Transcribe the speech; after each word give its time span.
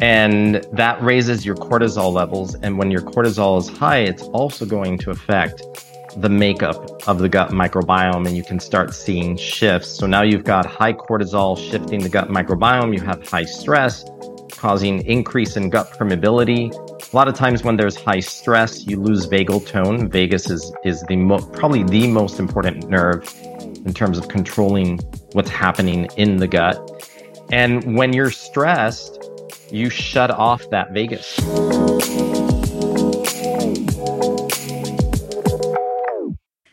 And 0.00 0.66
that 0.72 1.02
raises 1.02 1.44
your 1.44 1.56
cortisol 1.56 2.12
levels. 2.12 2.54
And 2.56 2.78
when 2.78 2.90
your 2.90 3.02
cortisol 3.02 3.58
is 3.58 3.68
high, 3.68 3.98
it's 3.98 4.22
also 4.24 4.64
going 4.64 4.98
to 4.98 5.10
affect 5.10 5.62
the 6.16 6.28
makeup 6.28 7.06
of 7.06 7.18
the 7.18 7.28
gut 7.28 7.50
microbiome 7.50 8.26
and 8.26 8.36
you 8.36 8.42
can 8.42 8.58
start 8.58 8.94
seeing 8.94 9.36
shifts. 9.36 9.88
So 9.88 10.06
now 10.06 10.22
you've 10.22 10.44
got 10.44 10.66
high 10.66 10.92
cortisol 10.92 11.56
shifting 11.70 12.00
the 12.02 12.08
gut 12.08 12.28
microbiome, 12.28 12.92
you 12.92 13.00
have 13.02 13.28
high 13.28 13.44
stress 13.44 14.04
causing 14.60 15.00
increase 15.06 15.56
in 15.56 15.70
gut 15.70 15.90
permeability. 15.92 16.70
A 17.12 17.16
lot 17.16 17.28
of 17.28 17.34
times 17.34 17.64
when 17.64 17.76
there's 17.76 17.96
high 17.96 18.20
stress, 18.20 18.86
you 18.86 19.00
lose 19.00 19.26
vagal 19.26 19.66
tone. 19.66 20.10
Vagus 20.10 20.50
is 20.50 20.70
is 20.84 21.02
the 21.04 21.16
mo- 21.16 21.46
probably 21.52 21.82
the 21.82 22.06
most 22.06 22.38
important 22.38 22.88
nerve 22.90 23.24
in 23.86 23.94
terms 23.94 24.18
of 24.18 24.28
controlling 24.28 24.98
what's 25.32 25.48
happening 25.48 26.08
in 26.18 26.36
the 26.36 26.46
gut. 26.46 26.78
And 27.50 27.96
when 27.96 28.12
you're 28.12 28.30
stressed, 28.30 29.29
you 29.72 29.90
shut 29.90 30.30
off 30.30 30.68
that 30.70 30.92
vagus. 30.92 31.38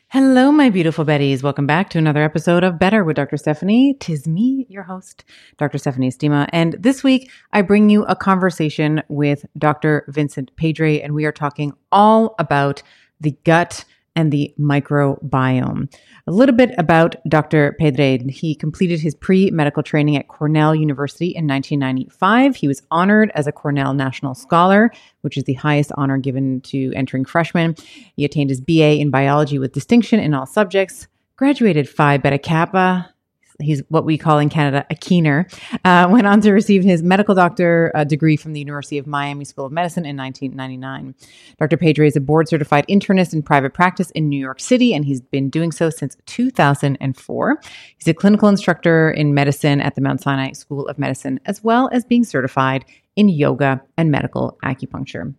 Hello, 0.09 0.51
my 0.51 0.69
beautiful 0.69 1.05
Betties. 1.05 1.43
Welcome 1.43 1.67
back 1.67 1.89
to 1.91 1.97
another 1.97 2.23
episode 2.23 2.63
of 2.63 2.79
Better 2.79 3.03
with 3.03 3.15
Dr. 3.15 3.37
Stephanie. 3.37 3.95
Tis 3.99 4.27
me, 4.27 4.65
your 4.69 4.83
host, 4.83 5.25
Dr. 5.57 5.77
Stephanie 5.77 6.09
Estima. 6.09 6.47
And 6.51 6.73
this 6.79 7.03
week, 7.03 7.29
I 7.53 7.61
bring 7.61 7.89
you 7.89 8.03
a 8.05 8.15
conversation 8.15 9.03
with 9.09 9.45
Dr. 9.57 10.05
Vincent 10.07 10.55
Pedre, 10.55 11.01
and 11.01 11.13
we 11.13 11.25
are 11.25 11.31
talking 11.31 11.73
all 11.91 12.35
about 12.39 12.81
the 13.19 13.35
gut 13.43 13.85
and 14.15 14.31
the 14.31 14.53
microbiome. 14.59 15.93
A 16.29 16.31
little 16.31 16.55
bit 16.55 16.75
about 16.77 17.15
Dr. 17.29 17.77
Pedre. 17.79 18.29
He 18.29 18.53
completed 18.53 18.99
his 18.99 19.15
pre 19.15 19.49
medical 19.49 19.81
training 19.81 20.17
at 20.17 20.27
Cornell 20.27 20.75
University 20.75 21.27
in 21.27 21.47
1995. 21.47 22.57
He 22.57 22.67
was 22.67 22.81
honored 22.91 23.31
as 23.33 23.47
a 23.47 23.53
Cornell 23.53 23.93
National 23.93 24.35
Scholar, 24.35 24.91
which 25.21 25.37
is 25.37 25.45
the 25.45 25.53
highest 25.53 25.93
honor 25.95 26.17
given 26.17 26.59
to 26.61 26.91
entering 26.95 27.23
freshmen. 27.23 27.75
He 28.17 28.25
attained 28.25 28.49
his 28.49 28.59
BA 28.59 28.99
in 28.99 29.09
biology 29.09 29.57
with 29.57 29.71
distinction 29.71 30.19
in 30.19 30.33
all 30.33 30.45
subjects, 30.45 31.07
graduated 31.37 31.87
Phi 31.87 32.17
Beta 32.17 32.39
Kappa, 32.39 33.13
He's 33.59 33.81
what 33.89 34.05
we 34.05 34.17
call 34.17 34.39
in 34.39 34.49
Canada 34.49 34.85
a 34.89 34.95
keener. 34.95 35.47
Uh, 35.83 36.07
went 36.09 36.27
on 36.27 36.41
to 36.41 36.51
receive 36.51 36.83
his 36.83 37.01
medical 37.01 37.33
doctor 37.33 37.91
uh, 37.95 38.03
degree 38.03 38.37
from 38.37 38.53
the 38.53 38.59
University 38.59 38.97
of 38.97 39.07
Miami 39.07 39.45
School 39.45 39.65
of 39.65 39.71
Medicine 39.71 40.05
in 40.05 40.15
1999. 40.15 41.15
Dr. 41.59 41.77
Pedre 41.77 42.05
is 42.05 42.15
a 42.15 42.21
board 42.21 42.47
certified 42.47 42.85
internist 42.87 43.33
in 43.33 43.41
private 43.41 43.73
practice 43.73 44.11
in 44.11 44.29
New 44.29 44.39
York 44.39 44.59
City, 44.59 44.93
and 44.93 45.05
he's 45.05 45.21
been 45.21 45.49
doing 45.49 45.71
so 45.71 45.89
since 45.89 46.15
2004. 46.27 47.61
He's 47.97 48.07
a 48.07 48.13
clinical 48.13 48.47
instructor 48.47 49.09
in 49.09 49.33
medicine 49.33 49.81
at 49.81 49.95
the 49.95 50.01
Mount 50.01 50.21
Sinai 50.21 50.51
School 50.51 50.87
of 50.87 50.99
Medicine, 50.99 51.39
as 51.45 51.63
well 51.63 51.89
as 51.91 52.05
being 52.05 52.23
certified 52.23 52.85
in 53.15 53.29
yoga 53.29 53.81
and 53.97 54.11
medical 54.11 54.57
acupuncture. 54.63 55.33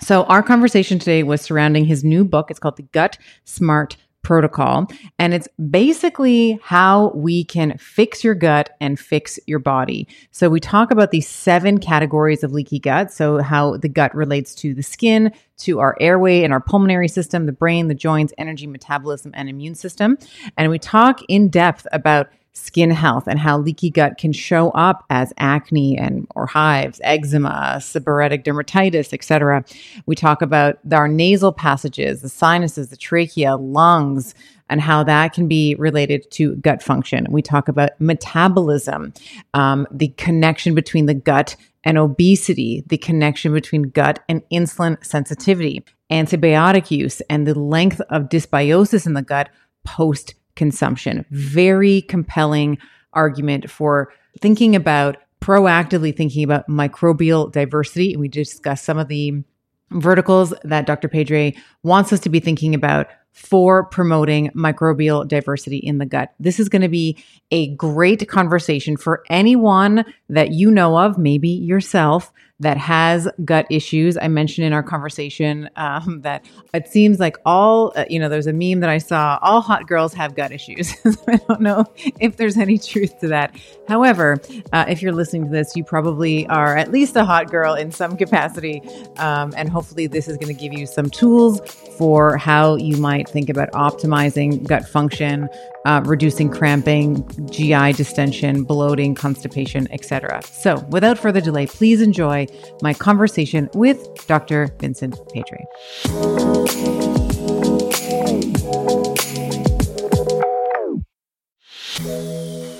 So, 0.00 0.24
our 0.24 0.42
conversation 0.42 0.98
today 0.98 1.22
was 1.22 1.40
surrounding 1.40 1.86
his 1.86 2.04
new 2.04 2.24
book. 2.24 2.50
It's 2.50 2.60
called 2.60 2.76
The 2.76 2.82
Gut 2.82 3.18
Smart 3.44 3.96
protocol. 4.26 4.88
And 5.20 5.32
it's 5.32 5.46
basically 5.70 6.58
how 6.60 7.12
we 7.14 7.44
can 7.44 7.78
fix 7.78 8.24
your 8.24 8.34
gut 8.34 8.70
and 8.80 8.98
fix 8.98 9.38
your 9.46 9.60
body. 9.60 10.08
So 10.32 10.50
we 10.50 10.58
talk 10.58 10.90
about 10.90 11.12
these 11.12 11.28
seven 11.28 11.78
categories 11.78 12.42
of 12.42 12.50
leaky 12.50 12.80
gut. 12.80 13.12
So 13.12 13.38
how 13.38 13.76
the 13.76 13.88
gut 13.88 14.12
relates 14.16 14.52
to 14.56 14.74
the 14.74 14.82
skin, 14.82 15.32
to 15.58 15.78
our 15.78 15.96
airway 16.00 16.42
and 16.42 16.52
our 16.52 16.58
pulmonary 16.60 17.06
system, 17.06 17.46
the 17.46 17.52
brain, 17.52 17.86
the 17.86 17.94
joints, 17.94 18.32
energy, 18.36 18.66
metabolism, 18.66 19.30
and 19.32 19.48
immune 19.48 19.76
system. 19.76 20.18
And 20.56 20.72
we 20.72 20.80
talk 20.80 21.20
in 21.28 21.48
depth 21.48 21.86
about 21.92 22.28
skin 22.56 22.90
health 22.90 23.24
and 23.26 23.38
how 23.38 23.58
leaky 23.58 23.90
gut 23.90 24.16
can 24.16 24.32
show 24.32 24.70
up 24.70 25.04
as 25.10 25.32
acne 25.36 25.96
and 25.98 26.26
or 26.34 26.46
hives, 26.46 27.00
eczema, 27.04 27.76
seborrheic 27.78 28.44
dermatitis, 28.44 29.12
etc. 29.12 29.62
We 30.06 30.16
talk 30.16 30.40
about 30.40 30.78
our 30.90 31.06
nasal 31.06 31.52
passages, 31.52 32.22
the 32.22 32.30
sinuses, 32.30 32.88
the 32.88 32.96
trachea, 32.96 33.56
lungs, 33.56 34.34
and 34.70 34.80
how 34.80 35.04
that 35.04 35.34
can 35.34 35.48
be 35.48 35.74
related 35.74 36.30
to 36.32 36.56
gut 36.56 36.82
function. 36.82 37.26
We 37.30 37.42
talk 37.42 37.68
about 37.68 38.00
metabolism, 38.00 39.12
um, 39.52 39.86
the 39.90 40.08
connection 40.16 40.74
between 40.74 41.06
the 41.06 41.14
gut 41.14 41.56
and 41.84 41.98
obesity, 41.98 42.82
the 42.86 42.98
connection 42.98 43.52
between 43.52 43.90
gut 43.90 44.24
and 44.28 44.42
insulin 44.50 45.04
sensitivity, 45.04 45.84
antibiotic 46.10 46.90
use, 46.90 47.20
and 47.28 47.46
the 47.46 47.58
length 47.58 48.00
of 48.08 48.24
dysbiosis 48.24 49.06
in 49.06 49.12
the 49.12 49.22
gut 49.22 49.50
post 49.84 50.34
consumption. 50.56 51.24
Very 51.30 52.02
compelling 52.02 52.78
argument 53.12 53.70
for 53.70 54.12
thinking 54.40 54.74
about 54.74 55.16
proactively 55.40 56.16
thinking 56.16 56.42
about 56.42 56.68
microbial 56.68 57.52
diversity. 57.52 58.12
And 58.12 58.20
we 58.20 58.28
discussed 58.28 58.84
some 58.84 58.98
of 58.98 59.08
the 59.08 59.44
verticals 59.90 60.52
that 60.64 60.86
Dr. 60.86 61.08
Pedre 61.08 61.52
wants 61.82 62.12
us 62.12 62.20
to 62.20 62.28
be 62.28 62.40
thinking 62.40 62.74
about 62.74 63.06
for 63.36 63.84
promoting 63.84 64.50
microbial 64.52 65.28
diversity 65.28 65.76
in 65.76 65.98
the 65.98 66.06
gut. 66.06 66.32
This 66.40 66.58
is 66.58 66.70
going 66.70 66.80
to 66.80 66.88
be 66.88 67.22
a 67.50 67.68
great 67.76 68.26
conversation 68.28 68.96
for 68.96 69.22
anyone 69.28 70.06
that 70.30 70.52
you 70.52 70.70
know 70.70 70.98
of, 70.98 71.18
maybe 71.18 71.50
yourself, 71.50 72.32
that 72.60 72.78
has 72.78 73.28
gut 73.44 73.66
issues. 73.68 74.16
I 74.16 74.28
mentioned 74.28 74.66
in 74.66 74.72
our 74.72 74.82
conversation 74.82 75.68
um, 75.76 76.22
that 76.22 76.46
it 76.72 76.88
seems 76.88 77.20
like 77.20 77.36
all, 77.44 77.92
uh, 77.94 78.06
you 78.08 78.18
know, 78.18 78.30
there's 78.30 78.46
a 78.46 78.54
meme 78.54 78.80
that 78.80 78.88
I 78.88 78.96
saw, 78.96 79.38
all 79.42 79.60
hot 79.60 79.86
girls 79.86 80.14
have 80.14 80.34
gut 80.34 80.50
issues. 80.50 80.94
I 81.28 81.36
don't 81.36 81.60
know 81.60 81.84
if 82.18 82.38
there's 82.38 82.56
any 82.56 82.78
truth 82.78 83.20
to 83.20 83.28
that. 83.28 83.54
However, 83.86 84.40
uh, 84.72 84.86
if 84.88 85.02
you're 85.02 85.12
listening 85.12 85.44
to 85.44 85.50
this, 85.50 85.76
you 85.76 85.84
probably 85.84 86.46
are 86.46 86.74
at 86.74 86.90
least 86.90 87.16
a 87.16 87.24
hot 87.26 87.50
girl 87.50 87.74
in 87.74 87.92
some 87.92 88.16
capacity. 88.16 88.80
Um, 89.18 89.52
and 89.56 89.68
hopefully, 89.68 90.06
this 90.06 90.26
is 90.26 90.38
going 90.38 90.54
to 90.54 90.58
give 90.58 90.72
you 90.72 90.86
some 90.86 91.10
tools 91.10 91.60
for 91.96 92.36
how 92.36 92.76
you 92.76 92.96
might 92.96 93.28
think 93.28 93.48
about 93.48 93.70
optimizing 93.72 94.66
gut 94.66 94.88
function, 94.88 95.48
uh, 95.84 96.02
reducing 96.04 96.50
cramping, 96.50 97.26
GI 97.50 97.92
distension, 97.92 98.64
bloating, 98.64 99.14
constipation, 99.14 99.90
etc. 99.90 100.42
So, 100.42 100.84
without 100.90 101.18
further 101.18 101.40
delay, 101.40 101.66
please 101.66 102.00
enjoy 102.00 102.46
my 102.82 102.94
conversation 102.94 103.68
with 103.74 104.26
Dr. 104.26 104.68
Vincent 104.80 105.18
Pedre. 105.32 105.64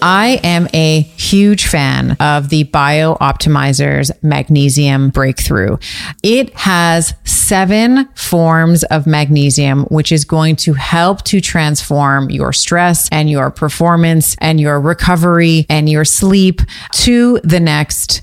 I 0.02 0.40
am 0.44 0.68
a 0.74 1.00
huge 1.00 1.66
fan 1.66 2.16
of 2.20 2.48
the 2.50 2.64
Bio 2.64 3.14
Optimizer's 3.16 4.10
Magnesium 4.22 5.10
Breakthrough. 5.10 5.78
It 6.22 6.54
has 6.54 7.14
seven 7.24 8.08
forms 8.14 8.84
of 8.84 9.06
magnesium, 9.06 9.84
which 9.84 10.12
is 10.12 10.24
going 10.24 10.56
to 10.56 10.74
help 10.74 11.22
to 11.24 11.40
transform 11.40 12.30
your 12.30 12.52
stress 12.52 13.08
and 13.10 13.30
your 13.30 13.50
performance 13.50 14.36
and 14.40 14.60
your 14.60 14.80
recovery 14.80 15.66
and 15.70 15.88
your 15.88 16.04
sleep 16.04 16.60
to 16.92 17.40
the 17.42 17.60
next 17.60 18.22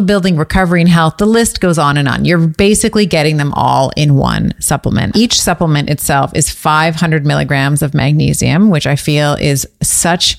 building, 0.00 0.36
recovery 0.36 0.80
and 0.80 0.88
health. 0.88 1.16
The 1.16 1.26
list 1.26 1.60
goes 1.60 1.78
on 1.78 1.96
and 1.96 2.06
on. 2.08 2.24
You're 2.24 2.46
basically 2.46 3.06
getting 3.06 3.36
them 3.38 3.52
all 3.54 3.90
in 3.96 4.14
one 4.14 4.54
supplement. 4.60 5.16
Each 5.16 5.40
supplement 5.40 5.90
itself 5.90 6.32
is 6.34 6.50
500 6.50 7.26
milligrams 7.26 7.82
of 7.82 7.94
magnesium, 7.94 8.70
which 8.70 8.86
I 8.86 8.94
feel 8.94 9.34
is 9.34 9.66
such 9.82 10.38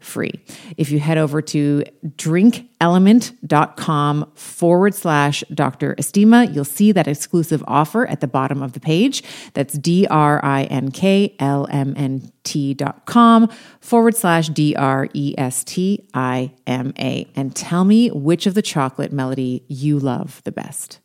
free. 0.00 0.32
If 0.76 0.90
you 0.90 0.98
head 0.98 1.18
over 1.18 1.40
to 1.42 1.84
drinklmnt.com 2.04 4.32
forward 4.34 4.94
slash 4.94 5.44
Dr. 5.54 5.94
Estima, 5.96 6.52
you'll 6.54 6.64
see 6.64 6.92
that 6.92 7.06
exclusive 7.06 7.62
offer 7.68 8.06
at 8.06 8.20
the 8.20 8.26
bottom 8.26 8.62
of 8.62 8.72
the 8.72 8.80
page. 8.80 9.22
That's 9.54 9.78
D 9.78 10.06
R 10.10 10.44
I 10.44 10.64
N 10.64 10.90
K 10.90 11.36
L 11.38 11.68
M 11.70 11.94
N 11.96 12.32
T 12.44 12.74
dot 12.74 13.06
com 13.06 13.48
forward 13.80 14.16
slash 14.16 14.48
D 14.48 14.74
R 14.74 15.08
E 15.12 15.34
S 15.38 15.62
T 15.64 16.08
I 16.14 16.52
M 16.66 16.92
A. 16.98 17.28
And 17.36 17.54
tell 17.54 17.84
me 17.84 18.10
which 18.10 18.46
of 18.46 18.54
the 18.54 18.62
chocolate 18.62 19.12
melody 19.12 19.64
you 19.68 19.98
love 19.98 20.40
the 20.44 20.52
best. 20.52 21.00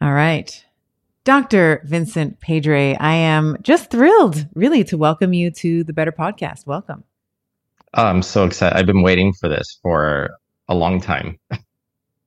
All 0.00 0.12
right. 0.12 0.64
Dr. 1.24 1.82
Vincent 1.86 2.38
Pedre, 2.40 2.96
I 3.00 3.14
am 3.14 3.56
just 3.62 3.90
thrilled, 3.90 4.46
really, 4.54 4.84
to 4.84 4.98
welcome 4.98 5.32
you 5.32 5.50
to 5.52 5.82
the 5.82 5.94
Better 5.94 6.12
Podcast. 6.12 6.66
Welcome. 6.66 7.04
Oh, 7.96 8.06
I'm 8.06 8.22
so 8.22 8.44
excited. 8.44 8.76
I've 8.76 8.86
been 8.86 9.02
waiting 9.02 9.32
for 9.32 9.48
this 9.48 9.78
for 9.80 10.30
a 10.68 10.74
long 10.74 11.00
time. 11.00 11.38
oh, 11.52 11.58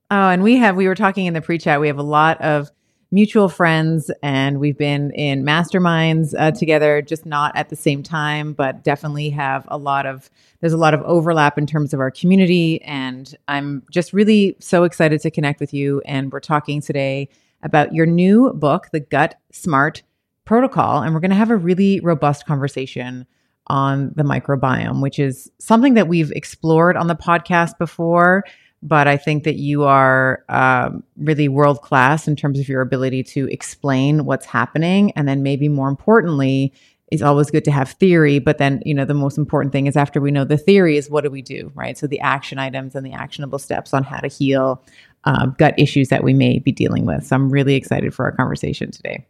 and 0.09 0.41
we 0.41 0.55
have, 0.55 0.77
we 0.77 0.87
were 0.87 0.95
talking 0.95 1.25
in 1.25 1.33
the 1.33 1.41
pre 1.41 1.57
chat, 1.57 1.81
we 1.81 1.87
have 1.87 1.97
a 1.97 2.03
lot 2.03 2.39
of 2.39 2.71
mutual 3.11 3.49
friends 3.49 4.09
and 4.21 4.59
we've 4.59 4.77
been 4.77 5.11
in 5.11 5.43
masterminds 5.43 6.33
uh, 6.37 6.51
together, 6.51 7.01
just 7.01 7.25
not 7.25 7.55
at 7.55 7.69
the 7.69 7.75
same 7.75 8.01
time, 8.01 8.53
but 8.53 8.83
definitely 8.83 9.29
have 9.29 9.65
a 9.69 9.77
lot 9.77 10.05
of, 10.05 10.29
there's 10.61 10.73
a 10.73 10.77
lot 10.77 10.93
of 10.93 11.01
overlap 11.01 11.57
in 11.57 11.65
terms 11.65 11.93
of 11.93 11.99
our 11.99 12.11
community. 12.11 12.81
And 12.83 13.35
I'm 13.49 13.83
just 13.91 14.13
really 14.13 14.55
so 14.59 14.83
excited 14.83 15.21
to 15.21 15.31
connect 15.31 15.59
with 15.59 15.73
you. 15.73 16.01
And 16.05 16.31
we're 16.31 16.39
talking 16.39 16.81
today 16.81 17.27
about 17.61 17.93
your 17.93 18.05
new 18.05 18.53
book, 18.53 18.87
The 18.91 18.99
Gut 19.01 19.35
Smart 19.51 20.03
Protocol. 20.45 21.01
And 21.01 21.13
we're 21.13 21.21
going 21.21 21.31
to 21.31 21.37
have 21.37 21.51
a 21.51 21.57
really 21.57 21.99
robust 21.99 22.45
conversation 22.45 23.25
on 23.67 24.11
the 24.15 24.23
microbiome, 24.23 25.01
which 25.01 25.19
is 25.19 25.51
something 25.59 25.93
that 25.95 26.07
we've 26.07 26.31
explored 26.31 26.97
on 26.97 27.07
the 27.07 27.15
podcast 27.15 27.77
before. 27.77 28.43
But 28.83 29.07
I 29.07 29.17
think 29.17 29.43
that 29.43 29.55
you 29.55 29.83
are 29.83 30.43
um, 30.49 31.03
really 31.17 31.47
world 31.47 31.81
class 31.81 32.27
in 32.27 32.35
terms 32.35 32.59
of 32.59 32.69
your 32.69 32.81
ability 32.81 33.23
to 33.23 33.47
explain 33.51 34.25
what's 34.25 34.45
happening. 34.45 35.11
And 35.11 35.27
then, 35.27 35.41
maybe 35.41 35.67
more 35.67 35.89
importantly, 35.89 36.73
it's 37.11 37.23
always 37.23 37.49
good 37.49 37.65
to 37.65 37.71
have 37.71 37.91
theory. 37.91 38.37
But 38.37 38.59
then, 38.59 38.81
you 38.85 38.93
know, 38.93 39.05
the 39.05 39.15
most 39.15 39.37
important 39.37 39.71
thing 39.71 39.87
is 39.87 39.97
after 39.97 40.21
we 40.21 40.29
know 40.29 40.45
the 40.45 40.57
theory, 40.57 40.95
is 40.97 41.09
what 41.09 41.23
do 41.23 41.31
we 41.31 41.41
do, 41.41 41.71
right? 41.73 41.97
So, 41.97 42.05
the 42.05 42.19
action 42.19 42.59
items 42.59 42.95
and 42.95 43.05
the 43.05 43.13
actionable 43.13 43.59
steps 43.59 43.93
on 43.93 44.03
how 44.03 44.19
to 44.19 44.27
heal 44.27 44.83
uh, 45.23 45.47
gut 45.47 45.73
issues 45.77 46.09
that 46.09 46.23
we 46.23 46.33
may 46.33 46.59
be 46.59 46.71
dealing 46.71 47.05
with. 47.05 47.25
So, 47.25 47.35
I'm 47.35 47.49
really 47.49 47.75
excited 47.75 48.13
for 48.13 48.25
our 48.25 48.31
conversation 48.31 48.91
today. 48.91 49.25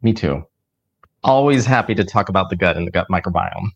Me 0.00 0.12
too 0.12 0.46
always 1.26 1.66
happy 1.66 1.94
to 1.94 2.04
talk 2.04 2.28
about 2.28 2.48
the 2.48 2.56
gut 2.56 2.76
and 2.76 2.86
the 2.86 2.90
gut 2.90 3.08
microbiome. 3.10 3.68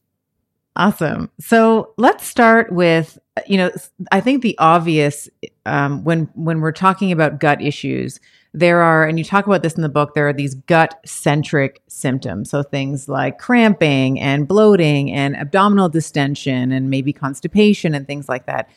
Awesome. 0.76 1.30
So 1.40 1.92
let's 1.98 2.24
start 2.24 2.72
with 2.72 3.18
you 3.46 3.58
know 3.58 3.70
I 4.12 4.20
think 4.20 4.42
the 4.42 4.56
obvious 4.58 5.28
um, 5.66 6.04
when 6.04 6.30
when 6.34 6.60
we're 6.60 6.72
talking 6.72 7.12
about 7.12 7.40
gut 7.40 7.60
issues, 7.60 8.20
there 8.54 8.80
are 8.80 9.04
and 9.04 9.18
you 9.18 9.24
talk 9.24 9.46
about 9.46 9.62
this 9.62 9.74
in 9.74 9.82
the 9.82 9.88
book. 9.88 10.14
There 10.14 10.28
are 10.28 10.32
these 10.32 10.54
gut 10.54 10.98
centric 11.04 11.82
symptoms. 11.88 12.50
So 12.50 12.62
things 12.62 13.08
like 13.08 13.38
cramping 13.38 14.20
and 14.20 14.46
bloating 14.46 15.10
and 15.10 15.36
abdominal 15.36 15.88
distension 15.88 16.70
and 16.70 16.88
maybe 16.88 17.12
constipation 17.12 17.94
and 17.94 18.06
things 18.06 18.28
like 18.28 18.46
that 18.46 18.70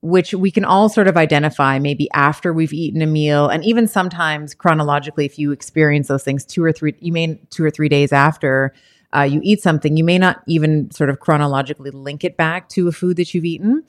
which 0.00 0.34
we 0.34 0.50
can 0.50 0.64
all 0.64 0.88
sort 0.88 1.08
of 1.08 1.16
identify 1.16 1.78
maybe 1.78 2.08
after 2.12 2.52
we've 2.52 2.72
eaten 2.72 3.02
a 3.02 3.06
meal 3.06 3.48
and 3.48 3.64
even 3.64 3.86
sometimes 3.86 4.54
chronologically 4.54 5.24
if 5.24 5.38
you 5.38 5.52
experience 5.52 6.08
those 6.08 6.22
things 6.22 6.44
two 6.44 6.62
or 6.62 6.72
three 6.72 6.94
you 7.00 7.12
may 7.12 7.40
two 7.50 7.64
or 7.64 7.70
three 7.70 7.88
days 7.88 8.12
after 8.12 8.72
uh, 9.16 9.22
you 9.22 9.40
eat 9.42 9.60
something 9.60 9.96
you 9.96 10.04
may 10.04 10.18
not 10.18 10.42
even 10.46 10.90
sort 10.90 11.10
of 11.10 11.20
chronologically 11.20 11.90
link 11.90 12.24
it 12.24 12.36
back 12.36 12.68
to 12.68 12.88
a 12.88 12.92
food 12.92 13.16
that 13.16 13.34
you've 13.34 13.44
eaten 13.44 13.82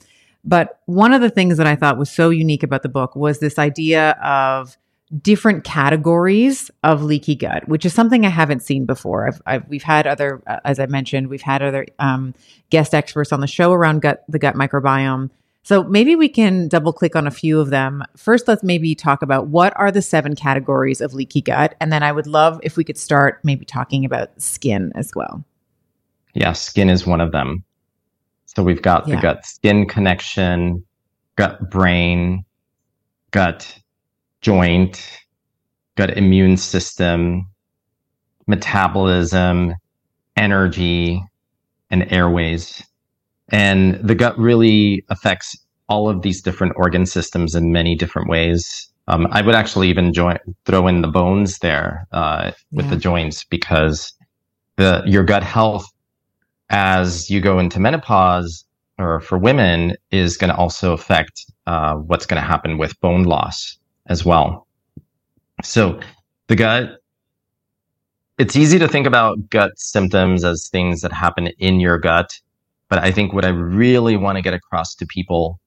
but 0.44 0.80
one 0.86 1.12
of 1.12 1.20
the 1.20 1.30
things 1.30 1.56
that 1.56 1.66
i 1.66 1.76
thought 1.76 1.98
was 1.98 2.10
so 2.10 2.30
unique 2.30 2.62
about 2.62 2.82
the 2.82 2.88
book 2.88 3.14
was 3.14 3.38
this 3.38 3.58
idea 3.58 4.12
of 4.22 4.76
different 5.22 5.64
categories 5.64 6.70
of 6.84 7.02
leaky 7.02 7.34
gut, 7.34 7.66
which 7.66 7.86
is 7.86 7.94
something 7.94 8.26
I 8.26 8.28
haven't 8.28 8.60
seen 8.60 8.84
before. 8.84 9.26
I've, 9.26 9.42
I've 9.46 9.68
we've 9.68 9.82
had 9.82 10.06
other, 10.06 10.42
uh, 10.46 10.58
as 10.64 10.78
I 10.78 10.86
mentioned, 10.86 11.28
we've 11.28 11.40
had 11.40 11.62
other 11.62 11.86
um, 11.98 12.34
guest 12.70 12.94
experts 12.94 13.32
on 13.32 13.40
the 13.40 13.46
show 13.46 13.72
around 13.72 14.02
gut, 14.02 14.24
the 14.28 14.38
gut 14.38 14.54
microbiome. 14.54 15.30
So 15.68 15.84
maybe 15.84 16.16
we 16.16 16.30
can 16.30 16.66
double 16.66 16.94
click 16.94 17.14
on 17.14 17.26
a 17.26 17.30
few 17.30 17.60
of 17.60 17.68
them. 17.68 18.02
First, 18.16 18.48
let's 18.48 18.62
maybe 18.62 18.94
talk 18.94 19.20
about 19.20 19.48
what 19.48 19.74
are 19.76 19.92
the 19.92 20.00
seven 20.00 20.34
categories 20.34 21.02
of 21.02 21.12
leaky 21.12 21.42
gut. 21.42 21.74
And 21.78 21.92
then 21.92 22.02
I 22.02 22.10
would 22.10 22.26
love 22.26 22.58
if 22.62 22.78
we 22.78 22.84
could 22.84 22.96
start 22.96 23.40
maybe 23.44 23.66
talking 23.66 24.06
about 24.06 24.30
skin 24.40 24.92
as 24.94 25.12
well. 25.14 25.44
Yeah, 26.32 26.54
skin 26.54 26.88
is 26.88 27.06
one 27.06 27.20
of 27.20 27.32
them. 27.32 27.64
So 28.46 28.62
we've 28.62 28.80
got 28.80 29.06
yeah. 29.06 29.16
the 29.16 29.20
gut 29.20 29.44
skin 29.44 29.86
connection, 29.86 30.86
gut 31.36 31.68
brain, 31.68 32.46
gut 33.30 33.78
joint, 34.40 35.06
gut 35.96 36.16
immune 36.16 36.56
system, 36.56 37.46
metabolism, 38.46 39.74
energy, 40.34 41.22
and 41.90 42.10
airways. 42.10 42.82
And 43.50 43.94
the 44.06 44.14
gut 44.14 44.38
really 44.38 45.04
affects 45.08 45.56
all 45.88 46.08
of 46.08 46.22
these 46.22 46.42
different 46.42 46.74
organ 46.76 47.06
systems 47.06 47.54
in 47.54 47.72
many 47.72 47.94
different 47.94 48.28
ways. 48.28 48.90
Um, 49.08 49.26
I 49.30 49.40
would 49.40 49.54
actually 49.54 49.88
even 49.88 50.12
join, 50.12 50.38
throw 50.66 50.86
in 50.86 51.00
the 51.00 51.08
bones 51.08 51.58
there 51.60 52.06
uh, 52.12 52.52
with 52.72 52.86
yeah. 52.86 52.90
the 52.90 52.96
joints 52.96 53.44
because 53.44 54.12
the 54.76 55.02
your 55.06 55.24
gut 55.24 55.42
health 55.42 55.86
as 56.70 57.30
you 57.30 57.40
go 57.40 57.58
into 57.58 57.80
menopause 57.80 58.64
or 58.98 59.20
for 59.20 59.38
women 59.38 59.94
is 60.10 60.36
going 60.36 60.50
to 60.50 60.56
also 60.56 60.92
affect 60.92 61.46
uh, 61.66 61.94
what's 61.94 62.26
going 62.26 62.40
to 62.40 62.46
happen 62.46 62.78
with 62.78 63.00
bone 63.00 63.22
loss 63.22 63.78
as 64.06 64.24
well. 64.24 64.66
So 65.62 66.00
the 66.48 66.56
gut, 66.56 66.98
it's 68.38 68.56
easy 68.56 68.78
to 68.78 68.88
think 68.88 69.06
about 69.06 69.48
gut 69.50 69.72
symptoms 69.76 70.44
as 70.44 70.68
things 70.68 71.00
that 71.00 71.12
happen 71.12 71.48
in 71.58 71.80
your 71.80 71.98
gut 71.98 72.38
But 72.88 73.00
I 73.00 73.12
think 73.12 73.32
what 73.32 73.44
I 73.44 73.50
really 73.50 74.16
want 74.16 74.36
to 74.36 74.42
get 74.42 74.54
across 74.54 74.94
to 74.96 75.06
people 75.06 75.60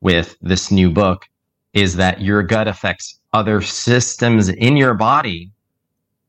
with 0.00 0.36
this 0.40 0.70
new 0.70 0.90
book 0.90 1.26
is 1.72 1.96
that 1.96 2.20
your 2.20 2.42
gut 2.42 2.68
affects 2.68 3.18
other 3.32 3.60
systems 3.60 4.48
in 4.48 4.76
your 4.76 4.94
body, 4.94 5.50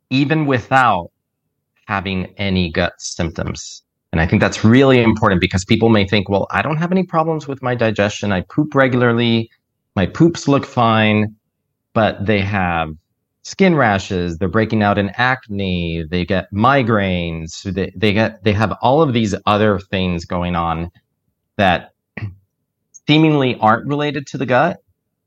even 0.09 0.45
without 0.45 1.11
having 1.85 2.27
any 2.37 2.71
gut 2.71 2.93
symptoms. 2.99 3.83
And 4.11 4.21
I 4.21 4.27
think 4.27 4.41
that's 4.41 4.63
really 4.63 5.01
important 5.01 5.39
because 5.39 5.63
people 5.65 5.89
may 5.89 6.07
think, 6.07 6.29
well, 6.29 6.47
I 6.51 6.61
don't 6.61 6.77
have 6.77 6.91
any 6.91 7.03
problems 7.03 7.47
with 7.47 7.61
my 7.61 7.75
digestion. 7.75 8.31
I 8.31 8.41
poop 8.41 8.73
regularly. 8.73 9.49
My 9.95 10.05
poops 10.05 10.47
look 10.47 10.65
fine, 10.65 11.35
but 11.93 12.25
they 12.25 12.41
have 12.41 12.89
skin 13.43 13.75
rashes. 13.75 14.37
They're 14.37 14.47
breaking 14.47 14.83
out 14.83 14.97
in 14.97 15.09
acne. 15.15 16.03
They 16.09 16.25
get 16.25 16.51
migraines. 16.53 17.63
They, 17.63 17.91
they 17.95 18.13
get, 18.13 18.43
they 18.43 18.53
have 18.53 18.77
all 18.81 19.01
of 19.01 19.13
these 19.13 19.35
other 19.45 19.79
things 19.79 20.25
going 20.25 20.55
on 20.55 20.91
that 21.57 21.93
seemingly 23.07 23.55
aren't 23.55 23.87
related 23.87 24.27
to 24.27 24.37
the 24.37 24.45
gut, 24.45 24.77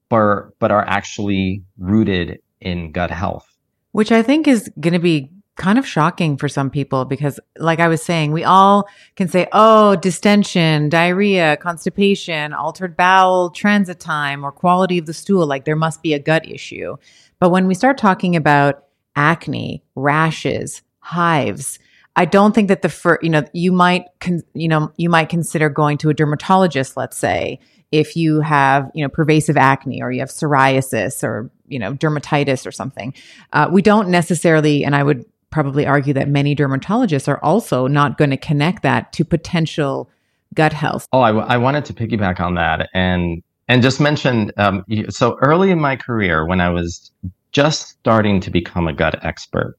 but, 0.09 0.51
but 0.59 0.71
are 0.71 0.85
actually 0.87 1.63
rooted 1.79 2.41
in 2.61 2.93
gut 2.93 3.11
health. 3.11 3.49
Which 3.93 4.13
I 4.13 4.23
think 4.23 4.49
is 4.49 4.71
going 4.81 4.95
to 4.95 4.99
be 4.99 5.31
kind 5.57 5.79
of 5.79 5.87
shocking 5.87 6.37
for 6.37 6.49
some 6.49 6.71
people 6.71 7.05
because 7.05 7.39
like 7.59 7.79
I 7.79 7.89
was 7.89 8.03
saying, 8.03 8.33
we 8.33 8.43
all 8.43 8.89
can 9.17 9.29
say, 9.29 9.49
oh, 9.53 9.97
distension, 9.97 10.89
diarrhea, 10.89 11.59
constipation, 11.59 12.53
altered 12.53 12.97
bowel 12.97 13.51
transit 13.51 14.01
time 14.01 14.45
or 14.45 14.51
quality 14.51 14.99
of 14.99 15.07
the 15.07 15.13
stool, 15.13 15.47
like 15.47 15.65
there 15.65 15.77
must 15.77 16.03
be 16.03 16.15
a 16.15 16.19
gut 16.19 16.49
issue. 16.49 16.97
But 17.43 17.51
when 17.51 17.67
we 17.67 17.75
start 17.75 17.99
talking 17.99 18.37
about 18.37 18.85
acne, 19.17 19.83
rashes, 19.97 20.81
hives, 21.01 21.81
I 22.15 22.25
don't 22.25 22.55
think 22.55 22.69
that 22.69 22.83
the 22.83 22.89
first, 22.89 23.25
you 23.25 23.31
know, 23.31 23.43
you 23.53 23.73
might, 23.73 24.05
con- 24.21 24.45
you 24.55 24.69
know, 24.69 24.93
you 24.97 25.11
might 25.11 25.29
consider 25.29 25.69
going 25.69 25.99
to 25.99 26.09
a 26.09 26.15
dermatologist, 26.15 26.97
let's 26.97 27.17
say, 27.17 27.59
if 27.91 28.15
you 28.15 28.43
have, 28.43 28.93
you 28.95 29.03
know, 29.03 29.09
pervasive 29.09 29.57
acne 29.57 30.01
or 30.01 30.13
you 30.13 30.21
have 30.21 30.29
psoriasis 30.29 31.25
or, 31.25 31.51
you 31.67 31.81
know, 31.81 31.95
dermatitis 31.95 32.65
or 32.65 32.71
something. 32.71 33.13
Uh, 33.53 33.69
we 33.73 33.83
don't 33.83 34.09
necessarily, 34.09 34.85
and 34.85 34.95
I 34.95 35.03
would 35.03 35.25
probably 35.51 35.85
argue 35.85 36.15
that 36.15 36.29
many 36.29 36.55
dermatologists 36.55 37.27
are 37.27 37.43
also 37.43 37.89
not 37.89 38.19
going 38.19 38.31
to 38.31 38.37
connect 38.37 38.85
that 38.85 39.13
to 39.15 39.25
potential 39.25 40.09
gut 40.55 40.73
health. 40.73 41.09
Oh, 41.13 41.23
I, 41.23 41.33
I 41.33 41.57
wanted 41.57 41.87
to 41.87 41.93
piggyback 41.93 42.39
on 42.39 42.55
that 42.55 42.89
and 42.95 43.43
and 43.73 43.83
just 43.83 44.01
mention. 44.01 44.53
Um, 44.59 44.85
so 45.09 45.39
early 45.41 45.71
in 45.71 45.81
my 45.81 45.97
career, 45.97 46.47
when 46.47 46.61
I 46.61 46.69
was 46.69 47.11
just 47.53 47.89
starting 47.89 48.39
to 48.41 48.51
become 48.51 48.87
a 48.87 48.93
gut 48.93 49.25
expert, 49.25 49.79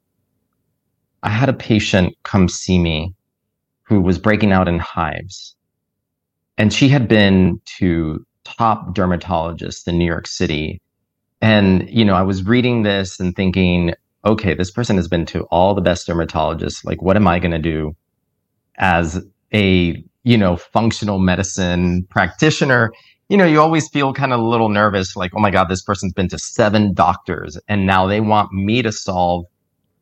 I 1.22 1.30
had 1.30 1.48
a 1.48 1.54
patient 1.54 2.16
come 2.24 2.50
see 2.50 2.80
me 2.80 3.14
who 3.84 4.02
was 4.02 4.18
breaking 4.18 4.52
out 4.52 4.68
in 4.68 4.80
hives, 4.80 5.56
and 6.58 6.74
she 6.74 6.90
had 6.90 7.08
been 7.08 7.62
to 7.78 8.26
top 8.46 8.96
dermatologists 8.96 9.88
in 9.88 10.00
New 10.00 10.06
York 10.06 10.26
City. 10.26 10.82
And, 11.40 11.88
you 11.88 12.04
know, 12.04 12.16
I 12.16 12.24
was 12.24 12.44
reading 12.44 12.82
this 12.82 13.20
and 13.20 13.36
thinking, 13.36 13.94
okay, 14.26 14.56
this 14.56 14.72
person 14.72 14.96
has 14.96 15.08
been 15.08 15.28
to 15.28 15.44
all 15.52 15.76
the 15.76 15.82
best 15.82 16.08
dermatologists. 16.08 16.84
Like, 16.84 17.04
what 17.04 17.16
am 17.16 17.28
I 17.28 17.38
going 17.38 17.52
to 17.52 17.60
do 17.60 17.96
as 18.78 19.24
a, 19.54 20.04
you 20.24 20.38
know, 20.38 20.58
functional 20.58 21.20
medicine 21.20 22.08
practitioner? 22.10 22.92
You 23.30 23.38
know, 23.38 23.46
you 23.46 23.60
always 23.62 23.88
feel 23.88 24.14
kind 24.14 24.34
of 24.34 24.40
a 24.40 24.44
little 24.44 24.70
nervous, 24.70 25.16
like, 25.16 25.32
oh 25.36 25.40
my 25.40 25.50
God, 25.50 25.70
this 25.70 25.82
person's 25.82 26.14
been 26.14 26.28
to 26.30 26.38
seven 26.38 26.94
doctors 26.94 27.58
and 27.68 27.86
now 27.86 28.06
they 28.06 28.20
want 28.20 28.52
me 28.52 28.82
to 28.82 28.92
solve 28.92 29.46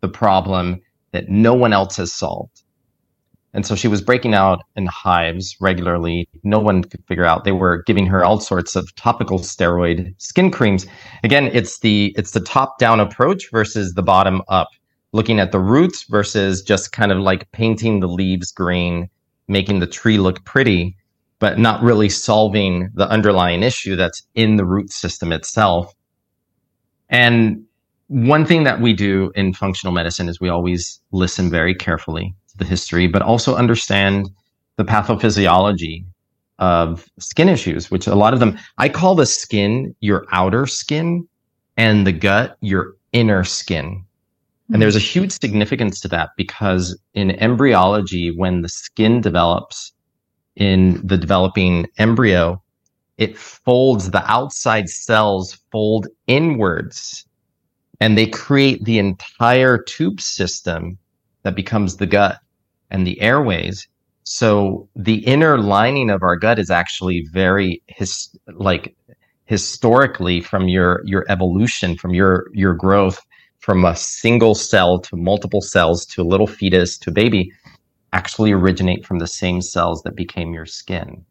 the 0.02 0.10
problem 0.10 0.82
that 1.12 1.30
no 1.30 1.54
one 1.54 1.74
else 1.74 1.98
has 1.98 2.12
solved. 2.12 2.64
And 3.54 3.66
so 3.66 3.76
she 3.76 3.88
was 3.88 4.02
breaking 4.02 4.34
out 4.34 4.64
in 4.76 4.86
hives 4.86 5.58
regularly. 5.60 6.28
No 6.44 6.60
one 6.60 6.84
could 6.84 7.04
figure 7.06 7.26
out. 7.26 7.44
They 7.44 7.52
were 7.52 7.84
giving 7.86 8.06
her 8.08 8.24
all 8.24 8.40
sorts 8.40 8.76
of 8.76 8.94
topical 8.96 9.40
steroid 9.40 10.14
skin 10.20 10.52
creams. 10.52 10.86
Again, 11.24 11.50
it's 11.54 11.80
the 11.80 12.14
it's 12.18 12.32
the 12.32 12.40
top 12.40 12.80
down 12.80 13.02
approach 13.02 13.52
versus 13.52 13.94
the 13.94 14.04
bottom 14.04 14.42
up, 14.48 14.70
looking 15.12 15.40
at 15.40 15.52
the 15.52 15.60
roots 15.60 16.06
versus 16.10 16.62
just 16.62 16.94
kind 16.94 17.12
of 17.12 17.20
like 17.20 17.52
painting 17.52 18.00
the 18.00 18.08
leaves 18.08 18.54
green, 18.54 19.10
making 19.50 19.80
the 19.80 19.88
tree 19.88 20.18
look 20.18 20.44
pretty, 20.46 20.96
but 21.42 21.58
not 21.58 21.82
really 21.82 22.08
solving 22.08 22.88
the 22.94 23.10
underlying 23.10 23.64
issue 23.64 23.96
that's 23.96 24.22
in 24.36 24.58
the 24.58 24.64
root 24.64 24.92
system 24.92 25.32
itself. 25.32 25.92
And 27.10 27.66
one 28.10 28.46
thing 28.46 28.64
that 28.64 28.80
we 28.80 28.94
do 28.94 29.32
in 29.34 29.52
functional 29.54 29.92
medicine 29.92 30.30
is 30.30 30.40
we 30.40 30.50
always 30.50 31.02
listen 31.12 31.50
very 31.50 31.74
carefully 31.74 32.36
to 32.52 32.58
the 32.58 32.64
history, 32.64 33.08
but 33.08 33.24
also 33.24 33.56
understand 33.56 34.30
the 34.76 34.86
pathophysiology 34.86 36.06
of 36.60 37.10
skin 37.18 37.50
issues, 37.50 37.90
which 37.90 38.06
a 38.06 38.14
lot 38.14 38.36
of 38.36 38.40
them, 38.40 38.56
I 38.78 38.88
call 38.88 39.16
the 39.16 39.26
skin 39.26 39.96
your 40.00 40.28
outer 40.32 40.68
skin 40.68 41.28
and 41.76 42.06
the 42.06 42.12
gut 42.12 42.56
your 42.62 42.94
inner 43.14 43.44
skin. 43.44 44.06
And 44.72 44.80
there's 44.80 44.96
a 44.96 45.00
huge 45.00 45.32
significance 45.32 46.00
to 46.02 46.08
that 46.10 46.30
because 46.38 46.98
in 47.16 47.32
embryology, 47.32 48.30
when 48.30 48.62
the 48.62 48.70
skin 48.70 49.22
develops 49.22 49.92
in 50.62 51.02
the 51.04 51.18
developing 51.18 51.88
embryo, 51.98 52.62
it 53.18 53.36
folds, 53.36 54.12
the 54.12 54.24
outside 54.32 54.88
cells 54.90 55.58
fold 55.72 56.06
inwards 56.28 57.26
and 58.00 58.16
they 58.16 58.28
create 58.28 58.84
the 58.86 59.00
entire 59.00 59.80
tube 59.80 60.22
system 60.22 61.00
that 61.42 61.56
becomes 61.56 61.98
the 61.98 62.06
gut 62.06 62.38
and 62.92 63.08
the 63.08 63.20
airways. 63.22 63.88
So 64.24 64.88
the 64.96 65.26
inner 65.26 65.58
lining 65.58 66.12
of 66.12 66.22
our 66.22 66.36
gut 66.36 66.60
is 66.60 66.70
actually 66.70 67.26
very 67.32 67.82
his 67.88 68.30
like 68.54 68.96
historically 69.46 70.42
from 70.42 70.68
your 70.68 71.02
your 71.06 71.26
evolution, 71.28 71.98
from 71.98 72.14
your 72.14 72.46
your 72.54 72.76
growth 72.76 73.20
from 73.62 73.86
a 73.86 73.96
single 73.96 74.56
cell 74.56 75.00
to 75.00 75.16
multiple 75.16 75.62
cells 75.62 76.06
to 76.08 76.22
a 76.22 76.30
little 76.32 76.48
fetus 76.48 76.98
to 77.00 77.10
a 77.10 77.14
baby 77.14 77.52
actually 78.14 78.52
originate 78.52 79.06
from 79.06 79.20
the 79.20 79.28
same 79.28 79.62
cells 79.62 80.04
that 80.04 80.16
became 80.16 80.54
your 80.54 80.66
skin. 80.66 81.26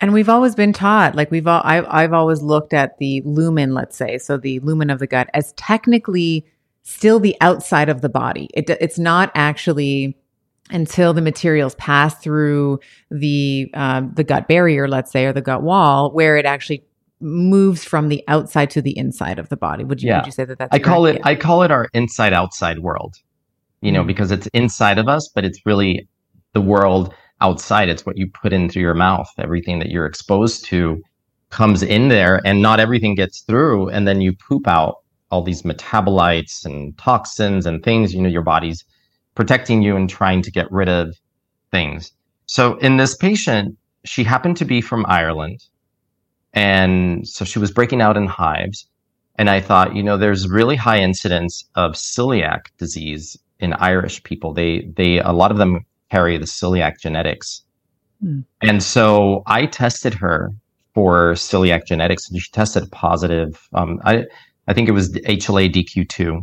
And 0.00 0.14
we've 0.14 0.30
always 0.30 0.54
been 0.54 0.72
taught, 0.72 1.14
like 1.14 1.30
we've 1.30 1.46
all, 1.46 1.60
I've, 1.62 1.84
I've 1.88 2.12
always 2.14 2.40
looked 2.40 2.72
at 2.72 2.96
the 2.98 3.20
lumen, 3.26 3.74
let's 3.74 3.96
say, 3.96 4.16
so 4.16 4.38
the 4.38 4.58
lumen 4.60 4.88
of 4.88 4.98
the 4.98 5.06
gut 5.06 5.28
as 5.34 5.52
technically 5.54 6.46
still 6.82 7.20
the 7.20 7.36
outside 7.42 7.90
of 7.90 8.00
the 8.00 8.08
body. 8.08 8.48
It, 8.54 8.70
it's 8.70 8.98
not 8.98 9.30
actually 9.34 10.16
until 10.70 11.12
the 11.12 11.20
materials 11.20 11.74
pass 11.74 12.14
through 12.14 12.80
the 13.10 13.70
um, 13.74 14.12
the 14.14 14.24
gut 14.24 14.48
barrier, 14.48 14.88
let's 14.88 15.10
say, 15.10 15.26
or 15.26 15.32
the 15.32 15.42
gut 15.42 15.62
wall, 15.62 16.10
where 16.12 16.36
it 16.36 16.46
actually 16.46 16.84
moves 17.20 17.84
from 17.84 18.08
the 18.08 18.24
outside 18.28 18.70
to 18.70 18.80
the 18.80 18.96
inside 18.96 19.38
of 19.38 19.48
the 19.48 19.56
body. 19.56 19.84
Would 19.84 20.02
you 20.02 20.08
yeah. 20.08 20.18
would 20.18 20.26
you 20.26 20.32
say 20.32 20.44
that 20.44 20.58
that's? 20.58 20.74
I 20.74 20.78
call 20.78 21.06
it 21.06 21.20
I 21.24 21.34
call 21.34 21.62
it 21.62 21.70
our 21.70 21.88
inside 21.92 22.32
outside 22.32 22.78
world. 22.78 23.16
You 23.80 23.92
know, 23.92 24.02
mm 24.02 24.06
because 24.06 24.30
it's 24.30 24.46
inside 24.48 24.98
of 24.98 25.08
us, 25.08 25.30
but 25.34 25.44
it's 25.44 25.64
really 25.64 26.08
the 26.52 26.60
world 26.60 27.14
outside. 27.40 27.88
It's 27.88 28.04
what 28.04 28.18
you 28.18 28.30
put 28.30 28.52
into 28.52 28.80
your 28.80 28.94
mouth. 28.94 29.28
Everything 29.38 29.78
that 29.78 29.90
you're 29.90 30.06
exposed 30.06 30.64
to 30.66 31.00
comes 31.50 31.82
in 31.82 32.08
there, 32.08 32.40
and 32.44 32.62
not 32.62 32.80
everything 32.80 33.14
gets 33.14 33.40
through, 33.40 33.88
and 33.88 34.06
then 34.06 34.20
you 34.20 34.32
poop 34.48 34.68
out 34.68 34.96
all 35.30 35.42
these 35.42 35.62
metabolites 35.62 36.64
and 36.64 36.96
toxins 36.98 37.66
and 37.66 37.82
things. 37.82 38.12
You 38.12 38.22
know, 38.22 38.28
your 38.28 38.42
body's 38.42 38.84
protecting 39.34 39.82
you 39.82 39.96
and 39.96 40.08
trying 40.08 40.42
to 40.42 40.50
get 40.50 40.70
rid 40.70 40.88
of 40.88 41.16
things. 41.70 42.12
So 42.46 42.76
in 42.78 42.96
this 42.96 43.16
patient, 43.16 43.76
she 44.04 44.24
happened 44.24 44.56
to 44.58 44.64
be 44.64 44.80
from 44.80 45.06
Ireland. 45.06 45.64
And 46.52 47.26
so 47.26 47.44
she 47.44 47.58
was 47.58 47.70
breaking 47.70 48.00
out 48.00 48.16
in 48.16 48.26
hives. 48.26 48.86
And 49.36 49.48
I 49.48 49.60
thought, 49.60 49.94
you 49.94 50.02
know, 50.02 50.18
there's 50.18 50.48
really 50.48 50.76
high 50.76 50.98
incidence 50.98 51.64
of 51.76 51.92
celiac 51.92 52.62
disease 52.76 53.38
in 53.60 53.72
Irish 53.74 54.22
people. 54.22 54.52
They, 54.52 54.90
they, 54.96 55.20
a 55.20 55.32
lot 55.32 55.50
of 55.50 55.58
them 55.58 55.84
carry 56.10 56.36
the 56.38 56.46
celiac 56.46 57.00
genetics. 57.00 57.62
Mm. 58.24 58.44
And 58.62 58.82
so 58.82 59.42
I 59.46 59.66
tested 59.66 60.14
her 60.14 60.50
for 60.94 61.34
celiac 61.34 61.86
genetics 61.86 62.28
and 62.28 62.40
she 62.40 62.50
tested 62.50 62.90
positive. 62.90 63.68
Um, 63.72 64.00
I, 64.04 64.24
I 64.66 64.74
think 64.74 64.88
it 64.88 64.92
was 64.92 65.12
HLA 65.12 65.72
DQ2. 65.72 66.42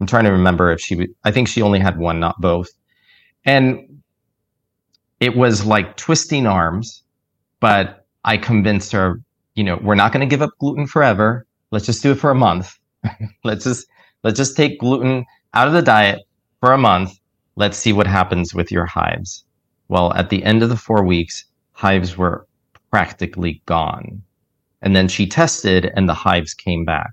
I'm 0.00 0.06
trying 0.06 0.24
to 0.24 0.32
remember 0.32 0.70
if 0.72 0.80
she, 0.80 1.08
I 1.24 1.30
think 1.30 1.48
she 1.48 1.62
only 1.62 1.78
had 1.78 1.98
one, 1.98 2.20
not 2.20 2.40
both. 2.40 2.68
And 3.44 4.02
it 5.20 5.36
was 5.36 5.64
like 5.64 5.96
twisting 5.96 6.46
arms, 6.46 7.02
but 7.60 8.06
I 8.24 8.36
convinced 8.36 8.92
her, 8.92 9.20
you 9.54 9.64
know, 9.64 9.78
we're 9.82 9.94
not 9.94 10.12
going 10.12 10.20
to 10.20 10.30
give 10.30 10.42
up 10.42 10.50
gluten 10.58 10.86
forever. 10.86 11.46
Let's 11.70 11.86
just 11.86 12.02
do 12.02 12.12
it 12.12 12.16
for 12.16 12.30
a 12.30 12.34
month. 12.34 12.76
let's 13.44 13.64
just, 13.64 13.86
let's 14.22 14.36
just 14.36 14.56
take 14.56 14.80
gluten 14.80 15.24
out 15.54 15.68
of 15.68 15.74
the 15.74 15.82
diet 15.82 16.23
for 16.64 16.72
a 16.72 16.78
month. 16.78 17.20
Let's 17.56 17.76
see 17.76 17.92
what 17.92 18.06
happens 18.06 18.54
with 18.54 18.72
your 18.72 18.86
hives. 18.86 19.44
Well, 19.88 20.14
at 20.14 20.30
the 20.30 20.42
end 20.42 20.62
of 20.62 20.70
the 20.70 20.78
four 20.78 21.04
weeks, 21.04 21.44
hives 21.72 22.16
were 22.16 22.46
practically 22.90 23.60
gone. 23.66 24.22
And 24.80 24.96
then 24.96 25.08
she 25.08 25.26
tested 25.26 25.92
and 25.94 26.08
the 26.08 26.14
hives 26.14 26.54
came 26.54 26.86
back. 26.86 27.10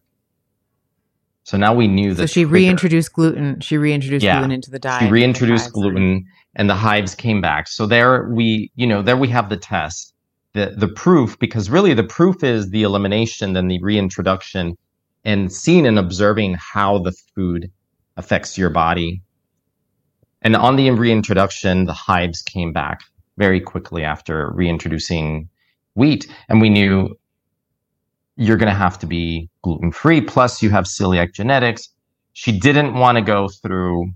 So 1.43 1.57
now 1.57 1.73
we 1.73 1.89
knew 1.89 2.13
that. 2.13 2.29
So 2.29 2.33
she 2.33 2.45
reintroduced 2.45 3.11
gluten. 3.11 3.59
She 3.59 3.77
reintroduced 3.77 4.23
yeah. 4.23 4.35
gluten 4.35 4.51
into 4.51 4.71
the 4.71 4.79
diet. 4.79 5.03
She 5.03 5.11
reintroduced 5.11 5.73
gluten, 5.73 6.23
and 6.55 6.69
the 6.69 6.75
hives 6.75 7.13
came 7.13 7.41
back. 7.41 7.67
So 7.67 7.85
there 7.85 8.29
we, 8.29 8.71
you 8.75 8.87
know, 8.87 9.01
there 9.01 9.17
we 9.17 9.27
have 9.29 9.49
the 9.49 9.57
test, 9.57 10.13
the 10.53 10.75
the 10.77 10.87
proof, 10.87 11.37
because 11.39 11.69
really 11.69 11.93
the 11.93 12.05
proof 12.05 12.41
is 12.41 12.69
the 12.69 12.83
elimination, 12.83 13.51
then 13.51 13.67
the 13.67 13.81
reintroduction, 13.81 14.77
and 15.25 15.51
seeing 15.51 15.85
and 15.85 15.99
observing 15.99 16.55
how 16.57 16.99
the 16.99 17.11
food 17.35 17.69
affects 18.15 18.57
your 18.57 18.69
body. 18.69 19.21
And 20.41 20.55
on 20.55 20.75
the 20.75 20.89
reintroduction, 20.91 21.85
the 21.85 21.93
hives 21.93 22.41
came 22.41 22.73
back 22.73 23.01
very 23.37 23.59
quickly 23.59 24.03
after 24.03 24.51
reintroducing 24.51 25.49
wheat, 25.95 26.27
and 26.49 26.61
we 26.61 26.69
knew 26.69 27.15
you're 28.37 28.57
going 28.57 28.71
to 28.71 28.77
have 28.77 28.97
to 28.99 29.07
be 29.07 29.49
gluten 29.61 29.91
free. 29.91 30.21
Plus, 30.21 30.61
you 30.63 30.69
have 30.69 30.85
celiac 30.85 31.33
genetics. 31.33 31.89
She 32.33 32.51
didn't 32.51 32.95
want 32.95 33.17
to 33.17 33.21
go 33.21 33.49
through 33.49 34.11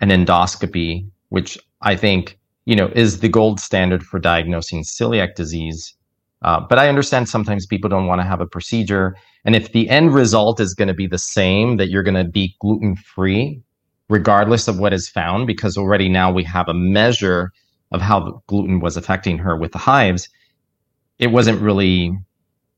an 0.00 0.08
endoscopy, 0.10 1.06
which 1.28 1.58
I 1.82 1.96
think 1.96 2.38
you 2.64 2.74
know 2.74 2.90
is 2.94 3.20
the 3.20 3.28
gold 3.28 3.60
standard 3.60 4.02
for 4.02 4.18
diagnosing 4.18 4.82
celiac 4.82 5.34
disease. 5.34 5.94
Uh, 6.42 6.60
but 6.60 6.78
I 6.78 6.88
understand 6.88 7.28
sometimes 7.28 7.64
people 7.64 7.88
don't 7.88 8.06
want 8.06 8.20
to 8.20 8.26
have 8.26 8.40
a 8.40 8.46
procedure, 8.46 9.16
and 9.44 9.54
if 9.54 9.72
the 9.72 9.88
end 9.88 10.14
result 10.14 10.60
is 10.60 10.74
going 10.74 10.88
to 10.88 10.94
be 10.94 11.06
the 11.06 11.18
same, 11.18 11.76
that 11.76 11.88
you're 11.88 12.02
going 12.02 12.22
to 12.22 12.30
be 12.30 12.56
gluten 12.60 12.96
free, 12.96 13.62
regardless 14.08 14.68
of 14.68 14.78
what 14.78 14.92
is 14.92 15.08
found, 15.08 15.46
because 15.46 15.76
already 15.76 16.08
now 16.08 16.32
we 16.32 16.44
have 16.44 16.68
a 16.68 16.74
measure 16.74 17.52
of 17.92 18.00
how 18.00 18.42
gluten 18.46 18.80
was 18.80 18.96
affecting 18.96 19.38
her 19.38 19.56
with 19.56 19.72
the 19.72 19.78
hives. 19.78 20.28
It 21.18 21.28
wasn't 21.28 21.60
really 21.60 22.16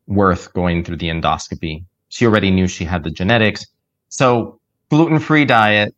worth 0.06 0.52
going 0.52 0.84
through 0.84 0.98
the 0.98 1.08
endoscopy. 1.08 1.84
She 2.08 2.26
already 2.26 2.50
knew 2.50 2.68
she 2.68 2.84
had 2.84 3.02
the 3.02 3.10
genetics. 3.10 3.66
So 4.08 4.60
gluten 4.90 5.18
free 5.18 5.44
diet, 5.44 5.94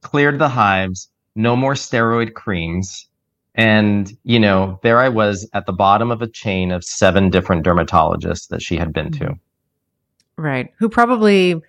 cleared 0.00 0.38
the 0.38 0.48
hives, 0.48 1.08
no 1.36 1.54
more 1.54 1.74
steroid 1.74 2.34
creams. 2.34 3.08
And, 3.54 4.10
you 4.24 4.40
know, 4.40 4.80
there 4.82 4.98
I 4.98 5.10
was 5.10 5.48
at 5.52 5.66
the 5.66 5.72
bottom 5.72 6.10
of 6.10 6.22
a 6.22 6.26
chain 6.26 6.72
of 6.72 6.82
seven 6.82 7.30
different 7.30 7.64
dermatologists 7.64 8.48
that 8.48 8.62
she 8.62 8.76
had 8.76 8.92
been 8.92 9.12
to. 9.12 9.38
Right. 10.36 10.72
Who 10.78 10.88
probably, 10.88 11.60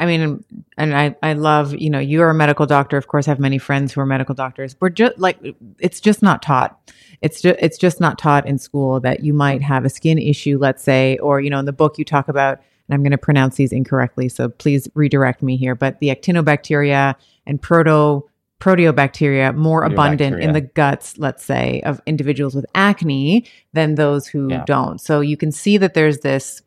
I 0.00 0.06
mean, 0.06 0.44
and 0.76 0.94
I, 0.94 1.16
I 1.22 1.32
love, 1.32 1.74
you 1.74 1.88
know, 1.88 1.98
you're 1.98 2.28
a 2.28 2.34
medical 2.34 2.66
doctor. 2.66 2.96
Of 2.96 3.06
course, 3.06 3.26
I 3.26 3.30
have 3.30 3.40
many 3.40 3.58
friends 3.58 3.92
who 3.92 4.00
are 4.00 4.06
medical 4.06 4.34
doctors. 4.34 4.76
We're 4.80 4.90
just 4.90 5.18
like, 5.18 5.38
it's 5.78 6.00
just 6.00 6.22
not 6.22 6.42
taught 6.42 6.78
it's 7.20 7.40
just 7.40 7.58
it's 7.60 7.78
just 7.78 8.00
not 8.00 8.18
taught 8.18 8.46
in 8.46 8.58
school 8.58 9.00
that 9.00 9.24
you 9.24 9.32
might 9.32 9.62
have 9.62 9.84
a 9.84 9.90
skin 9.90 10.18
issue, 10.18 10.58
let's 10.58 10.82
say, 10.82 11.18
or 11.18 11.40
you 11.40 11.50
know, 11.50 11.58
in 11.58 11.64
the 11.64 11.72
book 11.72 11.98
you 11.98 12.04
talk 12.04 12.28
about, 12.28 12.58
and 12.88 12.94
I'm 12.94 13.02
going 13.02 13.12
to 13.12 13.18
pronounce 13.18 13.56
these 13.56 13.72
incorrectly, 13.72 14.28
so 14.28 14.48
please 14.48 14.88
redirect 14.94 15.42
me 15.42 15.56
here, 15.56 15.74
but 15.74 15.98
the 16.00 16.08
actinobacteria 16.08 17.14
and 17.46 17.60
proto 17.60 18.28
proteobacteria 18.60 19.54
more 19.54 19.84
abundant 19.84 20.42
in 20.42 20.52
the 20.52 20.60
guts, 20.60 21.16
let's 21.16 21.44
say, 21.44 21.80
of 21.82 22.00
individuals 22.06 22.56
with 22.56 22.66
acne 22.74 23.46
than 23.72 23.94
those 23.94 24.26
who 24.26 24.50
yeah. 24.50 24.64
don't. 24.66 25.00
So 25.00 25.20
you 25.20 25.36
can 25.36 25.52
see 25.52 25.76
that 25.76 25.94
there's 25.94 26.18
this 26.18 26.62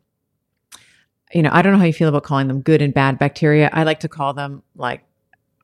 you 1.32 1.42
know, 1.42 1.50
I 1.52 1.62
don't 1.62 1.72
know 1.72 1.78
how 1.78 1.84
you 1.84 1.92
feel 1.92 2.08
about 2.08 2.24
calling 2.24 2.48
them 2.48 2.60
good 2.60 2.82
and 2.82 2.92
bad 2.92 3.18
bacteria. 3.18 3.70
I 3.72 3.84
like 3.84 4.00
to 4.00 4.08
call 4.08 4.34
them 4.34 4.62
like 4.76 5.02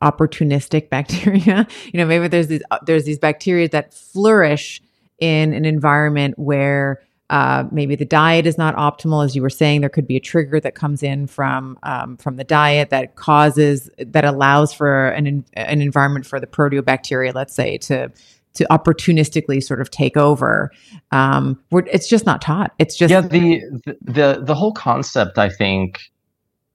opportunistic 0.02 0.88
bacteria. 0.90 1.66
you 1.92 1.98
know, 1.98 2.06
maybe 2.06 2.28
there's 2.28 2.48
these 2.48 2.62
uh, 2.70 2.78
there's 2.86 3.04
these 3.04 3.18
bacteria 3.18 3.68
that 3.70 3.94
flourish 3.94 4.82
in 5.18 5.52
an 5.52 5.64
environment 5.64 6.38
where 6.38 7.02
uh, 7.30 7.64
maybe 7.70 7.94
the 7.94 8.06
diet 8.06 8.46
is 8.46 8.56
not 8.56 8.74
optimal, 8.76 9.22
as 9.22 9.36
you 9.36 9.42
were 9.42 9.50
saying. 9.50 9.82
There 9.82 9.90
could 9.90 10.06
be 10.06 10.16
a 10.16 10.20
trigger 10.20 10.60
that 10.60 10.74
comes 10.74 11.02
in 11.02 11.26
from 11.26 11.78
um, 11.82 12.16
from 12.16 12.36
the 12.36 12.44
diet 12.44 12.90
that 12.90 13.16
causes 13.16 13.90
that 13.98 14.24
allows 14.24 14.72
for 14.72 15.08
an 15.08 15.44
an 15.54 15.82
environment 15.82 16.24
for 16.24 16.40
the 16.40 16.46
proteobacteria, 16.46 17.34
let's 17.34 17.54
say, 17.54 17.76
to 17.78 18.10
to 18.58 18.66
opportunistically 18.70 19.62
sort 19.62 19.80
of 19.80 19.90
take 19.90 20.16
over. 20.16 20.70
Um, 21.10 21.58
it's 21.72 22.08
just 22.08 22.26
not 22.26 22.40
taught. 22.42 22.72
It's 22.78 22.96
just 22.96 23.10
yeah. 23.10 23.22
The 23.22 23.62
the 24.02 24.40
the 24.42 24.54
whole 24.54 24.72
concept, 24.72 25.38
I 25.38 25.48
think, 25.48 25.98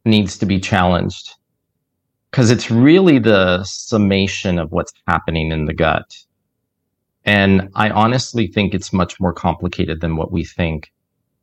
needs 0.06 0.38
to 0.40 0.46
be 0.46 0.60
challenged 0.60 1.36
because 2.32 2.50
it's 2.50 2.72
really 2.72 3.20
the 3.20 3.64
summation 3.64 4.58
of 4.58 4.72
what's 4.72 4.92
happening 5.08 5.52
in 5.52 5.66
the 5.66 5.74
gut. 5.74 6.18
And 7.26 7.70
I 7.76 7.90
honestly 7.92 8.48
think 8.48 8.74
it's 8.74 8.92
much 8.92 9.20
more 9.20 9.34
complicated 9.34 10.02
than 10.02 10.16
what 10.16 10.32
we 10.32 10.44
think. 10.44 10.92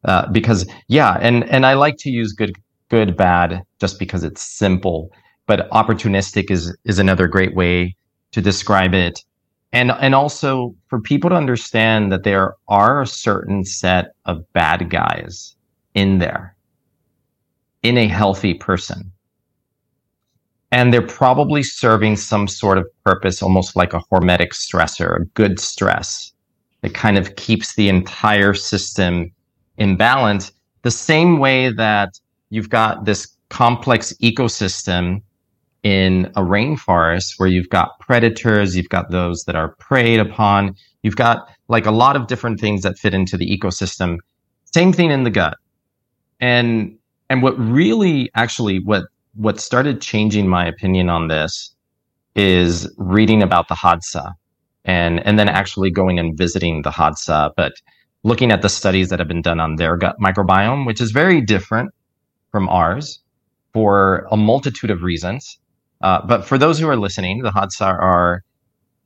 Uh, 0.04 0.30
because 0.32 0.66
yeah, 0.88 1.16
and 1.20 1.44
and 1.44 1.64
I 1.64 1.74
like 1.74 1.96
to 1.98 2.10
use 2.10 2.32
good, 2.32 2.56
good, 2.88 3.16
bad, 3.16 3.62
just 3.80 3.98
because 3.98 4.24
it's 4.24 4.42
simple. 4.42 5.12
But 5.46 5.70
opportunistic 5.70 6.50
is 6.50 6.76
is 6.84 6.98
another 6.98 7.28
great 7.28 7.54
way 7.54 7.96
to 8.32 8.40
describe 8.40 8.94
it, 8.94 9.24
and 9.72 9.90
and 9.92 10.14
also 10.14 10.74
for 10.88 11.00
people 11.00 11.30
to 11.30 11.36
understand 11.36 12.10
that 12.12 12.24
there 12.24 12.54
are 12.68 13.02
a 13.02 13.06
certain 13.06 13.64
set 13.64 14.14
of 14.26 14.50
bad 14.52 14.90
guys 14.90 15.54
in 15.94 16.18
there, 16.18 16.54
in 17.82 17.96
a 17.98 18.08
healthy 18.08 18.54
person 18.54 19.12
and 20.72 20.92
they're 20.92 21.02
probably 21.02 21.62
serving 21.62 22.16
some 22.16 22.46
sort 22.46 22.78
of 22.78 22.86
purpose, 23.04 23.42
almost 23.42 23.76
like 23.76 23.92
a 23.92 24.00
hormetic 24.12 24.50
stressor, 24.52 25.20
a 25.20 25.24
good 25.34 25.58
stress 25.58 26.32
that 26.82 26.94
kind 26.94 27.18
of 27.18 27.34
keeps 27.36 27.74
the 27.74 27.88
entire 27.88 28.54
system 28.54 29.30
in 29.78 29.96
balance. 29.96 30.52
The 30.82 30.90
same 30.90 31.38
way 31.38 31.72
that 31.72 32.18
you've 32.50 32.70
got 32.70 33.04
this 33.04 33.36
complex 33.48 34.12
ecosystem 34.22 35.22
in 35.82 36.26
a 36.36 36.42
rainforest 36.42 37.38
where 37.38 37.48
you've 37.48 37.70
got 37.70 37.98
predators, 38.00 38.76
you've 38.76 38.88
got 38.88 39.10
those 39.10 39.44
that 39.44 39.56
are 39.56 39.74
preyed 39.78 40.20
upon, 40.20 40.74
you've 41.02 41.16
got 41.16 41.48
like 41.68 41.86
a 41.86 41.90
lot 41.90 42.16
of 42.16 42.26
different 42.26 42.60
things 42.60 42.82
that 42.82 42.98
fit 42.98 43.14
into 43.14 43.36
the 43.36 43.46
ecosystem. 43.46 44.18
Same 44.64 44.92
thing 44.92 45.10
in 45.10 45.24
the 45.24 45.30
gut. 45.30 45.56
And 46.40 46.96
and 47.28 47.42
what 47.42 47.58
really 47.58 48.30
actually 48.34 48.80
what 48.80 49.04
what 49.34 49.60
started 49.60 50.00
changing 50.00 50.48
my 50.48 50.66
opinion 50.66 51.08
on 51.08 51.28
this 51.28 51.74
is 52.34 52.92
reading 52.98 53.42
about 53.42 53.68
the 53.68 53.74
Hadza 53.74 54.34
and, 54.84 55.24
and 55.26 55.38
then 55.38 55.48
actually 55.48 55.90
going 55.90 56.18
and 56.18 56.36
visiting 56.36 56.82
the 56.82 56.90
Hadza, 56.90 57.50
but 57.56 57.72
looking 58.22 58.50
at 58.50 58.62
the 58.62 58.68
studies 58.68 59.08
that 59.08 59.18
have 59.18 59.28
been 59.28 59.42
done 59.42 59.60
on 59.60 59.76
their 59.76 59.96
gut 59.96 60.16
microbiome, 60.20 60.86
which 60.86 61.00
is 61.00 61.10
very 61.10 61.40
different 61.40 61.90
from 62.50 62.68
ours 62.68 63.20
for 63.72 64.26
a 64.30 64.36
multitude 64.36 64.90
of 64.90 65.02
reasons. 65.02 65.58
Uh, 66.00 66.20
but 66.26 66.44
for 66.46 66.58
those 66.58 66.78
who 66.78 66.88
are 66.88 66.96
listening, 66.96 67.42
the 67.42 67.50
Hadza 67.50 67.86
are 67.86 68.42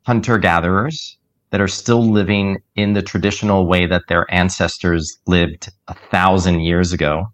hunter 0.06 0.38
gatherers 0.38 1.18
that 1.50 1.60
are 1.60 1.68
still 1.68 2.10
living 2.10 2.58
in 2.76 2.94
the 2.94 3.02
traditional 3.02 3.66
way 3.66 3.86
that 3.86 4.02
their 4.08 4.32
ancestors 4.32 5.18
lived 5.26 5.70
a 5.88 5.94
thousand 5.94 6.60
years 6.60 6.92
ago. 6.92 7.26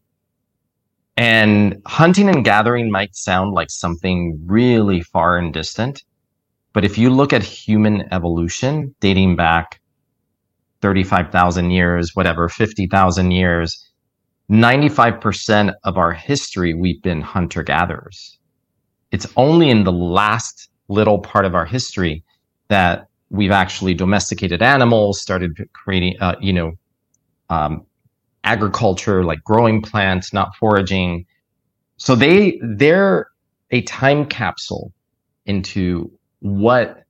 And 1.17 1.83
hunting 1.87 2.29
and 2.29 2.45
gathering 2.45 2.91
might 2.91 3.15
sound 3.15 3.53
like 3.53 3.71
something 3.71 4.41
really 4.47 5.03
far 5.03 5.37
and 5.37 5.53
distant. 5.53 6.03
But 6.73 6.85
if 6.85 6.97
you 6.97 7.11
look 7.11 7.33
at 7.33 7.43
human 7.43 8.13
evolution 8.13 8.95
dating 9.01 9.37
back 9.37 9.81
35,000 10.83 11.71
years, 11.71 12.13
whatever, 12.15 12.49
50,000 12.49 13.31
years, 13.31 13.91
95% 14.51 15.75
of 15.85 15.99
our 15.99 16.13
history, 16.13 16.75
we've 16.75 17.03
been 17.03 17.21
hunter 17.21 17.63
gatherers. 17.63 18.39
It's 19.13 19.27
only 19.37 19.71
in 19.71 19.85
the 19.85 19.93
last 19.93 20.69
little 20.89 21.19
part 21.19 21.45
of 21.45 21.55
our 21.55 21.67
history 21.67 22.25
that 22.69 23.09
we've 23.31 23.51
actually 23.51 23.95
domesticated 23.95 24.63
animals, 24.63 25.21
started 25.21 25.69
creating, 25.73 26.17
uh, 26.21 26.37
you 26.41 26.53
know, 26.53 26.73
um, 27.49 27.87
agriculture, 28.45 29.25
like 29.25 29.43
growing 29.45 29.83
plants, 29.83 30.33
not 30.33 30.55
foraging. 30.57 31.27
So 31.97 32.15
they 32.15 32.61
they're 32.63 33.29
a 33.71 33.83
time 33.83 34.27
capsule 34.27 34.93
into 35.47 36.11
what 36.41 37.05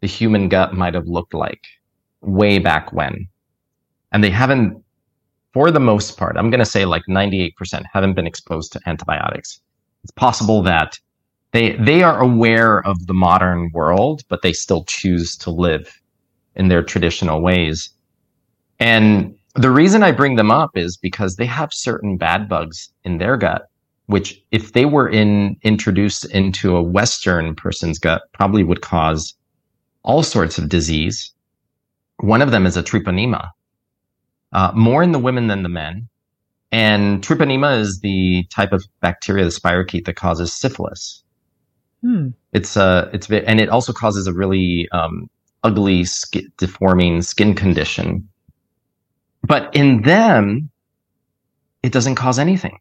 the 0.00 0.06
human 0.06 0.48
gut 0.48 0.74
might 0.74 0.94
have 0.94 1.06
looked 1.06 1.34
like 1.34 1.62
way 2.20 2.58
back 2.58 2.92
when. 2.92 3.28
And 4.12 4.22
they 4.22 4.30
haven't, 4.30 4.82
for 5.52 5.70
the 5.70 5.80
most 5.80 6.16
part, 6.16 6.36
I'm 6.36 6.50
going 6.50 6.60
to 6.60 6.66
say 6.66 6.84
like 6.84 7.02
98% 7.08 7.52
haven't 7.92 8.14
been 8.14 8.26
exposed 8.26 8.72
to 8.72 8.80
antibiotics. 8.86 9.60
It's 10.02 10.12
possible 10.12 10.62
that 10.62 10.98
they, 11.52 11.76
they 11.76 12.02
are 12.02 12.20
aware 12.20 12.84
of 12.86 13.06
the 13.06 13.14
modern 13.14 13.70
world, 13.72 14.22
but 14.28 14.42
they 14.42 14.52
still 14.52 14.84
choose 14.84 15.36
to 15.36 15.50
live 15.50 16.00
in 16.56 16.68
their 16.68 16.82
traditional 16.82 17.42
ways. 17.42 17.90
And 18.78 19.34
the 19.54 19.70
reason 19.70 20.02
I 20.02 20.12
bring 20.12 20.36
them 20.36 20.50
up 20.50 20.70
is 20.76 20.96
because 20.96 21.36
they 21.36 21.46
have 21.46 21.72
certain 21.72 22.16
bad 22.16 22.48
bugs 22.48 22.90
in 23.04 23.18
their 23.18 23.36
gut, 23.36 23.68
which 24.06 24.42
if 24.50 24.72
they 24.72 24.86
were 24.86 25.08
in 25.08 25.56
introduced 25.62 26.24
into 26.26 26.74
a 26.76 26.82
Western 26.82 27.54
person's 27.54 27.98
gut, 27.98 28.22
probably 28.32 28.64
would 28.64 28.80
cause 28.80 29.34
all 30.02 30.22
sorts 30.22 30.58
of 30.58 30.68
disease. 30.68 31.32
One 32.18 32.42
of 32.42 32.50
them 32.50 32.66
is 32.66 32.76
a 32.76 32.82
treponema, 32.82 33.50
uh, 34.52 34.72
more 34.74 35.02
in 35.02 35.12
the 35.12 35.18
women 35.18 35.48
than 35.48 35.62
the 35.62 35.68
men. 35.68 36.08
And 36.70 37.22
treponema 37.22 37.78
is 37.78 38.00
the 38.00 38.44
type 38.50 38.72
of 38.72 38.82
bacteria, 39.00 39.44
the 39.44 39.50
spirochete, 39.50 40.06
that 40.06 40.16
causes 40.16 40.52
syphilis. 40.54 41.21
Hmm. 42.02 42.28
It's 42.52 42.76
uh, 42.76 43.08
it's 43.12 43.30
and 43.30 43.60
it 43.60 43.68
also 43.68 43.92
causes 43.92 44.26
a 44.26 44.32
really 44.32 44.88
um, 44.92 45.30
ugly, 45.62 46.04
skin, 46.04 46.50
deforming 46.58 47.22
skin 47.22 47.54
condition. 47.54 48.28
But 49.44 49.74
in 49.74 50.02
them, 50.02 50.70
it 51.82 51.92
doesn't 51.92 52.16
cause 52.16 52.38
anything, 52.38 52.78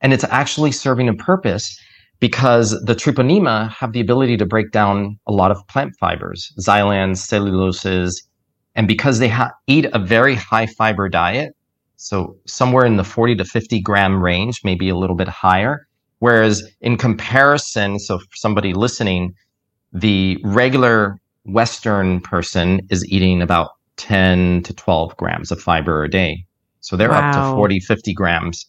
and 0.00 0.12
it's 0.12 0.24
actually 0.24 0.72
serving 0.72 1.08
a 1.08 1.14
purpose 1.14 1.78
because 2.18 2.70
the 2.84 2.94
treponema 2.94 3.70
have 3.70 3.92
the 3.92 4.00
ability 4.00 4.36
to 4.38 4.46
break 4.46 4.70
down 4.70 5.18
a 5.26 5.32
lot 5.32 5.50
of 5.50 5.66
plant 5.68 5.94
fibers, 6.00 6.52
xylans, 6.58 7.18
celluloses, 7.18 8.22
and 8.74 8.88
because 8.88 9.18
they 9.18 9.28
ha- 9.28 9.52
eat 9.66 9.86
a 9.92 9.98
very 9.98 10.34
high 10.34 10.66
fiber 10.66 11.08
diet, 11.08 11.54
so 11.96 12.36
somewhere 12.46 12.86
in 12.86 12.96
the 12.96 13.04
40 13.04 13.36
to 13.36 13.44
50 13.44 13.80
gram 13.80 14.22
range, 14.22 14.60
maybe 14.64 14.88
a 14.88 14.96
little 14.96 15.16
bit 15.16 15.28
higher. 15.28 15.86
Whereas 16.18 16.62
in 16.80 16.96
comparison, 16.96 17.98
so 17.98 18.18
for 18.18 18.36
somebody 18.36 18.72
listening, 18.72 19.34
the 19.92 20.38
regular 20.44 21.18
Western 21.44 22.20
person 22.20 22.80
is 22.90 23.04
eating 23.06 23.42
about 23.42 23.70
10 23.96 24.62
to 24.64 24.74
12 24.74 25.16
grams 25.16 25.50
of 25.50 25.60
fiber 25.60 26.04
a 26.04 26.10
day. 26.10 26.44
So 26.80 26.96
they're 26.96 27.10
wow. 27.10 27.30
up 27.30 27.34
to 27.34 27.56
40, 27.56 27.80
50 27.80 28.14
grams 28.14 28.66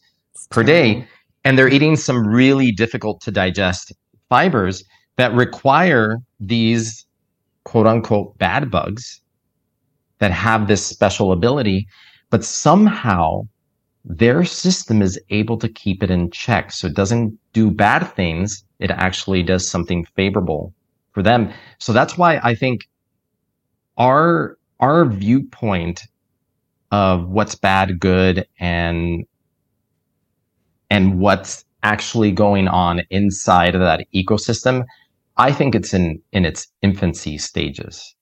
per 0.50 0.64
terrible. 0.64 1.02
day. 1.02 1.08
And 1.44 1.58
they're 1.58 1.70
eating 1.70 1.96
some 1.96 2.28
really 2.28 2.72
difficult 2.72 3.22
to 3.22 3.32
digest 3.32 3.94
fibers 4.30 4.84
that 5.16 5.34
require 5.34 6.18
these 6.40 7.06
quote 7.64 7.88
unquote 7.88 8.38
bad 8.38 8.70
bugs 8.72 9.22
that 10.20 10.32
have 10.32 10.68
this 10.68 10.86
special 10.86 11.32
ability, 11.32 11.88
but 12.30 12.44
somehow 12.44 13.42
their 14.10 14.46
system 14.46 15.02
is 15.02 15.20
able 15.30 15.58
to 15.58 15.68
keep 15.68 16.02
it 16.02 16.10
in 16.10 16.32
check. 16.32 16.72
So 16.72 16.88
it 16.88 16.96
doesn't 16.96 17.38
do 17.52 17.70
bad 17.70 18.08
things. 18.16 18.64
It 18.80 18.90
actually 18.90 19.44
does 19.44 19.70
something 19.70 20.06
favorable 20.16 20.74
for 21.12 21.22
them. 21.22 21.52
So 21.78 21.92
that's 21.92 22.18
why 22.18 22.40
I 22.42 22.56
think 22.56 22.88
our, 23.98 24.58
our 24.80 25.06
viewpoint 25.06 26.04
of 26.92 27.28
what's 27.28 27.56
bad, 27.56 28.00
good, 28.00 28.48
and, 28.60 29.26
and 30.90 31.20
what's 31.20 31.66
actually 31.84 32.32
going 32.32 32.70
on 32.70 33.02
inside 33.10 33.76
of 33.76 33.82
that 33.82 34.06
ecosystem, 34.16 34.86
I 35.36 35.52
think 35.52 35.76
it's 35.76 35.94
in, 35.94 36.22
in 36.32 36.46
its 36.46 36.68
infancy 36.82 37.38
stages. 37.38 38.16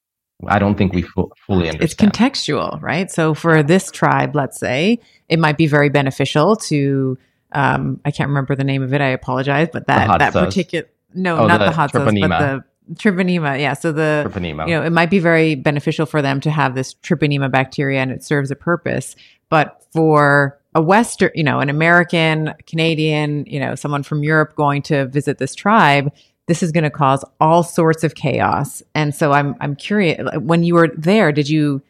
I 0.48 0.60
don't 0.60 0.76
think 0.76 0.94
we 0.94 1.02
fu- 1.02 1.32
fully 1.48 1.70
understand. 1.70 1.84
It's 1.84 1.96
contextual, 1.96 2.82
right? 2.82 3.10
So 3.10 3.34
for 3.34 3.64
this 3.64 3.90
tribe, 3.90 4.36
let's 4.36 4.60
say, 4.60 5.00
it 5.30 5.40
might 5.40 5.58
be 5.58 5.68
very 5.68 5.90
beneficial 5.90 6.56
to. 6.58 7.18
Um, 7.52 8.02
I 8.04 8.12
can't 8.12 8.28
remember 8.28 8.56
the 8.56 8.66
name 8.66 8.84
of 8.84 8.94
it. 8.94 9.00
I 9.00 9.08
apologize, 9.08 9.70
but 9.72 9.88
that 9.88 10.20
that 10.20 10.34
particular 10.34 10.90
no, 11.16 11.40
oh, 11.40 11.48
not 11.48 11.60
the, 11.60 11.66
the 11.66 11.72
hot 11.72 11.92
sauce, 11.92 12.04
but 12.04 12.12
the 12.12 12.64
treponema. 12.94 13.60
Yeah, 13.60 13.74
so 13.74 13.92
the 13.92 14.30
treponema. 14.30 14.68
You 14.68 14.76
know, 14.76 14.84
it 14.84 14.92
might 14.92 15.10
be 15.10 15.20
very 15.20 15.56
beneficial 15.56 16.06
for 16.06 16.22
them 16.22 16.42
to 16.42 16.52
have 16.52 16.76
this 16.76 16.94
treponema 16.94 17.50
bacteria, 17.50 18.02
and 18.02 18.12
it 18.12 18.24
serves 18.24 18.52
a 18.52 18.56
purpose. 18.56 19.16
But 19.50 19.84
for 19.94 20.60
a 20.76 20.82
Western, 20.82 21.32
you 21.34 21.44
know, 21.44 21.62
an 21.62 21.70
American, 21.70 22.54
Canadian, 22.68 23.46
you 23.46 23.60
know, 23.60 23.76
someone 23.76 24.04
from 24.04 24.24
Europe 24.24 24.56
going 24.56 24.82
to 24.84 25.06
visit 25.08 25.38
this 25.38 25.56
tribe, 25.56 26.12
this 26.48 26.62
is 26.62 26.72
going 26.72 26.84
to 26.84 26.90
cause 26.90 27.24
all 27.40 27.64
sorts 27.64 28.04
of 28.04 28.16
chaos. 28.16 28.84
And 28.94 29.14
so 29.16 29.32
I'm 29.32 29.56
I'm 29.60 29.76
curious 29.76 30.22
when 30.40 30.64
you 30.64 30.76
were 30.76 30.90
there, 30.96 31.32
did 31.32 31.50
you 31.50 31.82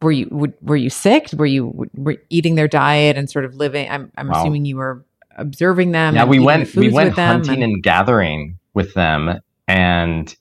were 0.00 0.12
you 0.12 0.54
were 0.60 0.76
you 0.76 0.90
sick? 0.90 1.30
Were 1.32 1.46
you 1.46 1.88
were 1.94 2.16
eating 2.30 2.56
their 2.56 2.68
diet 2.68 3.16
and 3.16 3.30
sort 3.30 3.44
of 3.44 3.54
living? 3.54 3.88
I'm 3.88 4.10
I'm 4.16 4.28
wow. 4.28 4.40
assuming 4.40 4.64
you 4.64 4.76
were 4.76 5.04
observing 5.36 5.92
them. 5.92 6.14
Yeah, 6.14 6.24
we 6.24 6.38
went 6.38 6.74
we 6.74 6.90
went 6.90 7.14
hunting 7.14 7.62
and, 7.62 7.74
and, 7.74 7.82
gathering 7.82 8.58
with 8.74 8.94
them, 8.94 9.40
and 9.68 10.34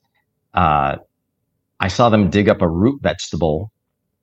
uh, 0.53 0.97
I 1.79 1.87
saw 1.87 2.09
them 2.09 2.29
dig 2.29 2.49
up 2.49 2.61
a 2.61 2.67
root 2.67 3.01
vegetable 3.01 3.71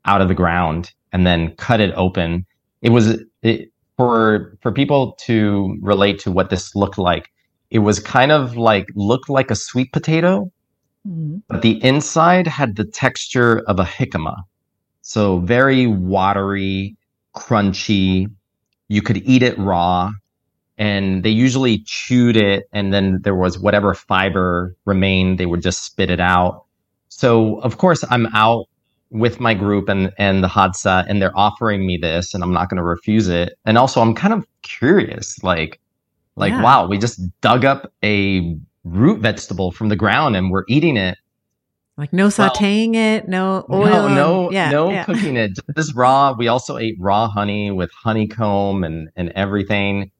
out 0.04 0.20
of 0.20 0.28
the 0.28 0.34
ground 0.34 0.92
and 1.12 1.26
then 1.26 1.54
cut 1.56 1.80
it 1.80 1.92
open. 1.94 2.46
It 2.82 2.90
was 2.90 3.20
it, 3.42 3.70
for 3.96 4.56
for 4.62 4.72
people 4.72 5.12
to 5.20 5.76
relate 5.80 6.18
to 6.20 6.32
what 6.32 6.50
this 6.50 6.74
looked 6.74 6.98
like 6.98 7.30
it 7.70 7.80
was 7.80 8.00
kind 8.00 8.32
of 8.32 8.56
like 8.56 8.88
looked 8.94 9.28
like 9.28 9.50
a 9.50 9.54
sweet 9.54 9.92
potato, 9.92 10.50
mm-hmm. 11.06 11.38
but 11.48 11.62
the 11.62 11.82
inside 11.84 12.46
had 12.46 12.76
the 12.76 12.84
texture 12.84 13.60
of 13.66 13.78
a 13.78 13.84
jicama. 13.84 14.42
So 15.02 15.38
very 15.40 15.86
watery, 15.86 16.96
crunchy. 17.36 18.26
You 18.88 19.02
could 19.02 19.18
eat 19.18 19.42
it 19.42 19.58
raw 19.58 20.12
and 20.78 21.22
they 21.22 21.30
usually 21.30 21.78
chewed 21.84 22.36
it 22.36 22.68
and 22.72 22.92
then 22.92 23.20
there 23.22 23.34
was 23.34 23.58
whatever 23.58 23.94
fiber 23.94 24.74
remained, 24.84 25.38
they 25.38 25.46
would 25.46 25.62
just 25.62 25.84
spit 25.84 26.10
it 26.10 26.20
out. 26.20 26.64
So 27.08 27.58
of 27.60 27.78
course 27.78 28.04
I'm 28.10 28.26
out 28.34 28.66
with 29.10 29.40
my 29.40 29.54
group 29.54 29.88
and 29.88 30.12
and 30.18 30.44
the 30.44 30.48
Hadza 30.48 31.04
and 31.08 31.20
they're 31.20 31.36
offering 31.36 31.86
me 31.86 31.96
this 31.96 32.34
and 32.34 32.42
I'm 32.42 32.52
not 32.52 32.70
going 32.70 32.76
to 32.76 32.84
refuse 32.84 33.28
it. 33.28 33.58
And 33.64 33.76
also 33.76 34.00
I'm 34.00 34.14
kind 34.14 34.32
of 34.32 34.46
curious 34.62 35.42
like 35.42 35.80
like, 36.38 36.52
yeah. 36.52 36.62
wow, 36.62 36.86
we 36.86 36.98
just 36.98 37.20
dug 37.40 37.64
up 37.64 37.92
a 38.04 38.56
root 38.84 39.20
vegetable 39.20 39.72
from 39.72 39.88
the 39.88 39.96
ground 39.96 40.36
and 40.36 40.50
we're 40.50 40.64
eating 40.68 40.96
it. 40.96 41.18
Like 41.96 42.12
no 42.12 42.28
sauteing 42.28 42.92
well, 42.94 43.16
it, 43.16 43.28
no 43.28 43.66
oil. 43.70 44.08
No, 44.08 44.14
no, 44.14 44.50
yeah, 44.52 44.70
no 44.70 44.90
yeah. 44.90 45.04
cooking 45.04 45.36
it. 45.36 45.58
Just 45.76 45.94
raw. 45.96 46.32
We 46.38 46.46
also 46.46 46.78
ate 46.78 46.96
raw 47.00 47.26
honey 47.28 47.72
with 47.72 47.90
honeycomb 47.90 48.84
and 48.84 49.08
and 49.16 49.30
everything. 49.34 50.12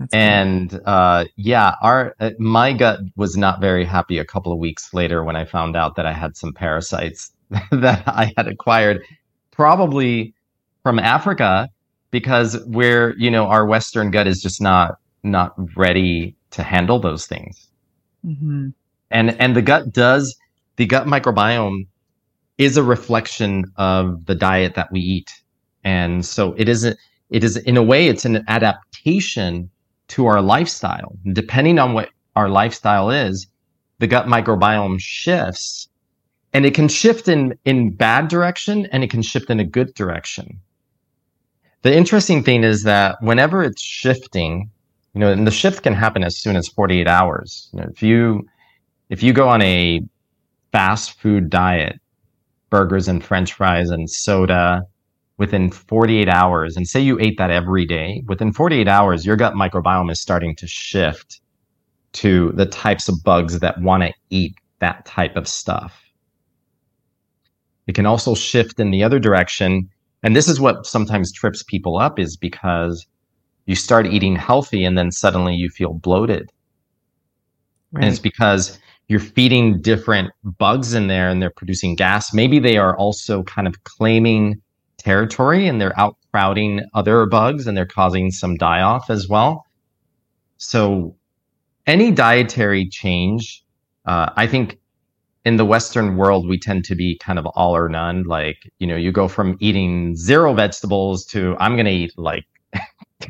That's 0.00 0.12
and 0.12 0.70
cool. 0.70 0.80
uh, 0.84 1.24
yeah, 1.36 1.76
our 1.80 2.16
uh, 2.18 2.32
my 2.40 2.72
gut 2.72 3.00
was 3.14 3.36
not 3.36 3.60
very 3.60 3.84
happy 3.84 4.18
a 4.18 4.24
couple 4.24 4.52
of 4.52 4.58
weeks 4.58 4.92
later 4.92 5.22
when 5.22 5.36
I 5.36 5.44
found 5.44 5.76
out 5.76 5.94
that 5.94 6.06
I 6.06 6.12
had 6.12 6.36
some 6.36 6.52
parasites 6.52 7.30
that 7.70 8.02
I 8.08 8.32
had 8.36 8.48
acquired, 8.48 9.04
probably 9.52 10.34
from 10.82 10.98
Africa, 10.98 11.68
because 12.10 12.58
we're 12.66 13.14
you 13.16 13.30
know 13.30 13.46
our 13.46 13.64
Western 13.64 14.10
gut 14.10 14.26
is 14.26 14.42
just 14.42 14.60
not 14.60 14.96
not 15.22 15.54
ready 15.76 16.36
to 16.50 16.62
handle 16.62 16.98
those 16.98 17.26
things. 17.26 17.68
Mm-hmm. 18.24 18.68
And 19.10 19.40
and 19.40 19.56
the 19.56 19.62
gut 19.62 19.92
does 19.92 20.36
the 20.76 20.86
gut 20.86 21.06
microbiome 21.06 21.86
is 22.58 22.76
a 22.76 22.82
reflection 22.82 23.64
of 23.76 24.26
the 24.26 24.34
diet 24.34 24.74
that 24.74 24.92
we 24.92 25.00
eat, 25.00 25.30
and 25.84 26.24
so 26.24 26.54
it 26.56 26.68
is 26.68 26.84
a, 26.84 26.96
it 27.30 27.44
is 27.44 27.56
in 27.56 27.76
a 27.76 27.82
way 27.82 28.08
it's 28.08 28.24
an 28.24 28.44
adaptation 28.48 29.70
to 30.08 30.26
our 30.26 30.40
lifestyle. 30.40 31.16
Depending 31.32 31.78
on 31.78 31.94
what 31.94 32.10
our 32.36 32.48
lifestyle 32.48 33.10
is, 33.10 33.46
the 33.98 34.06
gut 34.06 34.26
microbiome 34.26 35.00
shifts, 35.00 35.88
and 36.52 36.64
it 36.64 36.74
can 36.74 36.88
shift 36.88 37.28
in 37.28 37.58
in 37.64 37.90
bad 37.90 38.28
direction 38.28 38.86
and 38.86 39.04
it 39.04 39.10
can 39.10 39.22
shift 39.22 39.50
in 39.50 39.60
a 39.60 39.64
good 39.64 39.94
direction. 39.94 40.60
The 41.82 41.94
interesting 41.94 42.44
thing 42.44 42.62
is 42.62 42.84
that 42.84 43.16
whenever 43.20 43.62
it's 43.62 43.82
shifting, 43.82 44.70
you 45.14 45.20
know, 45.20 45.30
and 45.30 45.46
the 45.46 45.50
shift 45.50 45.82
can 45.82 45.94
happen 45.94 46.24
as 46.24 46.38
soon 46.38 46.56
as 46.56 46.68
48 46.68 47.06
hours. 47.06 47.68
You 47.72 47.80
know, 47.80 47.88
if 47.90 48.02
you 48.02 48.46
if 49.10 49.22
you 49.22 49.32
go 49.32 49.48
on 49.48 49.60
a 49.62 50.00
fast 50.72 51.20
food 51.20 51.50
diet, 51.50 52.00
burgers 52.70 53.08
and 53.08 53.22
french 53.22 53.52
fries 53.52 53.90
and 53.90 54.08
soda 54.08 54.82
within 55.36 55.70
48 55.70 56.28
hours 56.28 56.76
and 56.76 56.88
say 56.88 57.00
you 57.00 57.18
ate 57.20 57.36
that 57.36 57.50
every 57.50 57.84
day, 57.84 58.22
within 58.26 58.52
48 58.52 58.88
hours 58.88 59.26
your 59.26 59.36
gut 59.36 59.54
microbiome 59.54 60.10
is 60.10 60.20
starting 60.20 60.56
to 60.56 60.66
shift 60.66 61.40
to 62.12 62.52
the 62.52 62.66
types 62.66 63.08
of 63.08 63.22
bugs 63.22 63.58
that 63.58 63.80
want 63.80 64.02
to 64.02 64.12
eat 64.30 64.54
that 64.78 65.04
type 65.04 65.36
of 65.36 65.46
stuff. 65.46 66.00
It 67.86 67.94
can 67.94 68.06
also 68.06 68.34
shift 68.34 68.80
in 68.80 68.90
the 68.90 69.02
other 69.02 69.18
direction 69.18 69.90
and 70.22 70.36
this 70.36 70.48
is 70.48 70.60
what 70.60 70.86
sometimes 70.86 71.32
trips 71.32 71.62
people 71.62 71.98
up 71.98 72.18
is 72.18 72.36
because 72.36 73.06
you 73.72 73.76
start 73.76 74.06
eating 74.06 74.36
healthy 74.36 74.84
and 74.84 74.98
then 74.98 75.10
suddenly 75.10 75.54
you 75.54 75.70
feel 75.70 75.94
bloated. 75.94 76.52
Right. 77.90 78.04
And 78.04 78.12
it's 78.12 78.20
because 78.20 78.78
you're 79.08 79.18
feeding 79.18 79.80
different 79.80 80.30
bugs 80.44 80.92
in 80.92 81.06
there 81.06 81.30
and 81.30 81.40
they're 81.40 81.48
producing 81.48 81.96
gas. 81.96 82.34
Maybe 82.34 82.58
they 82.58 82.76
are 82.76 82.94
also 82.98 83.42
kind 83.44 83.66
of 83.66 83.82
claiming 83.84 84.60
territory 84.98 85.66
and 85.66 85.80
they're 85.80 85.98
out 85.98 86.18
crowding 86.30 86.82
other 86.92 87.24
bugs 87.24 87.66
and 87.66 87.74
they're 87.74 87.86
causing 87.86 88.30
some 88.30 88.56
die 88.56 88.82
off 88.82 89.08
as 89.08 89.26
well. 89.26 89.64
So 90.58 91.16
any 91.86 92.10
dietary 92.10 92.90
change, 92.90 93.64
uh, 94.04 94.28
I 94.36 94.46
think 94.46 94.78
in 95.46 95.56
the 95.56 95.64
Western 95.64 96.18
world, 96.18 96.46
we 96.46 96.58
tend 96.58 96.84
to 96.84 96.94
be 96.94 97.16
kind 97.16 97.38
of 97.38 97.46
all 97.46 97.74
or 97.74 97.88
none. 97.88 98.24
Like, 98.24 98.70
you 98.78 98.86
know, 98.86 98.96
you 98.96 99.12
go 99.12 99.28
from 99.28 99.56
eating 99.60 100.14
zero 100.14 100.52
vegetables 100.52 101.24
to 101.26 101.56
I'm 101.58 101.72
going 101.72 101.86
to 101.86 101.92
eat 101.92 102.12
like 102.18 102.44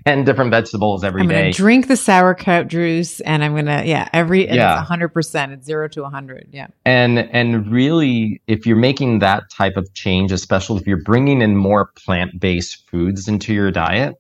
10 0.07 0.25
different 0.25 0.51
vegetables 0.51 1.05
every 1.05 1.23
I'm 1.23 1.29
day. 1.29 1.35
gonna 1.35 1.53
drink 1.53 1.89
the 1.89 1.97
sauerkraut 1.97 2.69
juice 2.69 3.21
and 3.21 3.45
I'm 3.45 3.55
gonna 3.55 3.83
yeah, 3.85 4.09
every 4.13 4.47
yeah. 4.47 4.81
it's 4.81 4.89
hundred 4.89 5.09
percent. 5.09 5.53
It's 5.53 5.67
zero 5.67 5.89
to 5.89 6.05
hundred. 6.05 6.49
Yeah. 6.53 6.69
And 6.85 7.19
and 7.19 7.71
really 7.71 8.41
if 8.47 8.67
you're 8.67 8.77
making 8.77 9.21
that 9.21 9.51
type 9.51 9.77
of 9.77 9.93
change, 9.95 10.33
especially 10.33 10.81
if 10.81 10.87
you're 10.87 11.03
bringing 11.03 11.43
in 11.43 11.57
more 11.57 11.91
plant-based 12.05 12.89
foods 12.89 13.29
into 13.29 13.53
your 13.55 13.71
diet, 13.71 14.17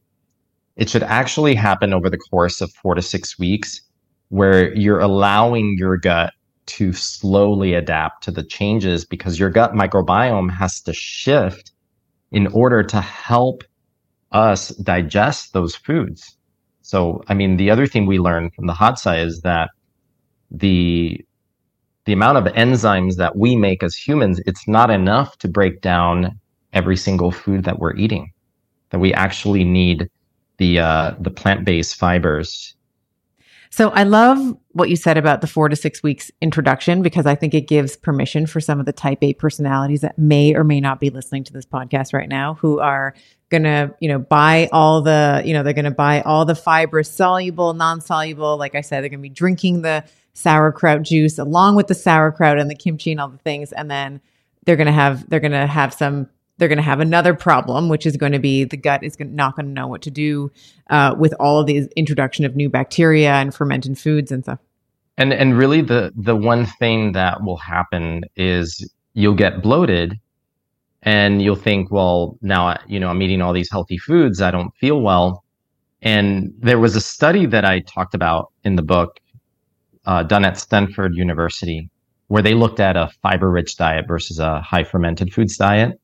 it 0.76 0.88
should 0.88 1.02
actually 1.02 1.54
happen 1.54 1.92
over 1.92 2.08
the 2.08 2.18
course 2.18 2.60
of 2.60 2.72
four 2.72 2.94
to 2.94 3.02
six 3.02 3.38
weeks, 3.38 3.80
where 4.28 4.74
you're 4.74 5.00
allowing 5.00 5.76
your 5.78 5.96
gut 5.96 6.32
to 6.64 6.92
slowly 6.92 7.74
adapt 7.74 8.22
to 8.24 8.30
the 8.30 8.42
changes 8.42 9.04
because 9.04 9.38
your 9.38 9.50
gut 9.50 9.72
microbiome 9.72 10.50
has 10.50 10.80
to 10.80 10.92
shift 10.92 11.72
in 12.30 12.46
order 12.48 12.82
to 12.82 13.00
help 13.00 13.62
us 14.32 14.68
digest 14.68 15.52
those 15.52 15.74
foods. 15.74 16.36
So, 16.82 17.22
I 17.28 17.34
mean, 17.34 17.56
the 17.56 17.70
other 17.70 17.86
thing 17.86 18.06
we 18.06 18.18
learned 18.18 18.54
from 18.54 18.66
the 18.66 18.72
Hadza 18.72 19.24
is 19.24 19.40
that 19.42 19.70
the 20.50 21.24
the 22.04 22.12
amount 22.12 22.38
of 22.38 22.44
enzymes 22.54 23.16
that 23.16 23.36
we 23.36 23.54
make 23.54 23.82
as 23.82 23.94
humans, 23.94 24.40
it's 24.44 24.66
not 24.66 24.90
enough 24.90 25.38
to 25.38 25.48
break 25.48 25.80
down 25.80 26.38
every 26.72 26.96
single 26.96 27.30
food 27.30 27.64
that 27.64 27.78
we're 27.78 27.94
eating. 27.94 28.32
That 28.90 28.98
we 28.98 29.14
actually 29.14 29.64
need 29.64 30.10
the 30.58 30.80
uh, 30.80 31.14
the 31.20 31.30
plant 31.30 31.64
based 31.64 31.96
fibers. 31.96 32.74
So 33.74 33.88
I 33.88 34.02
love 34.02 34.54
what 34.72 34.90
you 34.90 34.96
said 34.96 35.16
about 35.16 35.40
the 35.40 35.46
four 35.46 35.70
to 35.70 35.76
six 35.76 36.02
weeks 36.02 36.30
introduction 36.42 37.00
because 37.00 37.24
I 37.24 37.34
think 37.34 37.54
it 37.54 37.66
gives 37.66 37.96
permission 37.96 38.46
for 38.46 38.60
some 38.60 38.78
of 38.78 38.84
the 38.84 38.92
type 38.92 39.18
A 39.22 39.32
personalities 39.32 40.02
that 40.02 40.18
may 40.18 40.54
or 40.54 40.62
may 40.62 40.78
not 40.78 41.00
be 41.00 41.08
listening 41.08 41.42
to 41.44 41.54
this 41.54 41.64
podcast 41.64 42.12
right 42.12 42.28
now 42.28 42.54
who 42.54 42.80
are 42.80 43.14
gonna, 43.48 43.94
you 43.98 44.08
know, 44.10 44.18
buy 44.18 44.68
all 44.72 45.00
the, 45.00 45.42
you 45.46 45.54
know, 45.54 45.62
they're 45.62 45.72
gonna 45.72 45.90
buy 45.90 46.20
all 46.20 46.44
the 46.44 46.54
fibers, 46.54 47.10
soluble, 47.10 47.72
non-soluble. 47.72 48.58
Like 48.58 48.74
I 48.74 48.82
said, 48.82 49.02
they're 49.02 49.08
gonna 49.08 49.22
be 49.22 49.30
drinking 49.30 49.80
the 49.80 50.04
sauerkraut 50.34 51.02
juice 51.02 51.38
along 51.38 51.74
with 51.74 51.86
the 51.86 51.94
sauerkraut 51.94 52.58
and 52.58 52.70
the 52.70 52.74
kimchi 52.74 53.12
and 53.12 53.20
all 53.20 53.28
the 53.28 53.38
things. 53.38 53.72
And 53.72 53.90
then 53.90 54.20
they're 54.64 54.76
going 54.76 54.86
to 54.86 54.92
have, 54.92 55.28
they're 55.28 55.40
going 55.40 55.52
to 55.52 55.66
have 55.66 55.92
some, 55.94 56.28
they're 56.62 56.68
going 56.68 56.76
to 56.76 56.82
have 56.82 57.00
another 57.00 57.34
problem, 57.34 57.88
which 57.88 58.06
is 58.06 58.16
going 58.16 58.30
to 58.30 58.38
be 58.38 58.62
the 58.62 58.76
gut 58.76 59.02
is 59.02 59.18
not 59.18 59.56
going 59.56 59.66
to 59.66 59.72
know 59.72 59.88
what 59.88 60.00
to 60.02 60.12
do 60.12 60.48
uh, 60.90 61.12
with 61.18 61.34
all 61.40 61.58
of 61.58 61.66
these 61.66 61.88
introduction 61.96 62.44
of 62.44 62.54
new 62.54 62.68
bacteria 62.68 63.32
and 63.32 63.52
fermented 63.52 63.98
foods 63.98 64.30
and 64.30 64.44
stuff. 64.44 64.60
And 65.18 65.32
and 65.32 65.58
really 65.58 65.80
the 65.80 66.12
the 66.14 66.36
one 66.36 66.66
thing 66.66 67.12
that 67.12 67.42
will 67.42 67.56
happen 67.56 68.22
is 68.36 68.88
you'll 69.14 69.34
get 69.34 69.60
bloated 69.60 70.20
and 71.02 71.42
you'll 71.42 71.56
think, 71.56 71.90
well, 71.90 72.38
now 72.42 72.78
you 72.86 73.00
know 73.00 73.08
I'm 73.08 73.20
eating 73.20 73.42
all 73.42 73.52
these 73.52 73.68
healthy 73.68 73.98
foods, 73.98 74.40
I 74.40 74.52
don't 74.52 74.72
feel 74.76 75.00
well. 75.00 75.42
And 76.00 76.54
there 76.60 76.78
was 76.78 76.94
a 76.94 77.00
study 77.00 77.44
that 77.46 77.64
I 77.64 77.80
talked 77.80 78.14
about 78.14 78.52
in 78.62 78.76
the 78.76 78.82
book 78.82 79.18
uh, 80.06 80.22
done 80.22 80.44
at 80.44 80.58
Stanford 80.58 81.16
University, 81.16 81.90
where 82.28 82.42
they 82.42 82.54
looked 82.54 82.78
at 82.78 82.96
a 82.96 83.10
fiber 83.20 83.50
rich 83.50 83.76
diet 83.76 84.06
versus 84.06 84.38
a 84.38 84.60
high 84.60 84.84
fermented 84.84 85.34
foods 85.34 85.56
diet. 85.56 85.98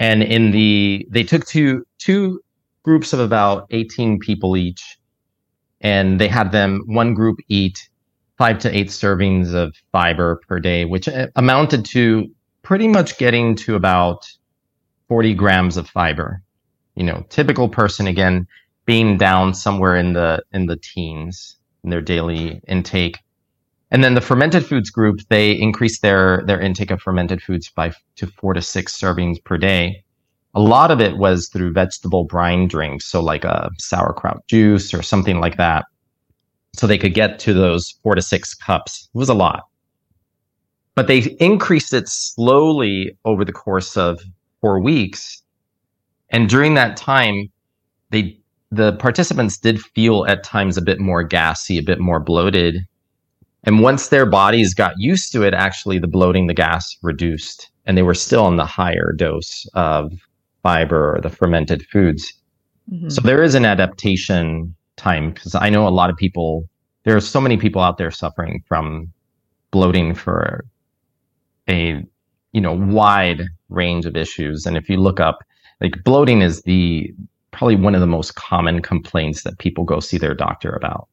And 0.00 0.22
in 0.22 0.50
the, 0.50 1.06
they 1.10 1.22
took 1.22 1.46
two, 1.46 1.84
two 1.98 2.40
groups 2.82 3.12
of 3.12 3.20
about 3.20 3.66
18 3.70 4.18
people 4.18 4.56
each, 4.56 4.98
and 5.80 6.20
they 6.20 6.26
had 6.26 6.50
them, 6.50 6.82
one 6.86 7.14
group 7.14 7.38
eat 7.48 7.88
five 8.38 8.58
to 8.58 8.74
eight 8.74 8.88
servings 8.88 9.52
of 9.52 9.76
fiber 9.92 10.40
per 10.48 10.58
day, 10.58 10.86
which 10.86 11.06
uh, 11.06 11.28
amounted 11.36 11.84
to 11.84 12.26
pretty 12.62 12.88
much 12.88 13.18
getting 13.18 13.54
to 13.54 13.74
about 13.76 14.26
40 15.08 15.34
grams 15.34 15.76
of 15.76 15.86
fiber. 15.86 16.42
You 16.94 17.04
know, 17.04 17.26
typical 17.28 17.68
person 17.68 18.06
again 18.06 18.46
being 18.86 19.18
down 19.18 19.52
somewhere 19.52 19.96
in 19.96 20.14
the 20.14 20.42
in 20.52 20.66
the 20.66 20.76
teens 20.76 21.56
in 21.84 21.90
their 21.90 22.00
daily 22.00 22.60
intake. 22.66 23.18
And 23.90 24.04
then 24.04 24.14
the 24.14 24.20
fermented 24.20 24.64
foods 24.64 24.90
group, 24.90 25.20
they 25.28 25.52
increased 25.52 26.02
their 26.02 26.42
their 26.46 26.60
intake 26.60 26.90
of 26.90 27.02
fermented 27.02 27.42
foods 27.42 27.68
by 27.68 27.92
to 28.16 28.26
four 28.26 28.54
to 28.54 28.62
six 28.62 28.98
servings 28.98 29.42
per 29.42 29.58
day. 29.58 30.04
A 30.54 30.60
lot 30.60 30.90
of 30.90 31.00
it 31.00 31.16
was 31.16 31.48
through 31.48 31.72
vegetable 31.72 32.24
brine 32.24 32.68
drinks, 32.68 33.04
so 33.06 33.20
like 33.20 33.44
a 33.44 33.70
sauerkraut 33.78 34.46
juice 34.48 34.92
or 34.92 35.02
something 35.02 35.40
like 35.40 35.56
that. 35.56 35.86
So 36.74 36.86
they 36.86 36.98
could 36.98 37.14
get 37.14 37.38
to 37.40 37.52
those 37.52 37.94
four 38.02 38.14
to 38.14 38.22
six 38.22 38.54
cups. 38.54 39.08
It 39.12 39.18
was 39.18 39.28
a 39.28 39.34
lot. 39.34 39.64
But 40.94 41.06
they 41.06 41.36
increased 41.40 41.92
it 41.92 42.08
slowly 42.08 43.16
over 43.24 43.44
the 43.44 43.52
course 43.52 43.96
of 43.96 44.20
four 44.60 44.80
weeks. 44.80 45.42
And 46.30 46.48
during 46.48 46.74
that 46.74 46.96
time, 46.96 47.50
they 48.10 48.38
the 48.72 48.92
participants 48.94 49.58
did 49.58 49.80
feel 49.80 50.24
at 50.26 50.44
times 50.44 50.76
a 50.76 50.82
bit 50.82 51.00
more 51.00 51.24
gassy, 51.24 51.76
a 51.76 51.82
bit 51.82 51.98
more 51.98 52.20
bloated. 52.20 52.86
And 53.64 53.80
once 53.80 54.08
their 54.08 54.26
bodies 54.26 54.72
got 54.72 54.94
used 54.98 55.32
to 55.32 55.42
it, 55.42 55.52
actually 55.52 55.98
the 55.98 56.08
bloating, 56.08 56.46
the 56.46 56.54
gas 56.54 56.96
reduced, 57.02 57.70
and 57.86 57.96
they 57.96 58.02
were 58.02 58.14
still 58.14 58.44
on 58.44 58.56
the 58.56 58.64
higher 58.64 59.12
dose 59.12 59.66
of 59.74 60.12
fiber 60.62 61.16
or 61.16 61.20
the 61.20 61.30
fermented 61.30 61.86
foods. 61.86 62.32
Mm-hmm. 62.90 63.10
So 63.10 63.20
there 63.20 63.42
is 63.42 63.54
an 63.54 63.64
adaptation 63.64 64.74
time 64.96 65.32
because 65.32 65.54
I 65.54 65.70
know 65.70 65.86
a 65.86 65.90
lot 65.90 66.10
of 66.10 66.16
people, 66.16 66.68
there 67.04 67.16
are 67.16 67.20
so 67.20 67.40
many 67.40 67.56
people 67.56 67.82
out 67.82 67.98
there 67.98 68.10
suffering 68.10 68.62
from 68.66 69.12
bloating 69.70 70.14
for 70.14 70.64
a, 71.68 72.02
you 72.52 72.60
know, 72.60 72.72
wide 72.72 73.44
range 73.68 74.06
of 74.06 74.16
issues. 74.16 74.66
And 74.66 74.76
if 74.76 74.88
you 74.88 74.96
look 74.96 75.20
up, 75.20 75.38
like 75.80 76.02
bloating 76.04 76.42
is 76.42 76.62
the 76.62 77.12
probably 77.52 77.76
one 77.76 77.94
of 77.94 78.00
the 78.00 78.06
most 78.06 78.34
common 78.34 78.80
complaints 78.82 79.42
that 79.42 79.58
people 79.58 79.84
go 79.84 80.00
see 80.00 80.18
their 80.18 80.34
doctor 80.34 80.70
about. 80.70 81.08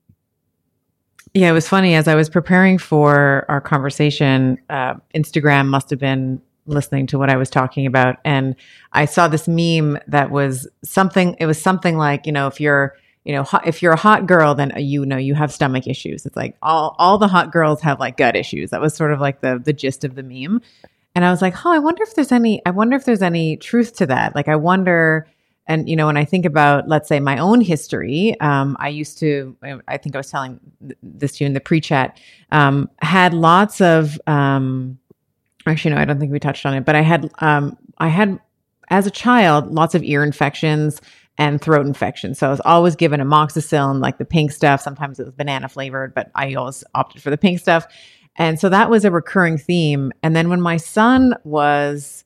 Yeah, 1.34 1.50
it 1.50 1.54
was 1.54 1.68
funny 1.68 1.96
as 1.96 2.08
I 2.08 2.16
was 2.16 2.30
preparing 2.30 2.78
for 2.78 3.46
our 3.50 3.62
conversation. 3.62 4.58
Uh, 4.70 4.96
Instagram 5.14 5.68
must 5.68 5.90
have 5.90 6.00
been 6.00 6.42
listening 6.66 7.08
to 7.08 7.18
what 7.18 7.30
I 7.30 7.38
was 7.38 7.50
talking 7.50 7.86
about, 7.86 8.18
and 8.26 8.56
I 8.94 9.06
saw 9.06 9.28
this 9.28 9.48
meme 9.48 10.00
that 10.08 10.32
was 10.32 10.68
something. 10.84 11.36
It 11.40 11.46
was 11.46 11.62
something 11.62 11.98
like, 11.98 12.26
you 12.26 12.32
know, 12.32 12.48
if 12.48 12.60
you're 12.60 12.96
you 13.28 13.34
know, 13.34 13.46
if 13.66 13.82
you're 13.82 13.92
a 13.92 13.98
hot 13.98 14.26
girl, 14.26 14.56
then 14.56 14.72
you 14.78 15.06
know 15.06 15.18
you 15.18 15.36
have 15.36 15.52
stomach 15.52 15.86
issues. 15.86 16.26
It's 16.26 16.38
like 16.38 16.56
all 16.62 16.96
all 16.98 17.18
the 17.18 17.28
hot 17.28 17.52
girls 17.52 17.82
have 17.82 18.00
like 18.00 18.16
gut 18.16 18.38
issues. 18.38 18.70
That 18.70 18.80
was 18.80 18.96
sort 18.96 19.12
of 19.12 19.20
like 19.20 19.42
the 19.42 19.62
the 19.64 19.74
gist 19.74 20.06
of 20.06 20.16
the 20.16 20.24
meme. 20.24 20.62
And 21.14 21.26
I 21.26 21.32
was 21.32 21.42
like, 21.42 21.66
oh, 21.66 21.72
I 21.72 21.80
wonder 21.80 22.04
if 22.04 22.16
there's 22.16 22.32
any. 22.32 22.62
I 22.66 22.70
wonder 22.70 22.96
if 22.96 23.04
there's 23.04 23.22
any 23.22 23.58
truth 23.58 23.98
to 23.98 24.06
that. 24.06 24.34
Like, 24.34 24.48
I 24.48 24.56
wonder 24.56 25.28
and 25.68 25.90
you 25.90 25.96
know 25.96 26.06
when 26.08 26.18
i 26.18 26.26
think 26.26 26.46
about 26.46 26.88
let's 26.88 27.08
say 27.08 27.20
my 27.20 27.38
own 27.38 27.62
history 27.62 28.40
um, 28.40 28.76
i 28.80 28.90
used 28.90 29.18
to 29.18 29.56
i 29.88 29.98
think 29.98 30.16
i 30.16 30.20
was 30.20 30.30
telling 30.30 30.60
this 31.04 31.38
to 31.38 31.44
you 31.44 31.48
in 31.48 31.54
the 31.54 31.60
pre-chat 31.60 32.20
um, 32.52 32.90
had 33.02 33.34
lots 33.34 33.82
of 33.82 34.20
um, 34.28 34.98
actually 35.66 35.94
no 35.94 36.02
i 36.02 36.06
don't 36.06 36.20
think 36.20 36.32
we 36.32 36.40
touched 36.40 36.66
on 36.66 36.74
it 36.74 36.86
but 36.86 36.96
i 36.96 37.02
had 37.02 37.30
um, 37.40 37.78
i 38.00 38.08
had 38.08 38.40
as 38.90 39.06
a 39.06 39.12
child 39.12 39.72
lots 39.74 39.96
of 39.96 40.04
ear 40.04 40.24
infections 40.24 41.02
and 41.40 41.62
throat 41.62 41.86
infections. 41.86 42.40
So 42.40 42.48
i 42.48 42.50
was 42.50 42.62
always 42.62 42.96
given 42.96 43.20
amoxicillin 43.20 44.02
like 44.02 44.18
the 44.18 44.26
pink 44.26 44.52
stuff. 44.52 44.82
Sometimes 44.82 45.20
it 45.20 45.26
was 45.26 45.34
banana 45.34 45.70
flavored 45.70 46.14
but 46.14 46.32
i 46.36 46.54
always 46.56 46.84
opted 46.96 47.22
for 47.22 47.30
the 47.30 47.38
pink 47.38 47.60
stuff. 47.60 47.86
And 48.38 48.60
so 48.60 48.70
that 48.70 48.90
was 48.90 49.04
a 49.04 49.12
recurring 49.12 49.58
theme. 49.58 50.12
And 50.22 50.36
then 50.36 50.50
when 50.50 50.62
my 50.62 50.78
son 50.78 51.34
was 51.44 52.24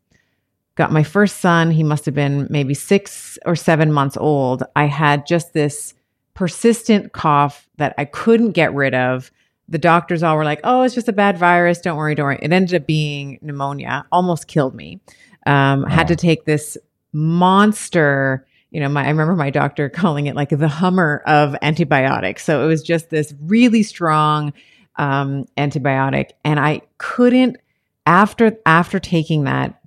got 0.76 0.92
my 0.92 1.04
first 1.04 1.38
son. 1.38 1.72
He 1.72 1.84
must 1.84 2.06
have 2.06 2.16
been 2.16 2.48
maybe 2.50 2.74
six 2.74 3.38
or 3.46 3.56
seven 3.56 3.92
months 3.92 4.18
old. 4.18 4.64
I 4.76 4.86
had 4.86 5.26
just 5.26 5.54
this 5.54 5.94
persistent 6.34 7.14
cough 7.14 7.70
that 7.78 7.94
I 7.98 8.06
couldn't 8.06 8.52
get 8.52 8.74
rid 8.74 8.94
of. 8.94 9.32
The 9.68 9.78
doctors 9.78 10.24
all 10.24 10.36
were 10.36 10.44
like, 10.44 10.62
oh, 10.64 10.82
it's 10.82 10.96
just 10.96 11.08
a 11.08 11.14
bad 11.14 11.38
virus. 11.38 11.80
Don't 11.80 11.98
worry, 11.98 12.16
don't 12.16 12.26
worry. 12.26 12.40
It 12.42 12.52
ended 12.52 12.82
up 12.82 12.88
being 12.88 13.40
pneumonia, 13.42 14.06
almost 14.12 14.48
killed 14.48 14.76
me. 14.76 15.00
Um, 15.46 15.84
wow. 15.84 15.90
Had 15.90 16.08
to 16.10 16.16
take 16.16 16.46
this 16.46 16.78
monster 17.14 18.46
you 18.72 18.80
know, 18.80 18.88
my, 18.88 19.06
I 19.06 19.10
remember 19.10 19.36
my 19.36 19.50
doctor 19.50 19.90
calling 19.94 20.26
it 20.26 20.36
like 20.36 20.50
the 20.50 20.68
Hummer 20.68 21.22
of 21.28 21.56
antibiotics. 21.62 22.44
So 22.44 22.64
it 22.64 22.68
was 22.68 22.82
just 22.82 23.10
this 23.10 23.34
really 23.42 23.84
strong 23.84 24.54
um, 24.96 25.46
antibiotic, 25.58 26.32
and 26.44 26.60
I 26.60 26.82
couldn't 26.98 27.58
after 28.06 28.58
after 28.66 29.00
taking 29.00 29.44
that 29.44 29.80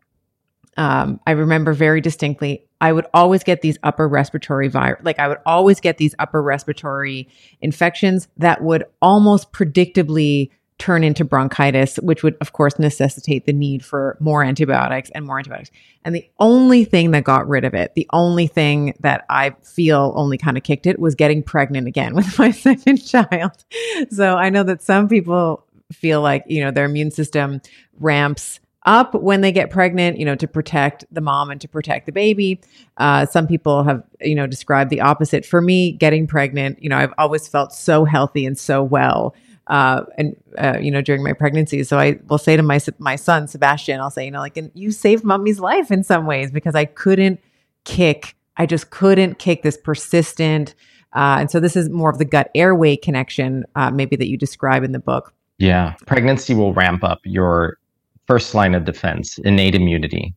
um, 0.77 1.21
I 1.27 1.33
remember 1.33 1.73
very 1.73 2.01
distinctly, 2.01 2.67
I 2.81 2.93
would 2.93 3.07
always 3.15 3.43
get 3.43 3.63
these 3.63 3.79
upper 3.83 4.09
respiratory 4.09 4.69
virus, 4.69 5.03
like 5.05 5.19
I 5.19 5.29
would 5.29 5.39
always 5.47 5.81
get 5.81 5.99
these 5.99 6.15
upper 6.19 6.43
respiratory 6.43 7.29
infections 7.61 8.29
that 8.37 8.63
would 8.63 8.85
almost 9.01 9.53
predictably 9.53 10.51
turn 10.79 11.05
into 11.05 11.25
bronchitis, 11.25 11.97
which 11.97 12.23
would, 12.23 12.37
of 12.41 12.53
course, 12.53 12.79
necessitate 12.79 13.47
the 13.47 13.53
need 13.53 13.85
for 13.85 14.17
more 14.21 14.43
antibiotics 14.43 15.09
and 15.11 15.25
more 15.25 15.39
antibiotics. 15.39 15.71
And 16.05 16.15
the 16.15 16.29
only 16.41 16.85
thing 16.85 17.13
that 17.13 17.25
got 17.25 17.49
rid 17.49 17.65
of 17.65 17.75
it, 17.75 17.95
the 17.95 18.09
only 18.13 18.49
thing 18.49 18.95
that 19.01 19.25
I 19.31 19.55
feel 19.63 20.13
only 20.17 20.37
kind 20.37 20.57
of 20.57 20.65
kicked 20.65 20.87
it 20.87 20.99
was 20.99 21.15
getting 21.15 21.43
pregnant 21.43 21.87
again 21.87 22.15
with 22.17 22.39
my 22.39 22.51
second 22.51 22.99
child. 22.99 23.65
So 24.11 24.37
I 24.37 24.51
know 24.51 24.65
that 24.65 24.83
some 24.83 25.09
people 25.09 25.65
feel 25.93 26.21
like, 26.21 26.45
you 26.49 26.63
know, 26.63 26.71
their 26.71 26.87
immune 26.87 27.13
system 27.13 27.61
ramps 27.99 28.59
up 28.85 29.15
when 29.15 29.41
they 29.41 29.53
get 29.53 29.71
pregnant, 29.71 30.19
you 30.19 30.25
know, 30.25 30.37
to 30.37 30.47
protect 30.47 31.05
the 31.11 31.21
mom 31.21 31.51
and 31.51 31.61
to 31.61 31.69
protect 31.69 32.07
the 32.07 32.13
baby. 32.13 32.61
Uh, 32.97 33.27
some 33.27 33.47
people 33.47 33.83
have, 33.85 34.03
you 34.21 34.35
know, 34.35 34.47
described 34.47 34.91
the 34.91 35.01
opposite. 35.01 35.47
For 35.47 35.61
me, 35.61 35.93
getting 35.93 36.27
pregnant, 36.27 36.83
you 36.83 36.89
know, 36.89 36.97
I've 36.97 37.15
always 37.19 37.49
felt 37.49 37.73
so 37.73 38.05
healthy 38.05 38.45
and 38.47 38.59
so 38.59 38.83
well. 38.83 39.35
Uh, 39.67 40.05
and 40.19 40.37
uh, 40.59 40.79
you 40.79 40.91
know, 40.91 41.01
during 41.01 41.23
my 41.23 41.33
pregnancy, 41.33 41.83
so 41.85 41.99
I 41.99 42.19
will 42.29 42.37
say 42.39 42.57
to 42.57 42.63
my 42.63 42.79
my 42.99 43.17
son 43.17 43.49
Sebastian, 43.49 43.99
I'll 44.01 44.11
say, 44.11 44.27
you 44.27 44.31
know, 44.31 44.41
like, 44.41 44.59
and 44.59 44.71
you 44.75 44.93
saved 44.93 45.25
mommy's 45.25 45.59
life 45.59 45.91
in 45.91 46.05
some 46.05 46.27
ways 46.27 46.51
because 46.51 46.75
I 46.75 46.85
couldn't 46.85 47.41
kick 47.85 48.37
I 48.57 48.67
just 48.67 48.91
couldn't 48.91 49.39
kick 49.39 49.63
this 49.63 49.77
persistent. 49.77 50.75
Uh, 51.13 51.39
and 51.41 51.51
so 51.51 51.61
this 51.61 51.77
is 51.77 51.89
more 51.91 52.11
of 52.11 52.19
the 52.19 52.25
gut 52.25 52.51
airway 52.55 52.97
connection, 52.97 53.65
uh, 53.75 53.91
maybe 53.91 54.17
that 54.17 54.29
you 54.29 54.37
describe 54.37 54.83
in 54.85 54.93
the 54.93 54.99
book. 54.99 55.33
Yeah. 55.59 55.95
Pregnancy 56.07 56.55
will 56.55 56.73
ramp 56.75 57.05
up 57.05 57.21
your 57.25 57.79
first 58.27 58.55
line 58.55 58.75
of 58.75 58.85
defense, 58.85 59.39
innate 59.39 59.75
immunity, 59.75 60.35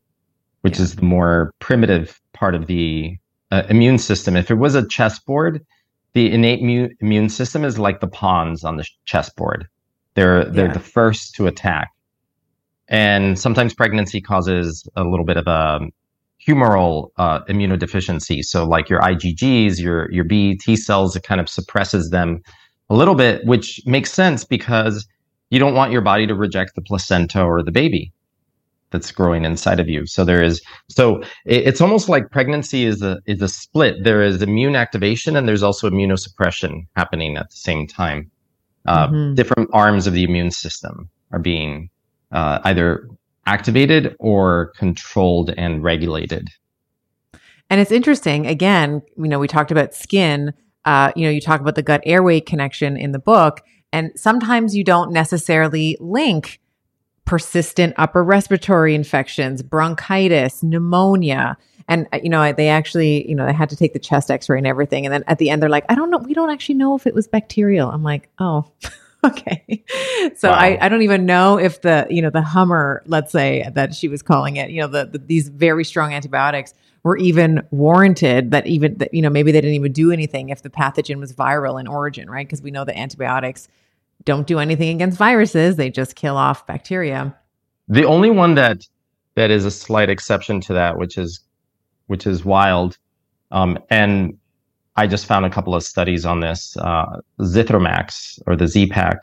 which 0.62 0.78
yeah. 0.78 0.84
is 0.84 0.96
the 0.96 1.06
more 1.06 1.54
primitive 1.60 2.20
part 2.34 2.56
of 2.56 2.68
the 2.68 3.18
uh, 3.52 3.64
immune 3.70 3.98
system. 3.98 4.36
If 4.36 4.52
it 4.52 4.56
was 4.56 4.76
a 4.76 4.88
chessboard, 4.88 5.66
the 6.14 6.32
innate 6.32 6.62
mu- 6.62 6.90
immune 7.00 7.30
system 7.30 7.64
is 7.64 7.78
like 7.78 8.00
the 8.00 8.08
pawns 8.08 8.64
on 8.64 8.78
the 8.78 8.86
chessboard. 9.06 9.68
They're 10.16 10.46
they're 10.46 10.68
yeah. 10.68 10.74
the 10.74 10.80
first 10.80 11.36
to 11.36 11.48
attack, 11.48 11.92
and 12.88 13.38
sometimes 13.38 13.74
pregnancy 13.74 14.20
causes 14.20 14.88
a 14.96 15.04
little 15.04 15.26
bit 15.26 15.38
of 15.38 15.48
a 15.48 15.80
humoral 16.48 17.10
uh, 17.18 17.44
immunodeficiency. 17.46 18.44
So, 18.44 18.66
like 18.66 18.90
your 18.90 19.00
IgGs, 19.02 19.80
your 19.80 20.12
your 20.12 20.24
B 20.24 20.58
T 20.58 20.76
cells, 20.76 21.16
it 21.16 21.24
kind 21.24 21.40
of 21.40 21.48
suppresses 21.48 22.10
them 22.10 22.42
a 22.90 22.96
little 22.96 23.16
bit, 23.16 23.46
which 23.46 23.82
makes 23.86 24.12
sense 24.12 24.44
because 24.44 25.08
you 25.50 25.60
don't 25.60 25.76
want 25.76 25.92
your 25.92 26.02
body 26.02 26.28
to 26.28 26.36
reject 26.36 26.76
the 26.76 26.82
placenta 26.82 27.42
or 27.42 27.64
the 27.64 27.72
baby 27.72 28.12
that's 28.92 29.12
growing 29.12 29.44
inside 29.44 29.80
of 29.80 29.90
you. 29.90 30.06
So 30.06 30.24
there 30.24 30.44
is 30.44 30.62
so 30.90 31.22
it, 31.46 31.68
it's 31.68 31.82
almost 31.82 32.10
like 32.10 32.32
pregnancy 32.32 32.86
is 32.86 33.02
a 33.02 33.20
is 33.26 33.42
a 33.42 33.50
split. 33.50 34.04
There 34.04 34.24
is 34.24 34.42
immune 34.42 34.76
activation 34.76 35.36
and 35.36 35.48
there's 35.48 35.64
also 35.64 35.90
immunosuppression 35.90 36.88
happening 36.96 37.38
at 37.38 37.50
the 37.50 37.56
same 37.58 37.88
time. 37.88 38.32
Uh, 38.86 39.08
mm-hmm. 39.08 39.36
Different 39.36 39.70
arms 39.74 40.08
of 40.08 40.14
the 40.14 40.24
immune 40.24 40.52
system 40.52 41.10
are 41.32 41.40
being 41.40 41.90
uh, 42.32 42.60
either 42.64 43.10
activated 43.46 44.16
or 44.20 44.72
controlled 44.78 45.54
and 45.58 45.84
regulated. 45.84 46.50
And 47.70 47.82
it's 47.82 47.92
interesting. 47.92 48.48
Again, 48.48 49.02
you 49.18 49.28
know, 49.28 49.40
we 49.40 49.48
talked 49.48 49.72
about 49.72 49.94
skin. 49.94 50.54
Uh, 50.86 51.12
you 51.18 51.26
know, 51.26 51.30
you 51.30 51.42
talk 51.42 51.60
about 51.60 51.76
the 51.76 51.84
gut 51.84 52.02
airway 52.06 52.40
connection 52.40 52.96
in 52.96 53.12
the 53.12 53.20
book, 53.20 53.62
and 53.92 54.12
sometimes 54.16 54.76
you 54.76 54.84
don't 54.84 55.12
necessarily 55.12 55.98
link 56.00 56.60
persistent 57.26 57.94
upper 57.98 58.24
respiratory 58.24 58.96
infections, 58.96 59.62
bronchitis, 59.62 60.64
pneumonia. 60.64 61.58
And, 61.90 62.08
uh, 62.14 62.20
you 62.24 62.30
know, 62.30 62.52
they 62.54 62.70
actually, 62.70 63.28
you 63.30 63.36
know, 63.36 63.46
they 63.46 63.54
had 63.54 63.70
to 63.70 63.76
take 63.76 63.94
the 63.94 64.00
chest 64.00 64.32
x 64.32 64.50
ray 64.50 64.58
and 64.58 64.66
everything. 64.66 65.06
And 65.06 65.14
then 65.14 65.24
at 65.28 65.38
the 65.38 65.50
end, 65.50 65.62
they're 65.62 65.70
like, 65.70 65.86
I 65.90 65.96
don't 65.96 66.10
know, 66.10 66.18
we 66.18 66.34
don't 66.34 66.50
actually 66.50 66.76
know 66.76 66.96
if 66.96 67.06
it 67.06 67.14
was 67.14 67.28
bacterial. 67.28 67.90
I'm 67.90 68.04
like, 68.04 68.30
oh, 68.40 68.72
okay. 69.32 69.84
So 70.36 70.50
wow. 70.50 70.56
I, 70.56 70.78
I 70.82 70.90
don't 70.90 71.02
even 71.02 71.26
know 71.26 71.58
if 71.58 71.82
the, 71.82 72.08
you 72.10 72.22
know, 72.22 72.30
the 72.30 72.42
Hummer, 72.42 73.04
let's 73.06 73.32
say 73.32 73.70
that 73.74 73.94
she 73.94 74.08
was 74.08 74.22
calling 74.22 74.58
it, 74.58 74.70
you 74.70 74.82
know, 74.82 74.88
the, 74.88 75.06
the 75.06 75.18
these 75.18 75.50
very 75.50 75.84
strong 75.84 76.14
antibiotics 76.14 76.74
were 77.04 77.18
even 77.18 77.66
warranted 77.72 78.52
that 78.52 78.68
even, 78.68 78.98
that, 78.98 79.14
you 79.14 79.22
know, 79.22 79.30
maybe 79.30 79.52
they 79.52 79.62
didn't 79.62 79.76
even 79.76 79.94
do 79.94 80.12
anything 80.12 80.50
if 80.50 80.62
the 80.62 80.70
pathogen 80.70 81.20
was 81.20 81.34
viral 81.34 81.80
in 81.80 81.88
origin, 81.88 82.30
right? 82.30 82.48
Because 82.48 82.62
we 82.62 82.72
know 82.72 82.86
that 82.86 82.98
antibiotics 82.98 83.68
don't 84.26 84.48
do 84.48 84.60
anything 84.60 84.96
against 84.96 85.18
viruses; 85.18 85.76
they 85.76 85.90
just 85.90 86.16
kill 86.16 86.38
off 86.38 86.66
bacteria. 86.68 87.36
The 87.88 88.04
only 88.04 88.30
one 88.30 88.56
that 88.56 88.86
that 89.36 89.52
is 89.52 89.64
a 89.64 89.72
slight 89.72 90.10
exception 90.10 90.60
to 90.62 90.74
that, 90.74 90.98
which 90.98 91.18
is 91.18 91.42
which 92.08 92.26
is 92.28 92.44
wild, 92.44 92.98
um, 93.52 93.78
and 93.90 94.38
I 94.98 95.06
just 95.06 95.28
found 95.28 95.46
a 95.46 95.50
couple 95.50 95.76
of 95.76 95.84
studies 95.84 96.26
on 96.26 96.40
this. 96.40 96.76
Uh, 96.78 97.22
Zithromax 97.42 98.40
or 98.48 98.56
the 98.56 98.68
Z-Pak, 98.68 99.20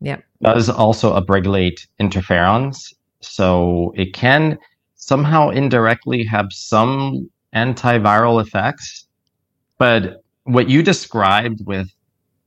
yeah, 0.00 0.16
does 0.40 0.70
also 0.70 1.18
upregulate 1.20 1.86
interferons, 2.00 2.94
so 3.20 3.92
it 3.94 4.14
can 4.14 4.58
somehow 4.96 5.50
indirectly 5.50 6.24
have 6.24 6.46
some 6.50 7.30
antiviral 7.54 8.40
effects. 8.40 9.06
But 9.78 10.22
what 10.44 10.70
you 10.70 10.82
described 10.82 11.60
with 11.66 11.88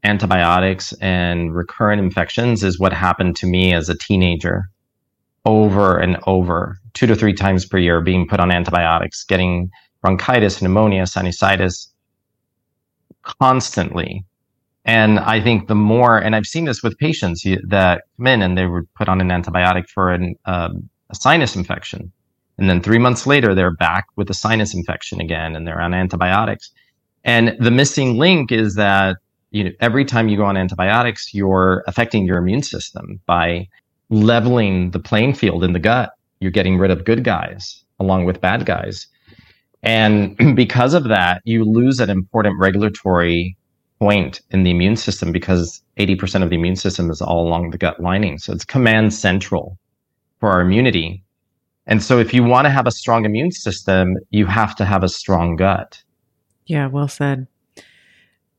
antibiotics 0.04 0.91
and 0.93 1.56
recurrent 1.56 2.01
infections 2.01 2.63
is 2.63 2.80
what 2.80 2.93
happened 2.93 3.36
to 3.38 3.45
me 3.45 3.73
as 3.73 3.89
a 3.89 3.97
teenager 3.97 4.69
over 5.45 5.97
and 5.97 6.17
over, 6.25 6.80
two 6.93 7.06
to 7.06 7.15
three 7.15 7.34
times 7.34 7.65
per 7.65 7.78
year, 7.78 8.01
being 8.01 8.28
put 8.28 8.39
on 8.39 8.51
antibiotics, 8.51 9.23
getting 9.23 9.69
bronchitis, 10.01 10.62
pneumonia, 10.62 11.04
sinusitis 11.04 11.88
constantly. 13.25 14.23
And 14.85 15.19
I 15.19 15.41
think 15.41 15.67
the 15.67 15.75
more, 15.75 16.17
and 16.17 16.35
I've 16.35 16.45
seen 16.45 16.65
this 16.65 16.83
with 16.83 16.97
patients 16.97 17.43
that 17.43 18.03
come 18.17 18.27
in 18.27 18.41
and 18.41 18.57
they 18.57 18.67
were 18.67 18.85
put 18.95 19.09
on 19.09 19.19
an 19.19 19.29
antibiotic 19.29 19.89
for 19.89 20.11
an, 20.11 20.35
um, 20.45 20.89
a 21.09 21.15
sinus 21.15 21.55
infection. 21.55 22.11
And 22.57 22.69
then 22.69 22.81
three 22.81 22.99
months 22.99 23.27
later, 23.27 23.53
they're 23.53 23.75
back 23.75 24.05
with 24.15 24.29
a 24.29 24.33
sinus 24.33 24.73
infection 24.73 25.19
again 25.19 25.55
and 25.55 25.67
they're 25.67 25.81
on 25.81 25.93
antibiotics. 25.93 26.71
And 27.23 27.55
the 27.59 27.71
missing 27.71 28.17
link 28.17 28.51
is 28.51 28.75
that 28.75 29.17
you 29.51 29.63
know, 29.63 29.71
every 29.79 30.03
time 30.03 30.27
you 30.27 30.35
go 30.35 30.43
on 30.43 30.57
antibiotics, 30.57 31.33
you're 31.33 31.83
affecting 31.88 32.25
your 32.25 32.38
immune 32.38 32.61
system 32.61 33.21
by 33.25 33.69
leveling 34.09 34.91
the 34.91 34.99
playing 34.99 35.33
field 35.33 35.63
in 35.63 35.71
the 35.71 35.79
gut. 35.79 36.11
You're 36.41 36.51
getting 36.51 36.77
rid 36.77 36.91
of 36.91 37.05
good 37.05 37.23
guys 37.23 37.83
along 37.99 38.25
with 38.25 38.41
bad 38.41 38.65
guys. 38.65 39.07
And 39.83 40.38
because 40.55 40.93
of 40.93 41.05
that, 41.05 41.41
you 41.45 41.63
lose 41.63 41.99
an 41.99 42.09
important 42.09 42.59
regulatory 42.59 43.57
point 43.99 44.41
in 44.51 44.63
the 44.63 44.71
immune 44.71 44.95
system 44.95 45.31
because 45.31 45.81
80% 45.97 46.43
of 46.43 46.49
the 46.49 46.55
immune 46.55 46.75
system 46.75 47.09
is 47.09 47.21
all 47.21 47.47
along 47.47 47.69
the 47.69 47.77
gut 47.77 48.01
lining. 48.01 48.38
So 48.38 48.53
it's 48.53 48.65
command 48.65 49.13
central 49.13 49.77
for 50.39 50.49
our 50.49 50.61
immunity. 50.61 51.23
And 51.88 52.03
so 52.03 52.19
if 52.19 52.33
you 52.33 52.43
want 52.43 52.65
to 52.65 52.71
have 52.71 52.88
a 52.88 52.91
strong 52.91 53.25
immune 53.25 53.51
system, 53.51 54.15
you 54.31 54.45
have 54.47 54.75
to 54.77 54.85
have 54.85 55.03
a 55.03 55.09
strong 55.09 55.55
gut. 55.55 56.01
Yeah, 56.65 56.88
well 56.88 57.07
said. 57.07 57.47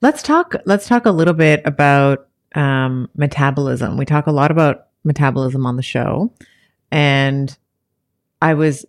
Let's 0.00 0.22
talk. 0.22 0.54
Let's 0.64 0.86
talk 0.86 1.06
a 1.06 1.10
little 1.10 1.34
bit 1.34 1.62
about 1.64 2.28
um, 2.54 3.08
metabolism. 3.16 3.96
We 3.96 4.04
talk 4.04 4.26
a 4.26 4.32
lot 4.32 4.50
about 4.50 4.86
metabolism 5.04 5.66
on 5.66 5.76
the 5.76 5.82
show, 5.82 6.32
and 6.92 7.56
I 8.40 8.54
was, 8.54 8.86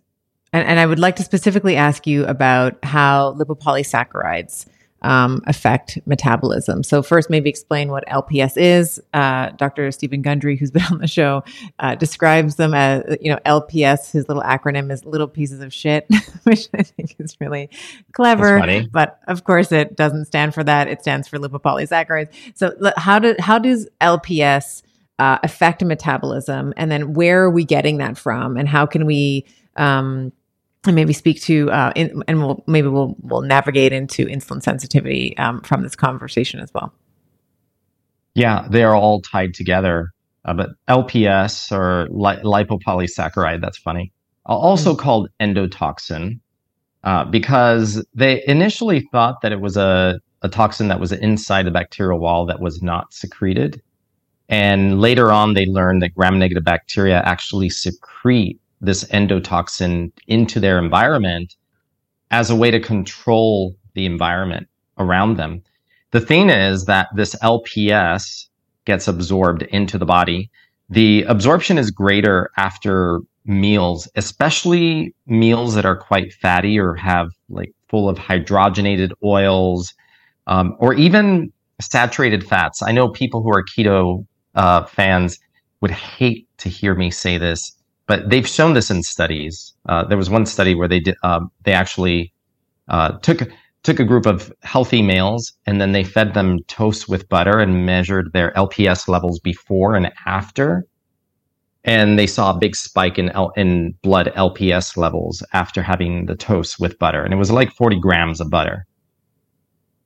and, 0.52 0.66
and 0.66 0.80
I 0.80 0.86
would 0.86 0.98
like 0.98 1.16
to 1.16 1.22
specifically 1.22 1.76
ask 1.76 2.06
you 2.06 2.24
about 2.26 2.78
how 2.82 3.34
lipopolysaccharides 3.34 4.66
um, 5.02 5.42
affect 5.46 5.98
metabolism. 6.06 6.82
So 6.82 7.02
first, 7.02 7.30
maybe 7.30 7.48
explain 7.48 7.90
what 7.90 8.06
LPS 8.08 8.54
is. 8.56 9.00
Uh, 9.14 9.50
Dr. 9.50 9.92
Stephen 9.92 10.22
Gundry, 10.22 10.58
who's 10.58 10.70
been 10.72 10.82
on 10.90 10.98
the 10.98 11.06
show, 11.06 11.44
uh, 11.78 11.94
describes 11.94 12.56
them 12.56 12.74
as 12.74 13.16
you 13.20 13.30
know 13.30 13.38
LPS. 13.46 14.12
His 14.12 14.28
little 14.28 14.42
acronym 14.42 14.90
is 14.90 15.04
little 15.04 15.28
pieces 15.28 15.60
of 15.60 15.72
shit, 15.72 16.06
which 16.44 16.68
I 16.74 16.82
think 16.82 17.14
is 17.18 17.36
really 17.40 17.70
clever. 18.12 18.58
But 18.90 19.20
of 19.28 19.44
course, 19.44 19.70
it 19.72 19.96
doesn't 19.96 20.26
stand 20.26 20.54
for 20.54 20.64
that. 20.64 20.88
It 20.88 21.02
stands 21.02 21.28
for 21.28 21.38
lipopolysaccharides. 21.38 22.30
So 22.54 22.74
how 22.96 23.18
do 23.18 23.36
how 23.38 23.58
does 23.58 23.88
LPS 24.00 24.82
uh, 25.18 25.38
affect 25.42 25.84
metabolism, 25.84 26.74
and 26.76 26.90
then 26.90 27.14
where 27.14 27.44
are 27.44 27.50
we 27.50 27.64
getting 27.64 27.98
that 27.98 28.18
from, 28.18 28.56
and 28.56 28.68
how 28.68 28.86
can 28.86 29.06
we 29.06 29.46
um, 29.76 30.32
and 30.86 30.94
maybe 30.94 31.12
speak 31.12 31.42
to 31.42 31.70
uh, 31.70 31.92
in, 31.96 32.22
and 32.28 32.40
we'll 32.40 32.62
maybe 32.66 32.88
we'll 32.88 33.16
we'll 33.20 33.42
navigate 33.42 33.92
into 33.92 34.26
insulin 34.26 34.62
sensitivity 34.62 35.36
um, 35.38 35.60
from 35.62 35.82
this 35.82 35.96
conversation 35.96 36.60
as 36.60 36.72
well. 36.74 36.92
Yeah, 38.34 38.66
they 38.70 38.84
are 38.84 38.94
all 38.94 39.20
tied 39.20 39.54
together. 39.54 40.12
Uh, 40.44 40.54
but 40.54 40.70
LPS 40.88 41.72
or 41.72 42.08
li- 42.10 42.40
lipopolysaccharide, 42.42 43.60
that's 43.60 43.76
funny, 43.76 44.12
also 44.46 44.92
mm-hmm. 44.92 45.00
called 45.00 45.28
endotoxin, 45.40 46.40
uh, 47.04 47.24
because 47.24 48.04
they 48.14 48.42
initially 48.46 49.00
thought 49.12 49.42
that 49.42 49.52
it 49.52 49.60
was 49.60 49.76
a, 49.76 50.20
a 50.42 50.48
toxin 50.48 50.88
that 50.88 51.00
was 51.00 51.12
inside 51.12 51.64
the 51.64 51.70
bacterial 51.70 52.18
wall 52.18 52.46
that 52.46 52.60
was 52.60 52.80
not 52.82 53.12
secreted. 53.12 53.82
And 54.48 55.00
later 55.00 55.30
on, 55.30 55.52
they 55.52 55.66
learned 55.66 56.00
that 56.02 56.14
gram 56.14 56.38
negative 56.38 56.64
bacteria 56.64 57.20
actually 57.26 57.68
secrete 57.68 58.58
this 58.80 59.04
endotoxin 59.04 60.12
into 60.26 60.60
their 60.60 60.78
environment 60.78 61.56
as 62.30 62.50
a 62.50 62.56
way 62.56 62.70
to 62.70 62.80
control 62.80 63.74
the 63.94 64.06
environment 64.06 64.68
around 64.98 65.36
them. 65.36 65.62
The 66.10 66.20
thing 66.20 66.50
is 66.50 66.84
that 66.86 67.08
this 67.14 67.34
LPS 67.36 68.46
gets 68.84 69.08
absorbed 69.08 69.62
into 69.62 69.98
the 69.98 70.06
body. 70.06 70.50
The 70.88 71.22
absorption 71.24 71.78
is 71.78 71.90
greater 71.90 72.50
after 72.56 73.20
meals, 73.44 74.08
especially 74.14 75.14
meals 75.26 75.74
that 75.74 75.84
are 75.84 75.96
quite 75.96 76.32
fatty 76.32 76.78
or 76.78 76.94
have 76.94 77.28
like 77.48 77.72
full 77.88 78.08
of 78.08 78.18
hydrogenated 78.18 79.12
oils, 79.24 79.94
um, 80.46 80.76
or 80.78 80.94
even 80.94 81.52
saturated 81.80 82.46
fats. 82.46 82.82
I 82.82 82.92
know 82.92 83.08
people 83.08 83.42
who 83.42 83.50
are 83.50 83.64
keto 83.64 84.26
uh, 84.54 84.84
fans 84.84 85.38
would 85.80 85.90
hate 85.90 86.48
to 86.58 86.68
hear 86.68 86.94
me 86.94 87.10
say 87.10 87.38
this, 87.38 87.76
but 88.08 88.28
they've 88.28 88.48
shown 88.48 88.72
this 88.72 88.90
in 88.90 89.04
studies. 89.04 89.72
Uh, 89.88 90.02
there 90.04 90.18
was 90.18 90.28
one 90.28 90.46
study 90.46 90.74
where 90.74 90.88
they 90.88 90.98
did 90.98 91.14
uh, 91.22 91.40
they 91.62 91.72
actually 91.72 92.32
uh, 92.88 93.12
took 93.18 93.48
took 93.84 94.00
a 94.00 94.04
group 94.04 94.26
of 94.26 94.52
healthy 94.62 95.02
males 95.02 95.52
and 95.66 95.80
then 95.80 95.92
they 95.92 96.02
fed 96.02 96.34
them 96.34 96.58
toast 96.64 97.08
with 97.08 97.28
butter 97.28 97.60
and 97.60 97.86
measured 97.86 98.32
their 98.32 98.50
LPS 98.52 99.06
levels 99.06 99.38
before 99.38 99.94
and 99.94 100.10
after. 100.26 100.84
and 101.84 102.18
they 102.18 102.26
saw 102.26 102.50
a 102.50 102.58
big 102.58 102.74
spike 102.74 103.18
in 103.18 103.30
L- 103.30 103.52
in 103.56 103.94
blood 104.02 104.32
LPS 104.36 104.96
levels 104.96 105.42
after 105.52 105.82
having 105.82 106.26
the 106.26 106.34
toast 106.34 106.80
with 106.80 106.98
butter, 106.98 107.22
and 107.22 107.32
it 107.32 107.36
was 107.36 107.50
like 107.50 107.70
40 107.72 108.00
grams 108.00 108.40
of 108.40 108.50
butter. 108.50 108.84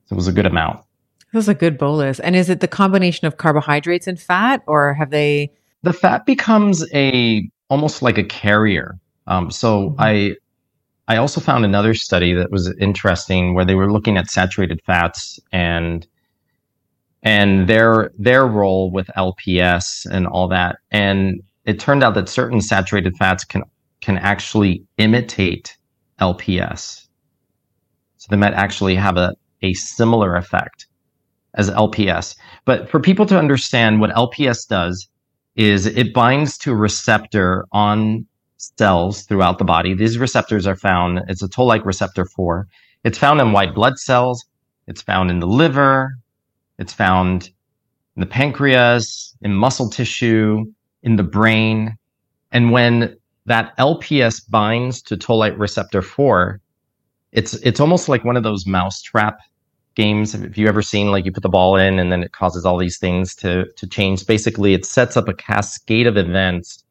So 0.05 0.13
it 0.13 0.17
was 0.17 0.27
a 0.27 0.31
good 0.33 0.45
amount. 0.45 0.79
That 1.31 1.39
was 1.39 1.49
a 1.49 1.55
good 1.55 1.77
bolus. 1.77 2.19
And 2.19 2.35
is 2.35 2.49
it 2.49 2.59
the 2.59 2.67
combination 2.67 3.25
of 3.27 3.37
carbohydrates 3.37 4.07
and 4.07 4.19
fat, 4.19 4.61
or 4.67 4.93
have 4.93 5.09
they? 5.09 5.51
The 5.81 5.93
fat 5.93 6.25
becomes 6.25 6.85
a 6.93 7.49
almost 7.73 8.03
like 8.03 8.19
a 8.19 8.23
carrier. 8.23 8.99
Um, 9.25 9.49
so 9.49 9.89
mm-hmm. 9.89 10.01
I 10.01 10.35
I 11.07 11.17
also 11.17 11.41
found 11.41 11.65
another 11.65 11.95
study 11.95 12.33
that 12.33 12.51
was 12.51 12.73
interesting 12.79 13.55
where 13.55 13.65
they 13.65 13.75
were 13.75 13.91
looking 13.91 14.15
at 14.15 14.29
saturated 14.29 14.79
fats 14.85 15.39
and 15.51 16.05
and 17.23 17.67
their 17.67 18.11
their 18.17 18.45
role 18.45 18.91
with 18.91 19.07
LPS 19.17 20.05
and 20.05 20.27
all 20.27 20.47
that. 20.49 20.77
And 20.91 21.41
it 21.65 21.79
turned 21.79 22.03
out 22.03 22.13
that 22.13 22.29
certain 22.29 22.61
saturated 22.61 23.17
fats 23.17 23.43
can 23.43 23.63
can 24.01 24.19
actually 24.19 24.83
imitate 24.97 25.75
LPS. 26.21 27.07
So 28.17 28.27
they 28.29 28.37
might 28.37 28.53
actually 28.53 28.95
have 28.95 29.17
a, 29.17 29.33
a 29.63 29.73
similar 29.73 30.35
effect 30.35 30.87
as 31.55 31.71
LPS. 31.71 32.35
But 32.65 32.87
for 32.89 32.99
people 32.99 33.25
to 33.25 33.39
understand 33.39 33.99
what 33.99 34.11
LPS 34.11 34.67
does 34.67 35.07
is 35.55 35.85
it 35.85 36.13
binds 36.13 36.57
to 36.59 36.71
a 36.71 36.75
receptor 36.75 37.65
on 37.71 38.25
cells 38.57 39.23
throughout 39.23 39.59
the 39.59 39.65
body. 39.65 39.93
These 39.93 40.17
receptors 40.17 40.65
are 40.65 40.75
found, 40.75 41.21
it's 41.27 41.43
a 41.43 41.49
toll-like 41.49 41.85
receptor 41.85 42.25
4. 42.25 42.67
It's 43.03 43.17
found 43.17 43.41
in 43.41 43.51
white 43.51 43.75
blood 43.75 43.97
cells. 43.99 44.45
It's 44.87 45.01
found 45.01 45.29
in 45.29 45.39
the 45.39 45.47
liver. 45.47 46.17
It's 46.79 46.93
found 46.93 47.49
in 48.15 48.21
the 48.21 48.25
pancreas, 48.25 49.35
in 49.41 49.53
muscle 49.53 49.89
tissue, 49.89 50.65
in 51.03 51.17
the 51.17 51.23
brain. 51.23 51.97
And 52.51 52.71
when 52.71 53.15
that 53.45 53.75
LPS 53.77 54.49
binds 54.49 55.01
to 55.03 55.17
toll-like 55.17 55.57
receptor 55.57 56.01
4, 56.01 56.59
it's 57.31 57.55
it's 57.55 57.79
almost 57.79 58.07
like 58.07 58.23
one 58.23 58.37
of 58.37 58.43
those 58.43 58.67
mousetrap 58.67 59.39
games. 59.95 60.33
If 60.33 60.57
you 60.57 60.67
ever 60.67 60.81
seen 60.81 61.11
like 61.11 61.25
you 61.25 61.31
put 61.31 61.43
the 61.43 61.49
ball 61.49 61.75
in 61.75 61.99
and 61.99 62.11
then 62.11 62.23
it 62.23 62.31
causes 62.31 62.65
all 62.65 62.77
these 62.77 62.97
things 62.97 63.35
to 63.35 63.65
to 63.75 63.87
change. 63.87 64.25
Basically, 64.25 64.73
it 64.73 64.85
sets 64.85 65.17
up 65.17 65.27
a 65.27 65.33
cascade 65.33 66.07
of 66.07 66.17
events 66.17 66.83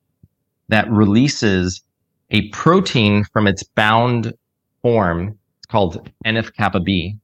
that 0.68 0.90
releases 0.90 1.82
a 2.30 2.48
protein 2.48 3.24
from 3.32 3.46
its 3.46 3.62
bound 3.62 4.32
form. 4.80 5.38
It's 5.59 5.66
called 5.66 6.11
NF 6.24 6.55
kappa 6.55 6.80
B. 6.80 7.16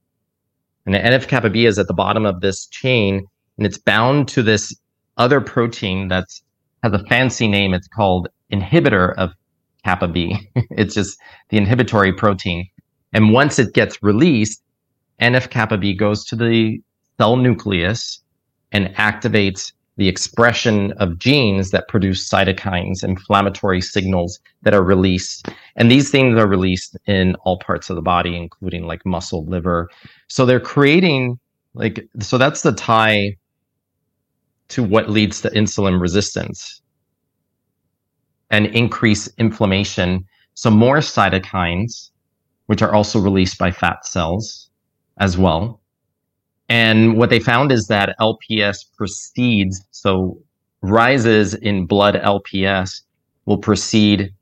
And 0.85 0.95
the 0.95 0.99
NF 0.99 1.27
kappa 1.27 1.49
B 1.49 1.65
is 1.65 1.79
at 1.79 1.87
the 1.87 1.93
bottom 1.93 2.25
of 2.25 2.41
this 2.41 2.65
chain 2.67 3.25
and 3.57 3.65
it's 3.65 3.77
bound 3.77 4.27
to 4.29 4.41
this 4.41 4.75
other 5.17 5.41
protein 5.41 6.07
that's 6.07 6.41
has 6.83 6.93
a 6.93 7.05
fancy 7.05 7.47
name. 7.47 7.73
It's 7.73 7.89
called 7.89 8.29
inhibitor 8.51 9.13
of 9.15 9.31
kappa 9.83 10.07
B. 10.07 10.49
it's 10.55 10.95
just 10.95 11.19
the 11.49 11.57
inhibitory 11.57 12.13
protein. 12.13 12.69
And 13.11 13.33
once 13.33 13.59
it 13.59 13.73
gets 13.73 14.01
released, 14.01 14.61
NF 15.21 15.49
kappa 15.49 15.77
B 15.77 15.93
goes 15.93 16.23
to 16.25 16.35
the 16.35 16.81
cell 17.17 17.35
nucleus 17.35 18.21
and 18.71 18.87
activates 18.95 19.73
the 19.97 20.07
expression 20.07 20.93
of 20.93 21.19
genes 21.19 21.71
that 21.71 21.89
produce 21.89 22.27
cytokines, 22.27 23.03
inflammatory 23.03 23.81
signals 23.81 24.39
that 24.61 24.73
are 24.73 24.81
released. 24.81 25.49
And 25.75 25.91
these 25.91 26.09
things 26.09 26.39
are 26.39 26.47
released 26.47 26.95
in 27.05 27.35
all 27.43 27.59
parts 27.59 27.89
of 27.89 27.97
the 27.97 28.01
body, 28.01 28.37
including 28.37 28.87
like 28.87 29.05
muscle, 29.05 29.45
liver. 29.45 29.89
So 30.29 30.45
they're 30.45 30.61
creating 30.61 31.37
like, 31.73 32.07
so 32.21 32.37
that's 32.37 32.61
the 32.61 32.71
tie 32.71 33.35
to 34.69 34.83
what 34.83 35.09
leads 35.09 35.41
to 35.41 35.49
insulin 35.49 35.99
resistance 35.99 36.81
and 38.49 38.67
increase 38.67 39.27
inflammation. 39.37 40.25
So 40.53 40.71
more 40.71 40.99
cytokines, 40.99 42.11
which 42.67 42.81
are 42.81 42.93
also 42.93 43.19
released 43.19 43.57
by 43.57 43.71
fat 43.71 44.05
cells 44.05 44.68
as 45.19 45.37
well. 45.37 45.81
And 46.69 47.17
what 47.17 47.29
they 47.29 47.39
found 47.39 47.71
is 47.71 47.87
that 47.87 48.15
LPS 48.19 48.85
precedes, 48.95 49.83
so 49.91 50.41
rises 50.81 51.53
in 51.55 51.85
blood 51.85 52.15
LPS 52.15 53.01
will 53.45 53.57
precede 53.57 54.33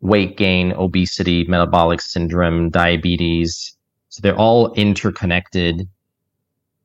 weight 0.00 0.36
gain, 0.36 0.72
obesity, 0.72 1.44
metabolic 1.44 2.00
syndrome, 2.00 2.70
diabetes. 2.70 3.76
So 4.08 4.20
they're 4.22 4.36
all 4.36 4.72
interconnected. 4.74 5.88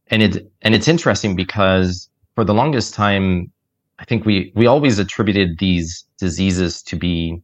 And 0.08 0.22
it 0.24 0.52
and 0.62 0.76
it's 0.76 0.90
interesting 0.90 1.36
because 1.36 2.10
for 2.36 2.44
the 2.44 2.54
longest 2.54 2.94
time, 2.94 3.52
I 4.00 4.06
think 4.06 4.26
we 4.26 4.52
we 4.56 4.68
always 4.68 5.00
attributed 5.00 5.60
these 5.60 6.06
diseases 6.20 6.84
to 6.84 6.98
be 6.98 7.42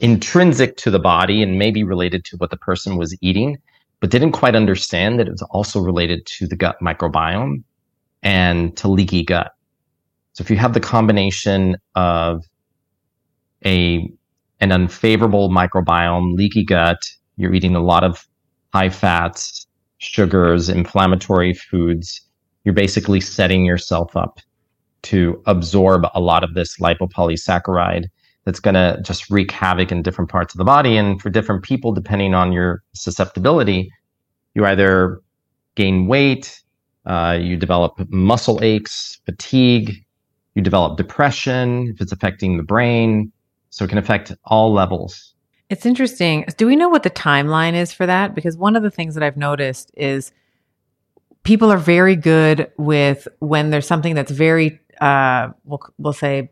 intrinsic 0.00 0.78
to 0.78 0.90
the 0.90 0.98
body 0.98 1.42
and 1.42 1.58
maybe 1.58 1.84
related 1.84 2.24
to 2.24 2.36
what 2.38 2.50
the 2.50 2.56
person 2.56 2.96
was 2.96 3.14
eating 3.20 3.58
but 4.00 4.10
didn't 4.10 4.32
quite 4.32 4.56
understand 4.56 5.18
that 5.18 5.26
it 5.26 5.30
was 5.30 5.42
also 5.50 5.80
related 5.80 6.26
to 6.26 6.46
the 6.46 6.56
gut 6.56 6.76
microbiome 6.82 7.62
and 8.22 8.76
to 8.76 8.88
leaky 8.88 9.22
gut. 9.22 9.52
So 10.32 10.42
if 10.42 10.50
you 10.50 10.56
have 10.56 10.74
the 10.74 10.80
combination 10.80 11.76
of 11.94 12.44
a 13.64 14.10
an 14.60 14.72
unfavorable 14.72 15.48
microbiome, 15.48 16.34
leaky 16.34 16.64
gut, 16.64 16.98
you're 17.36 17.54
eating 17.54 17.74
a 17.74 17.82
lot 17.82 18.04
of 18.04 18.26
high 18.72 18.90
fats, 18.90 19.66
sugars, 19.98 20.68
inflammatory 20.68 21.54
foods, 21.54 22.20
you're 22.64 22.74
basically 22.74 23.20
setting 23.20 23.64
yourself 23.64 24.16
up 24.16 24.40
to 25.02 25.42
absorb 25.46 26.04
a 26.14 26.20
lot 26.20 26.44
of 26.44 26.54
this 26.54 26.78
lipopolysaccharide 26.78 28.04
that's 28.44 28.60
going 28.60 28.74
to 28.74 28.98
just 29.02 29.30
wreak 29.30 29.50
havoc 29.50 29.92
in 29.92 30.02
different 30.02 30.30
parts 30.30 30.54
of 30.54 30.58
the 30.58 30.64
body. 30.64 30.96
And 30.96 31.20
for 31.20 31.30
different 31.30 31.62
people, 31.62 31.92
depending 31.92 32.34
on 32.34 32.52
your 32.52 32.82
susceptibility, 32.94 33.90
you 34.54 34.64
either 34.64 35.20
gain 35.74 36.06
weight, 36.06 36.62
uh, 37.06 37.38
you 37.40 37.56
develop 37.56 38.00
muscle 38.10 38.62
aches, 38.62 39.20
fatigue, 39.26 40.04
you 40.54 40.62
develop 40.62 40.96
depression 40.96 41.88
if 41.94 42.00
it's 42.00 42.12
affecting 42.12 42.56
the 42.56 42.62
brain. 42.62 43.32
So 43.70 43.84
it 43.84 43.88
can 43.88 43.98
affect 43.98 44.32
all 44.44 44.72
levels. 44.72 45.34
It's 45.68 45.86
interesting. 45.86 46.44
Do 46.56 46.66
we 46.66 46.74
know 46.74 46.88
what 46.88 47.04
the 47.04 47.10
timeline 47.10 47.74
is 47.74 47.92
for 47.92 48.04
that? 48.04 48.34
Because 48.34 48.56
one 48.56 48.74
of 48.74 48.82
the 48.82 48.90
things 48.90 49.14
that 49.14 49.22
I've 49.22 49.36
noticed 49.36 49.92
is 49.96 50.32
people 51.44 51.70
are 51.70 51.78
very 51.78 52.16
good 52.16 52.70
with 52.76 53.28
when 53.38 53.70
there's 53.70 53.86
something 53.86 54.16
that's 54.16 54.32
very, 54.32 54.80
uh, 55.00 55.50
we'll, 55.64 55.80
we'll 55.98 56.12
say, 56.12 56.50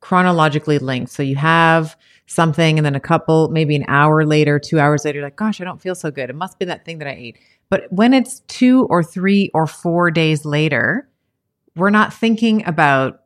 chronologically 0.00 0.78
linked. 0.78 1.10
So 1.10 1.22
you 1.22 1.36
have 1.36 1.96
something 2.26 2.78
and 2.78 2.84
then 2.84 2.94
a 2.94 3.00
couple, 3.00 3.48
maybe 3.48 3.76
an 3.76 3.84
hour 3.88 4.24
later, 4.24 4.58
two 4.58 4.80
hours 4.80 5.04
later, 5.04 5.18
you're 5.18 5.26
like, 5.26 5.36
gosh, 5.36 5.60
I 5.60 5.64
don't 5.64 5.80
feel 5.80 5.94
so 5.94 6.10
good. 6.10 6.30
It 6.30 6.36
must 6.36 6.58
be 6.58 6.64
that 6.66 6.84
thing 6.84 6.98
that 6.98 7.08
I 7.08 7.12
ate. 7.12 7.38
But 7.68 7.90
when 7.90 8.14
it's 8.14 8.40
two 8.40 8.86
or 8.86 9.02
three 9.02 9.50
or 9.54 9.66
four 9.66 10.10
days 10.10 10.44
later, 10.44 11.08
we're 11.74 11.90
not 11.90 12.12
thinking 12.12 12.66
about 12.66 13.22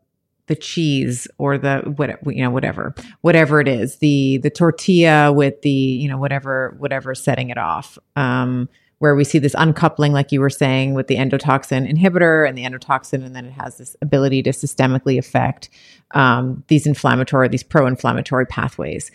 the 0.46 0.56
cheese 0.56 1.28
or 1.38 1.58
the 1.58 1.78
what 1.94 2.18
you 2.26 2.42
know 2.42 2.50
whatever 2.50 2.92
whatever 3.20 3.60
it 3.60 3.68
is 3.68 3.98
the 3.98 4.38
the 4.38 4.50
tortilla 4.50 5.32
with 5.32 5.62
the 5.62 5.70
you 5.70 6.08
know 6.08 6.18
whatever 6.18 6.74
whatever 6.80 7.14
setting 7.14 7.50
it 7.50 7.56
off 7.56 7.96
um 8.16 8.68
where 9.00 9.14
we 9.14 9.24
see 9.24 9.38
this 9.38 9.54
uncoupling, 9.54 10.12
like 10.12 10.30
you 10.30 10.40
were 10.40 10.50
saying, 10.50 10.92
with 10.92 11.06
the 11.06 11.16
endotoxin 11.16 11.90
inhibitor 11.90 12.46
and 12.46 12.56
the 12.56 12.64
endotoxin, 12.64 13.24
and 13.24 13.34
then 13.34 13.46
it 13.46 13.52
has 13.52 13.78
this 13.78 13.96
ability 14.02 14.42
to 14.42 14.50
systemically 14.50 15.18
affect 15.18 15.70
um, 16.10 16.62
these 16.68 16.86
inflammatory, 16.86 17.48
these 17.48 17.62
pro-inflammatory 17.62 18.44
pathways. 18.44 19.10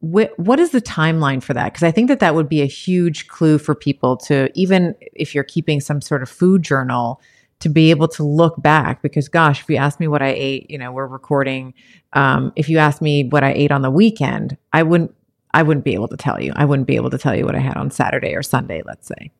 Wh- 0.00 0.36
what 0.36 0.58
is 0.58 0.72
the 0.72 0.82
timeline 0.82 1.40
for 1.40 1.54
that? 1.54 1.66
Because 1.72 1.84
I 1.84 1.92
think 1.92 2.08
that 2.08 2.18
that 2.18 2.34
would 2.34 2.48
be 2.48 2.60
a 2.60 2.66
huge 2.66 3.28
clue 3.28 3.58
for 3.58 3.72
people 3.72 4.16
to, 4.16 4.50
even 4.54 4.96
if 5.00 5.32
you're 5.32 5.44
keeping 5.44 5.80
some 5.80 6.00
sort 6.00 6.22
of 6.22 6.28
food 6.28 6.64
journal, 6.64 7.20
to 7.60 7.68
be 7.68 7.90
able 7.90 8.08
to 8.08 8.24
look 8.24 8.60
back. 8.60 9.00
Because 9.00 9.28
gosh, 9.28 9.60
if 9.60 9.70
you 9.70 9.76
ask 9.76 10.00
me 10.00 10.08
what 10.08 10.22
I 10.22 10.34
ate, 10.36 10.68
you 10.68 10.78
know, 10.78 10.90
we're 10.90 11.06
recording. 11.06 11.72
Um, 12.14 12.52
if 12.56 12.68
you 12.68 12.78
ask 12.78 13.00
me 13.00 13.28
what 13.28 13.44
I 13.44 13.52
ate 13.52 13.70
on 13.70 13.82
the 13.82 13.92
weekend, 13.92 14.56
I 14.72 14.82
wouldn't 14.82 15.14
I 15.52 15.62
wouldn't 15.62 15.84
be 15.84 15.94
able 15.94 16.08
to 16.08 16.16
tell 16.16 16.40
you. 16.40 16.52
I 16.56 16.64
wouldn't 16.64 16.86
be 16.86 16.96
able 16.96 17.10
to 17.10 17.18
tell 17.18 17.34
you 17.34 17.44
what 17.44 17.54
I 17.54 17.60
had 17.60 17.76
on 17.76 17.90
Saturday 17.90 18.34
or 18.34 18.42
Sunday, 18.42 18.82
let's 18.84 19.06
say. 19.06 19.30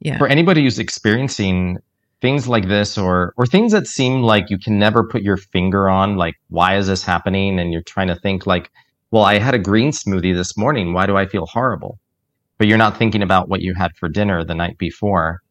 Yeah. 0.00 0.18
For 0.18 0.28
anybody 0.28 0.62
who's 0.62 0.78
experiencing 0.78 1.78
things 2.20 2.48
like 2.48 2.68
this 2.68 2.96
or 2.96 3.34
or 3.36 3.46
things 3.46 3.72
that 3.72 3.86
seem 3.86 4.22
like 4.22 4.50
you 4.50 4.58
can 4.58 4.78
never 4.78 5.04
put 5.04 5.22
your 5.22 5.36
finger 5.36 5.88
on, 5.88 6.16
like 6.16 6.34
why 6.48 6.76
is 6.76 6.86
this 6.86 7.02
happening? 7.02 7.58
And 7.58 7.72
you're 7.72 7.82
trying 7.82 8.08
to 8.08 8.16
think 8.16 8.46
like, 8.46 8.70
well, 9.10 9.24
I 9.24 9.38
had 9.38 9.54
a 9.54 9.58
green 9.58 9.90
smoothie 9.90 10.34
this 10.34 10.56
morning. 10.56 10.92
Why 10.92 11.06
do 11.06 11.16
I 11.16 11.26
feel 11.26 11.46
horrible? 11.46 11.98
But 12.58 12.68
you're 12.68 12.78
not 12.78 12.96
thinking 12.96 13.22
about 13.22 13.48
what 13.48 13.60
you 13.60 13.74
had 13.74 13.92
for 13.96 14.08
dinner 14.08 14.44
the 14.44 14.54
night 14.54 14.78
before. 14.78 15.42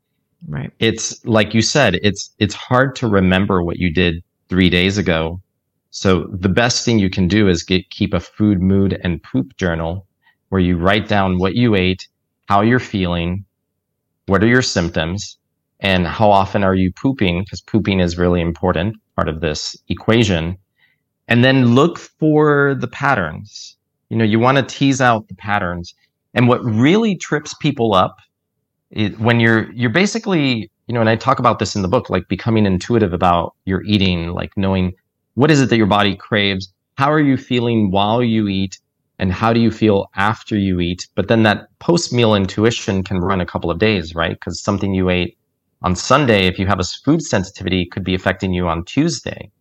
Right. 0.47 0.71
It's 0.80 1.23
like 1.26 1.53
you 1.53 1.61
said, 1.61 1.95
it's 2.01 2.34
it's 2.39 2.55
hard 2.55 2.95
to 2.97 3.07
remember 3.07 3.63
what 3.63 3.78
you 3.78 3.91
did 3.91 4.23
three 4.47 4.69
days 4.69 4.97
ago 4.97 5.41
so 5.95 6.25
the 6.29 6.49
best 6.49 6.83
thing 6.83 6.99
you 6.99 7.09
can 7.09 7.29
do 7.29 7.47
is 7.47 7.63
get, 7.63 7.89
keep 7.89 8.13
a 8.13 8.19
food, 8.19 8.61
mood, 8.61 8.99
and 9.05 9.23
poop 9.23 9.55
journal 9.55 10.05
where 10.49 10.59
you 10.59 10.77
write 10.77 11.07
down 11.07 11.37
what 11.39 11.55
you 11.55 11.73
ate, 11.73 12.05
how 12.47 12.59
you're 12.59 12.79
feeling, 12.81 13.45
what 14.25 14.43
are 14.43 14.47
your 14.47 14.61
symptoms, 14.61 15.37
and 15.79 16.05
how 16.05 16.29
often 16.29 16.63
are 16.65 16.75
you 16.75 16.91
pooping? 16.91 17.43
Because 17.43 17.61
pooping 17.61 18.01
is 18.01 18.17
really 18.17 18.41
important 18.41 18.97
part 19.15 19.29
of 19.29 19.39
this 19.39 19.77
equation. 19.87 20.57
and 21.27 21.43
then 21.43 21.75
look 21.75 21.97
for 21.99 22.75
the 22.79 22.87
patterns. 22.87 23.77
You 24.09 24.17
know, 24.17 24.25
you 24.25 24.39
want 24.39 24.57
to 24.57 24.63
tease 24.63 25.01
out 25.01 25.27
the 25.27 25.35
patterns. 25.35 25.93
And 26.33 26.47
what 26.47 26.63
really 26.63 27.15
trips 27.15 27.53
people 27.55 27.93
up 27.93 28.17
is 28.91 29.17
when 29.17 29.39
you're 29.39 29.71
you're 29.73 29.89
basically, 29.89 30.71
you 30.87 30.93
know, 30.93 30.99
and 31.01 31.09
I 31.09 31.15
talk 31.15 31.39
about 31.39 31.59
this 31.59 31.75
in 31.75 31.81
the 31.81 31.87
book, 31.87 32.09
like 32.09 32.27
becoming 32.27 32.65
intuitive 32.65 33.13
about 33.13 33.55
your 33.65 33.83
eating, 33.83 34.29
like 34.33 34.55
knowing 34.57 34.93
what 35.36 35.51
is 35.51 35.61
it 35.61 35.69
that 35.69 35.77
your 35.77 35.86
body 35.86 36.15
craves, 36.15 36.73
how 36.97 37.11
are 37.11 37.19
you 37.19 37.38
feeling 37.38 37.91
while 37.91 38.23
you 38.23 38.47
eat, 38.47 38.79
and 39.19 39.31
how 39.31 39.53
do 39.53 39.59
you 39.59 39.71
feel 39.71 40.09
after 40.15 40.57
you 40.57 40.79
eat. 40.79 41.07
But 41.15 41.27
then 41.27 41.43
that 41.43 41.67
post 41.79 42.11
meal 42.11 42.36
intuition 42.36 43.03
can 43.03 43.19
run 43.19 43.41
a 43.41 43.45
couple 43.45 43.71
of 43.71 43.79
days, 43.79 44.13
right? 44.15 44.33
Because 44.33 44.61
something 44.61 44.93
you 44.93 45.09
ate 45.09 45.38
on 45.81 45.95
Sunday, 45.95 46.47
if 46.47 46.59
you 46.59 46.67
have 46.67 46.79
a 46.79 46.83
food 46.83 47.21
sensitivity, 47.21 47.86
could 47.86 48.03
be 48.03 48.15
affecting 48.15 48.53
you 48.53 48.67
on 48.67 48.83
Tuesday. 48.83 49.51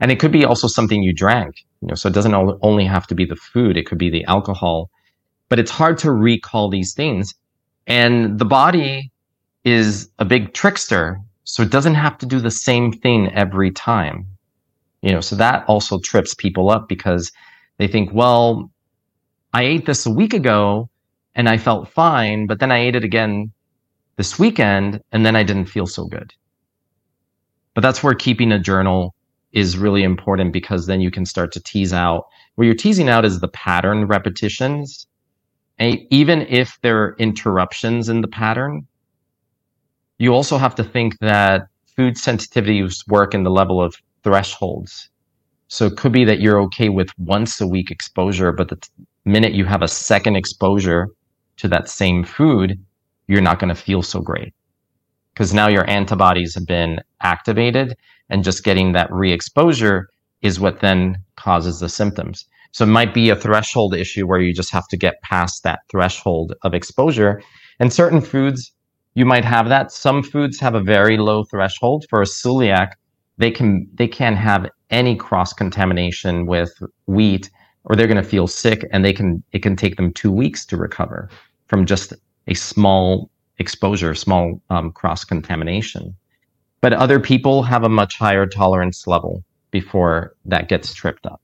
And 0.00 0.10
it 0.10 0.20
could 0.20 0.32
be 0.32 0.44
also 0.44 0.68
something 0.68 1.02
you 1.02 1.14
drank, 1.14 1.64
you 1.80 1.88
know, 1.88 1.94
so 1.94 2.08
it 2.08 2.12
doesn't 2.12 2.34
only 2.34 2.84
have 2.84 3.06
to 3.06 3.14
be 3.14 3.24
the 3.24 3.36
food. 3.36 3.76
It 3.76 3.86
could 3.86 3.98
be 3.98 4.10
the 4.10 4.24
alcohol, 4.24 4.90
but 5.48 5.58
it's 5.58 5.70
hard 5.70 5.96
to 5.98 6.12
recall 6.12 6.68
these 6.68 6.92
things. 6.92 7.34
And 7.86 8.38
the 8.38 8.44
body 8.44 9.10
is 9.64 10.10
a 10.18 10.24
big 10.24 10.52
trickster. 10.52 11.20
So 11.44 11.62
it 11.62 11.70
doesn't 11.70 11.94
have 11.94 12.18
to 12.18 12.26
do 12.26 12.40
the 12.40 12.50
same 12.50 12.92
thing 12.92 13.32
every 13.32 13.70
time. 13.70 14.26
You 15.06 15.12
know, 15.12 15.20
so 15.20 15.36
that 15.36 15.64
also 15.68 16.00
trips 16.00 16.34
people 16.34 16.68
up 16.68 16.88
because 16.88 17.30
they 17.78 17.86
think, 17.86 18.10
well, 18.12 18.72
I 19.52 19.62
ate 19.62 19.86
this 19.86 20.04
a 20.04 20.10
week 20.10 20.34
ago 20.34 20.90
and 21.32 21.48
I 21.48 21.58
felt 21.58 21.88
fine, 21.90 22.48
but 22.48 22.58
then 22.58 22.72
I 22.72 22.78
ate 22.78 22.96
it 22.96 23.04
again 23.04 23.52
this 24.16 24.36
weekend 24.36 25.00
and 25.12 25.24
then 25.24 25.36
I 25.36 25.44
didn't 25.44 25.66
feel 25.66 25.86
so 25.86 26.06
good. 26.06 26.34
But 27.72 27.82
that's 27.82 28.02
where 28.02 28.14
keeping 28.14 28.50
a 28.50 28.58
journal 28.58 29.14
is 29.52 29.78
really 29.78 30.02
important 30.02 30.52
because 30.52 30.86
then 30.86 31.00
you 31.00 31.12
can 31.12 31.24
start 31.24 31.52
to 31.52 31.62
tease 31.62 31.92
out 31.92 32.26
where 32.56 32.66
you're 32.66 32.74
teasing 32.74 33.08
out 33.08 33.24
is 33.24 33.38
the 33.38 33.46
pattern 33.46 34.08
repetitions. 34.08 35.06
And 35.78 36.00
even 36.10 36.42
if 36.48 36.80
there 36.82 37.04
are 37.04 37.16
interruptions 37.20 38.08
in 38.08 38.22
the 38.22 38.28
pattern, 38.28 38.88
you 40.18 40.34
also 40.34 40.58
have 40.58 40.74
to 40.74 40.82
think 40.82 41.16
that 41.20 41.68
food 41.94 42.16
sensitivities 42.16 43.06
work 43.06 43.34
in 43.34 43.44
the 43.44 43.52
level 43.52 43.80
of 43.80 43.94
thresholds. 44.26 45.08
So 45.68 45.86
it 45.86 45.96
could 45.96 46.12
be 46.12 46.24
that 46.24 46.40
you're 46.40 46.60
okay 46.62 46.88
with 46.88 47.10
once 47.16 47.60
a 47.60 47.66
week 47.66 47.92
exposure, 47.92 48.50
but 48.50 48.70
the 48.70 48.78
minute 49.24 49.52
you 49.52 49.64
have 49.66 49.82
a 49.82 49.88
second 49.88 50.34
exposure 50.34 51.06
to 51.58 51.68
that 51.68 51.88
same 51.88 52.24
food, 52.24 52.76
you're 53.28 53.40
not 53.40 53.60
going 53.60 53.74
to 53.74 53.80
feel 53.80 54.02
so 54.02 54.20
great 54.20 54.52
because 55.32 55.54
now 55.54 55.68
your 55.68 55.88
antibodies 55.88 56.54
have 56.54 56.66
been 56.66 56.98
activated 57.20 57.94
and 58.30 58.42
just 58.42 58.64
getting 58.64 58.92
that 58.92 59.12
re-exposure 59.12 60.08
is 60.42 60.58
what 60.58 60.80
then 60.80 61.16
causes 61.36 61.78
the 61.78 61.88
symptoms. 61.88 62.46
So 62.72 62.84
it 62.84 62.88
might 62.88 63.14
be 63.14 63.30
a 63.30 63.36
threshold 63.36 63.94
issue 63.94 64.26
where 64.26 64.40
you 64.40 64.52
just 64.54 64.72
have 64.72 64.88
to 64.88 64.96
get 64.96 65.22
past 65.22 65.62
that 65.62 65.80
threshold 65.90 66.54
of 66.62 66.74
exposure. 66.74 67.42
And 67.78 67.92
certain 67.92 68.20
foods, 68.20 68.72
you 69.14 69.24
might 69.24 69.44
have 69.44 69.68
that. 69.68 69.92
Some 69.92 70.22
foods 70.22 70.58
have 70.60 70.74
a 70.74 70.82
very 70.82 71.16
low 71.16 71.44
threshold. 71.44 72.06
For 72.10 72.22
a 72.22 72.26
celiac, 72.26 72.92
they 73.38 73.50
can 73.50 73.88
they 73.94 74.08
can 74.08 74.34
have 74.34 74.68
any 74.90 75.16
cross 75.16 75.52
contamination 75.52 76.46
with 76.46 76.72
wheat, 77.06 77.50
or 77.84 77.96
they're 77.96 78.06
going 78.06 78.22
to 78.22 78.28
feel 78.28 78.46
sick, 78.46 78.86
and 78.92 79.04
they 79.04 79.12
can 79.12 79.42
it 79.52 79.62
can 79.62 79.76
take 79.76 79.96
them 79.96 80.12
two 80.12 80.32
weeks 80.32 80.64
to 80.66 80.76
recover 80.76 81.28
from 81.66 81.86
just 81.86 82.12
a 82.46 82.54
small 82.54 83.30
exposure, 83.58 84.14
small 84.14 84.60
um, 84.70 84.92
cross 84.92 85.24
contamination. 85.24 86.14
But 86.80 86.92
other 86.92 87.18
people 87.18 87.62
have 87.62 87.84
a 87.84 87.88
much 87.88 88.18
higher 88.18 88.46
tolerance 88.46 89.06
level 89.06 89.42
before 89.70 90.34
that 90.44 90.68
gets 90.68 90.94
tripped 90.94 91.26
up. 91.26 91.40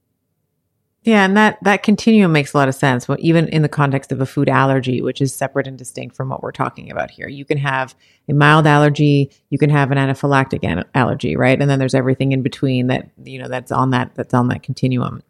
Yeah, 1.05 1.25
and 1.25 1.37
that 1.37 1.59
that 1.63 1.83
continuum 1.83 2.31
makes 2.31 2.55
a 2.55 2.57
lot 2.57 2.69
of 2.69 2.77
sense. 2.77 3.09
Well, 3.09 3.19
even 3.21 3.49
in 3.49 3.63
the 3.63 3.69
context 3.69 4.13
of 4.13 4.21
a 4.21 4.27
food 4.27 4.49
allergy, 4.49 5.03
which 5.03 5.21
is 5.21 5.35
separate 5.35 5.67
and 5.67 5.77
distinct 5.77 6.15
from 6.15 6.29
what 6.29 6.43
we're 6.43 6.53
talking 6.53 6.93
about 6.93 7.11
here, 7.11 7.29
you 7.29 7.45
can 7.45 7.59
have 7.59 7.97
a 8.29 8.33
mild 8.33 8.69
allergy, 8.69 9.33
you 9.51 9.59
can 9.59 9.71
have 9.71 9.91
an 9.91 9.99
anaphylactic 9.99 10.61
an- 10.63 10.85
allergy, 10.95 11.37
right? 11.37 11.61
And 11.61 11.69
then 11.69 11.81
there's 11.81 11.95
everything 11.95 12.31
in 12.31 12.43
between 12.43 12.87
that 12.87 13.11
you 13.25 13.41
know 13.41 13.49
that's 13.49 13.73
on 13.73 13.91
that 13.91 14.15
that's 14.15 14.33
on 14.33 14.47
that 14.49 14.63
continuum. 14.63 15.23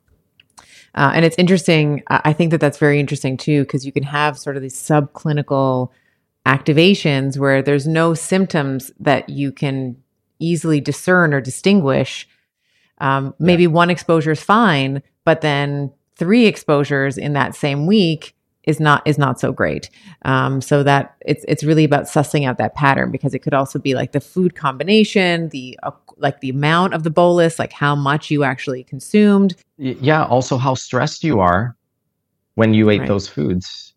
Uh, 0.94 1.12
and 1.14 1.24
it's 1.24 1.38
interesting. 1.38 2.02
I 2.08 2.34
think 2.34 2.50
that 2.50 2.60
that's 2.60 2.76
very 2.76 3.00
interesting 3.00 3.38
too, 3.38 3.62
because 3.62 3.86
you 3.86 3.92
can 3.92 4.02
have 4.02 4.38
sort 4.38 4.56
of 4.56 4.62
these 4.62 4.76
subclinical 4.76 5.88
activations 6.44 7.38
where 7.38 7.62
there's 7.62 7.86
no 7.86 8.12
symptoms 8.12 8.90
that 9.00 9.28
you 9.30 9.52
can 9.52 9.96
easily 10.38 10.80
discern 10.80 11.32
or 11.32 11.40
distinguish. 11.40 12.28
Um, 12.98 13.34
maybe 13.38 13.62
yeah. 13.62 13.70
one 13.70 13.88
exposure 13.88 14.32
is 14.32 14.42
fine, 14.42 15.02
but 15.24 15.40
then 15.40 15.92
three 16.16 16.46
exposures 16.46 17.18
in 17.18 17.32
that 17.32 17.54
same 17.54 17.86
week 17.86 18.34
is 18.64 18.78
not 18.78 19.02
is 19.06 19.18
not 19.18 19.40
so 19.40 19.52
great. 19.52 19.90
Um, 20.24 20.60
so 20.60 20.82
that 20.82 21.16
it's 21.22 21.44
it's 21.48 21.64
really 21.64 21.84
about 21.84 22.04
sussing 22.04 22.46
out 22.46 22.58
that 22.58 22.74
pattern 22.74 23.10
because 23.10 23.34
it 23.34 23.40
could 23.40 23.54
also 23.54 23.78
be 23.78 23.94
like 23.94 24.12
the 24.12 24.20
food 24.20 24.54
combination, 24.54 25.48
the 25.48 25.78
uh, 25.82 25.90
like 26.18 26.40
the 26.40 26.50
amount 26.50 26.94
of 26.94 27.02
the 27.02 27.10
bolus, 27.10 27.58
like 27.58 27.72
how 27.72 27.94
much 27.94 28.30
you 28.30 28.44
actually 28.44 28.84
consumed. 28.84 29.56
Yeah. 29.78 30.24
Also, 30.24 30.58
how 30.58 30.74
stressed 30.74 31.24
you 31.24 31.40
are 31.40 31.76
when 32.54 32.74
you 32.74 32.90
ate 32.90 33.00
right. 33.00 33.08
those 33.08 33.28
foods. 33.28 33.94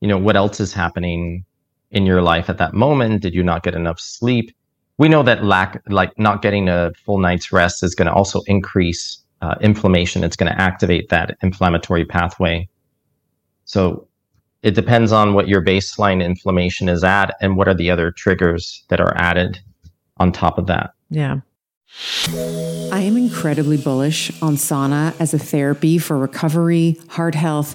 You 0.00 0.08
know 0.08 0.18
what 0.18 0.36
else 0.36 0.60
is 0.60 0.72
happening 0.72 1.44
in 1.90 2.06
your 2.06 2.22
life 2.22 2.48
at 2.48 2.58
that 2.58 2.72
moment? 2.72 3.20
Did 3.20 3.34
you 3.34 3.42
not 3.42 3.62
get 3.62 3.74
enough 3.74 4.00
sleep? 4.00 4.54
We 4.96 5.08
know 5.08 5.22
that 5.22 5.44
lack, 5.44 5.82
like 5.88 6.18
not 6.18 6.42
getting 6.42 6.68
a 6.68 6.92
full 7.04 7.18
night's 7.18 7.52
rest, 7.52 7.82
is 7.82 7.94
going 7.94 8.06
to 8.06 8.12
also 8.12 8.40
increase 8.46 9.18
uh, 9.40 9.54
inflammation. 9.60 10.24
It's 10.24 10.36
going 10.36 10.52
to 10.52 10.60
activate 10.60 11.08
that 11.08 11.36
inflammatory 11.42 12.04
pathway. 12.04 12.68
So 13.64 14.06
it 14.62 14.74
depends 14.74 15.12
on 15.12 15.34
what 15.34 15.48
your 15.48 15.64
baseline 15.64 16.24
inflammation 16.24 16.88
is 16.88 17.02
at 17.02 17.34
and 17.40 17.56
what 17.56 17.68
are 17.68 17.74
the 17.74 17.90
other 17.90 18.10
triggers 18.10 18.84
that 18.88 19.00
are 19.00 19.16
added 19.16 19.60
on 20.18 20.32
top 20.32 20.58
of 20.58 20.66
that. 20.66 20.92
Yeah. 21.08 21.40
I 22.92 23.00
am 23.00 23.16
incredibly 23.16 23.76
bullish 23.76 24.30
on 24.42 24.54
sauna 24.54 25.14
as 25.18 25.34
a 25.34 25.38
therapy 25.38 25.98
for 25.98 26.16
recovery, 26.16 27.00
heart 27.08 27.34
health, 27.34 27.74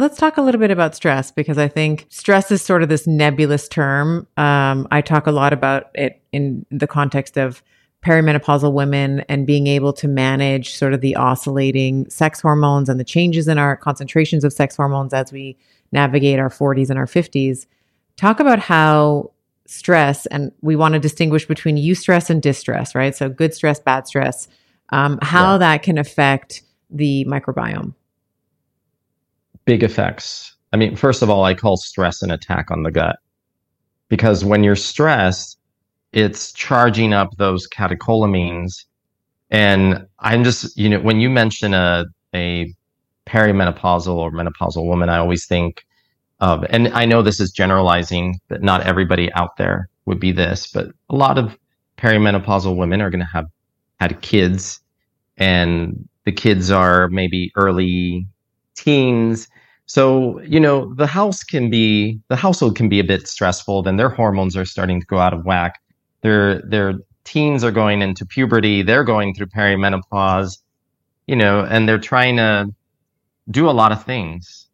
Let's 0.00 0.16
talk 0.16 0.38
a 0.38 0.42
little 0.42 0.58
bit 0.58 0.70
about 0.70 0.94
stress 0.94 1.30
because 1.30 1.58
I 1.58 1.68
think 1.68 2.06
stress 2.08 2.50
is 2.50 2.62
sort 2.62 2.82
of 2.82 2.88
this 2.88 3.06
nebulous 3.06 3.68
term. 3.68 4.26
Um, 4.38 4.88
I 4.90 5.02
talk 5.02 5.26
a 5.26 5.30
lot 5.30 5.52
about 5.52 5.90
it 5.94 6.22
in 6.32 6.64
the 6.70 6.86
context 6.86 7.36
of 7.36 7.62
perimenopausal 8.02 8.72
women 8.72 9.20
and 9.28 9.46
being 9.46 9.66
able 9.66 9.92
to 9.92 10.08
manage 10.08 10.74
sort 10.74 10.94
of 10.94 11.02
the 11.02 11.16
oscillating 11.16 12.08
sex 12.08 12.40
hormones 12.40 12.88
and 12.88 12.98
the 12.98 13.04
changes 13.04 13.46
in 13.46 13.58
our 13.58 13.76
concentrations 13.76 14.42
of 14.42 14.54
sex 14.54 14.74
hormones 14.74 15.12
as 15.12 15.32
we 15.32 15.58
navigate 15.92 16.38
our 16.38 16.48
40s 16.48 16.88
and 16.88 16.98
our 16.98 17.04
50s. 17.04 17.66
Talk 18.16 18.40
about 18.40 18.58
how 18.58 19.32
stress, 19.66 20.24
and 20.26 20.50
we 20.62 20.76
want 20.76 20.94
to 20.94 20.98
distinguish 20.98 21.46
between 21.46 21.76
eustress 21.76 22.30
and 22.30 22.40
distress, 22.40 22.94
right? 22.94 23.14
So 23.14 23.28
good 23.28 23.52
stress, 23.52 23.78
bad 23.78 24.06
stress, 24.06 24.48
um, 24.88 25.18
how 25.20 25.52
yeah. 25.52 25.58
that 25.58 25.82
can 25.82 25.98
affect 25.98 26.62
the 26.88 27.26
microbiome 27.26 27.92
big 29.64 29.82
effects. 29.82 30.54
I 30.72 30.76
mean, 30.76 30.96
first 30.96 31.22
of 31.22 31.30
all, 31.30 31.44
I 31.44 31.54
call 31.54 31.76
stress 31.76 32.22
an 32.22 32.30
attack 32.30 32.70
on 32.70 32.82
the 32.82 32.90
gut 32.90 33.16
because 34.08 34.44
when 34.44 34.62
you're 34.62 34.76
stressed, 34.76 35.58
it's 36.12 36.52
charging 36.52 37.12
up 37.12 37.36
those 37.36 37.68
catecholamines. 37.68 38.84
And 39.50 40.06
I'm 40.18 40.44
just, 40.44 40.76
you 40.76 40.88
know, 40.88 41.00
when 41.00 41.20
you 41.20 41.30
mention 41.30 41.74
a, 41.74 42.06
a 42.34 42.72
perimenopausal 43.26 44.14
or 44.14 44.30
menopausal 44.30 44.86
woman, 44.86 45.08
I 45.08 45.18
always 45.18 45.46
think 45.46 45.84
of, 46.40 46.64
and 46.70 46.88
I 46.88 47.04
know 47.04 47.22
this 47.22 47.40
is 47.40 47.50
generalizing, 47.50 48.40
that 48.48 48.62
not 48.62 48.82
everybody 48.82 49.32
out 49.34 49.56
there 49.56 49.88
would 50.06 50.20
be 50.20 50.32
this, 50.32 50.70
but 50.70 50.88
a 51.08 51.14
lot 51.14 51.38
of 51.38 51.56
perimenopausal 51.98 52.76
women 52.76 53.00
are 53.00 53.10
going 53.10 53.20
to 53.20 53.26
have 53.26 53.46
had 54.00 54.20
kids 54.22 54.80
and 55.36 56.08
the 56.24 56.32
kids 56.32 56.70
are 56.70 57.08
maybe 57.08 57.52
early 57.56 58.26
teens. 58.84 59.48
So, 59.86 60.40
you 60.42 60.60
know, 60.60 60.94
the 60.94 61.06
house 61.06 61.42
can 61.42 61.68
be, 61.70 62.20
the 62.28 62.36
household 62.36 62.76
can 62.76 62.88
be 62.88 63.00
a 63.00 63.04
bit 63.04 63.26
stressful. 63.26 63.82
Then 63.82 63.96
their 63.96 64.08
hormones 64.08 64.56
are 64.56 64.64
starting 64.64 65.00
to 65.00 65.06
go 65.06 65.18
out 65.18 65.34
of 65.34 65.44
whack. 65.44 65.80
Their, 66.22 66.62
their 66.62 66.94
teens 67.24 67.64
are 67.64 67.72
going 67.72 68.02
into 68.02 68.24
puberty. 68.24 68.82
They're 68.82 69.04
going 69.04 69.34
through 69.34 69.46
perimenopause, 69.46 70.58
you 71.26 71.36
know, 71.36 71.64
and 71.64 71.88
they're 71.88 71.98
trying 71.98 72.36
to 72.36 72.68
do 73.50 73.68
a 73.68 73.72
lot 73.72 73.92
of 73.92 74.04
things, 74.04 74.68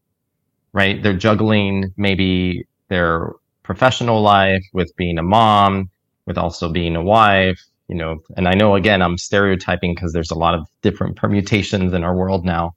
right? 0.73 1.03
They're 1.03 1.17
juggling 1.17 1.93
maybe 1.97 2.67
their 2.89 3.33
professional 3.63 4.21
life 4.23 4.65
with 4.73 4.95
being 4.97 5.19
a 5.19 5.23
mom, 5.23 5.89
with 6.27 6.39
also 6.39 6.71
being 6.71 6.95
a 6.95 7.03
wife, 7.03 7.61
you 7.89 7.95
know, 7.95 8.19
and 8.37 8.49
I 8.49 8.55
know 8.55 8.75
again, 8.75 9.01
I'm 9.01 9.17
stereotyping 9.17 9.95
because 9.95 10.13
there's 10.13 10.31
a 10.31 10.39
lot 10.39 10.55
of 10.55 10.67
different 10.83 11.17
permutations 11.17 11.93
in 11.93 12.05
our 12.05 12.15
world 12.15 12.45
now 12.45 12.75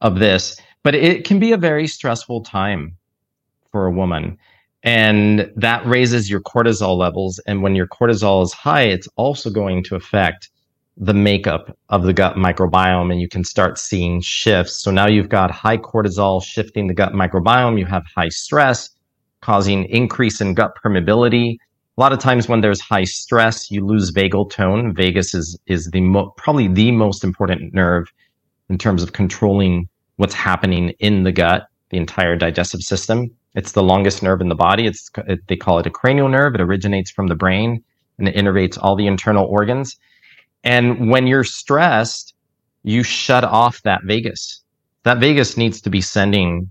of 0.00 0.18
this, 0.18 0.60
but 0.82 0.94
it 0.94 1.24
can 1.24 1.38
be 1.38 1.52
a 1.52 1.56
very 1.56 1.86
stressful 1.86 2.42
time 2.42 2.96
for 3.70 3.86
a 3.86 3.90
woman. 3.90 4.38
And 4.82 5.50
that 5.56 5.84
raises 5.86 6.30
your 6.30 6.40
cortisol 6.40 6.96
levels. 6.96 7.38
And 7.46 7.62
when 7.62 7.74
your 7.74 7.86
cortisol 7.86 8.42
is 8.42 8.52
high, 8.52 8.84
it's 8.84 9.08
also 9.16 9.50
going 9.50 9.84
to 9.84 9.94
affect 9.96 10.48
the 10.96 11.14
makeup 11.14 11.76
of 11.88 12.02
the 12.02 12.12
gut 12.12 12.36
microbiome 12.36 13.10
and 13.10 13.20
you 13.20 13.28
can 13.28 13.44
start 13.44 13.78
seeing 13.78 14.20
shifts. 14.20 14.74
So 14.82 14.90
now 14.90 15.06
you've 15.06 15.28
got 15.28 15.50
high 15.50 15.78
cortisol 15.78 16.42
shifting 16.42 16.88
the 16.88 16.94
gut 16.94 17.12
microbiome. 17.12 17.78
You 17.78 17.86
have 17.86 18.04
high 18.14 18.28
stress 18.28 18.90
causing 19.40 19.84
increase 19.84 20.40
in 20.40 20.54
gut 20.54 20.72
permeability 20.82 21.56
a 22.00 22.00
lot 22.00 22.14
of 22.14 22.18
times 22.18 22.48
when 22.48 22.62
there's 22.62 22.80
high 22.80 23.04
stress, 23.04 23.70
you 23.70 23.84
lose 23.84 24.10
vagal 24.10 24.50
tone. 24.50 24.94
Vagus 24.94 25.34
is 25.34 25.58
is 25.66 25.90
the 25.90 26.00
mo- 26.00 26.32
probably 26.38 26.66
the 26.66 26.92
most 26.92 27.22
important 27.22 27.74
nerve 27.74 28.10
in 28.70 28.78
terms 28.78 29.02
of 29.02 29.12
controlling 29.12 29.88
what's 30.16 30.34
happening 30.34 30.90
in 31.00 31.24
the 31.24 31.32
gut, 31.32 31.66
the 31.90 31.98
entire 31.98 32.36
digestive 32.36 32.80
system. 32.80 33.30
It's 33.54 33.72
the 33.72 33.82
longest 33.82 34.22
nerve 34.22 34.40
in 34.40 34.48
the 34.48 34.54
body. 34.54 34.86
It's 34.86 35.10
it, 35.26 35.40
they 35.48 35.56
call 35.56 35.78
it 35.78 35.86
a 35.86 35.90
cranial 35.90 36.28
nerve. 36.28 36.54
It 36.54 36.60
originates 36.60 37.10
from 37.10 37.26
the 37.26 37.34
brain 37.34 37.82
and 38.18 38.28
it 38.28 38.36
innervates 38.36 38.78
all 38.80 38.96
the 38.96 39.06
internal 39.06 39.44
organs. 39.46 39.98
And 40.64 41.10
when 41.10 41.26
you're 41.26 41.44
stressed, 41.44 42.34
you 42.84 43.02
shut 43.02 43.44
off 43.44 43.82
that 43.82 44.02
vagus. 44.04 44.62
That 45.02 45.18
vagus 45.18 45.56
needs 45.56 45.80
to 45.82 45.90
be 45.90 46.00
sending 46.00 46.70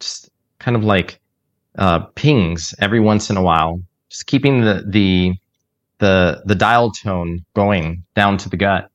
just 0.00 0.30
kind 0.58 0.76
of 0.76 0.84
like 0.84 1.20
uh, 1.78 2.00
pings 2.16 2.74
every 2.80 3.00
once 3.00 3.30
in 3.30 3.36
a 3.36 3.42
while 3.42 3.80
just 4.10 4.26
keeping 4.26 4.60
the 4.60 4.84
the 4.86 5.32
the 5.98 6.42
the 6.44 6.54
dial 6.54 6.90
tone 6.90 7.44
going 7.54 8.04
down 8.14 8.36
to 8.38 8.48
the 8.48 8.56
gut. 8.56 8.90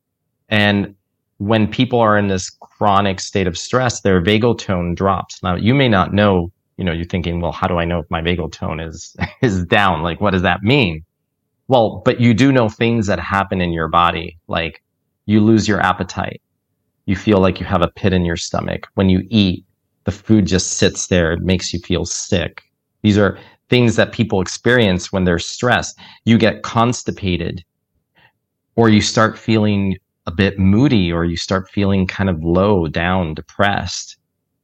And 0.50 0.95
when 1.38 1.68
people 1.68 2.00
are 2.00 2.18
in 2.18 2.28
this 2.28 2.50
chronic 2.50 3.20
state 3.20 3.48
of 3.48 3.58
stress, 3.58 4.02
their 4.02 4.22
vagal 4.22 4.58
tone 4.60 4.96
drops. 4.96 5.42
Now 5.44 5.56
you 5.56 5.74
may 5.74 5.90
not 5.90 6.14
know, 6.14 6.52
you 6.78 6.86
know, 6.86 6.92
you're 6.92 7.06
thinking, 7.06 7.42
well, 7.42 7.52
how 7.52 7.68
do 7.68 7.78
I 7.78 7.86
know 7.86 8.00
if 8.00 8.10
my 8.10 8.22
vagal 8.22 8.52
tone 8.52 8.80
is 8.80 9.16
is 9.42 9.66
down? 9.66 10.02
Like 10.04 10.22
what 10.22 10.32
does 10.32 10.44
that 10.44 10.64
mean? 10.64 11.04
Well, 11.68 12.02
but 12.06 12.20
you 12.20 12.34
do 12.34 12.52
know 12.52 12.70
things 12.70 13.08
that 13.08 13.20
happen 13.20 13.60
in 13.60 13.72
your 13.72 13.88
body, 13.88 14.38
like 14.48 14.84
you 15.26 15.42
lose 15.42 15.68
your 15.68 15.82
appetite. 15.82 16.42
You 17.08 17.16
feel 17.16 17.40
like 17.40 17.60
you 17.60 17.66
have 17.66 17.82
a 17.82 17.88
pit 17.88 18.14
in 18.14 18.26
your 18.26 18.38
stomach. 18.38 18.88
When 18.94 19.10
you 19.10 19.24
eat, 19.30 19.66
the 20.06 20.12
food 20.12 20.46
just 20.46 20.74
sits 20.74 21.08
there. 21.08 21.34
It 21.34 21.42
makes 21.42 21.74
you 21.74 21.80
feel 21.80 22.06
sick. 22.06 22.62
These 23.02 23.18
are 23.18 23.38
things 23.70 23.96
that 23.96 24.12
people 24.12 24.42
experience 24.42 25.12
when 25.12 25.24
they're 25.24 25.40
stressed. 25.40 25.98
You 26.26 26.38
get 26.38 26.64
constipated 26.64 27.64
or 28.76 28.90
you 28.90 29.02
start 29.02 29.38
feeling 29.38 29.98
a 30.28 30.32
bit 30.32 30.58
moody 30.58 31.12
or 31.12 31.26
you 31.26 31.38
start 31.38 31.70
feeling 31.70 32.08
kind 32.08 32.30
of 32.30 32.44
low, 32.44 32.88
down, 32.88 33.34
depressed. 33.34 34.18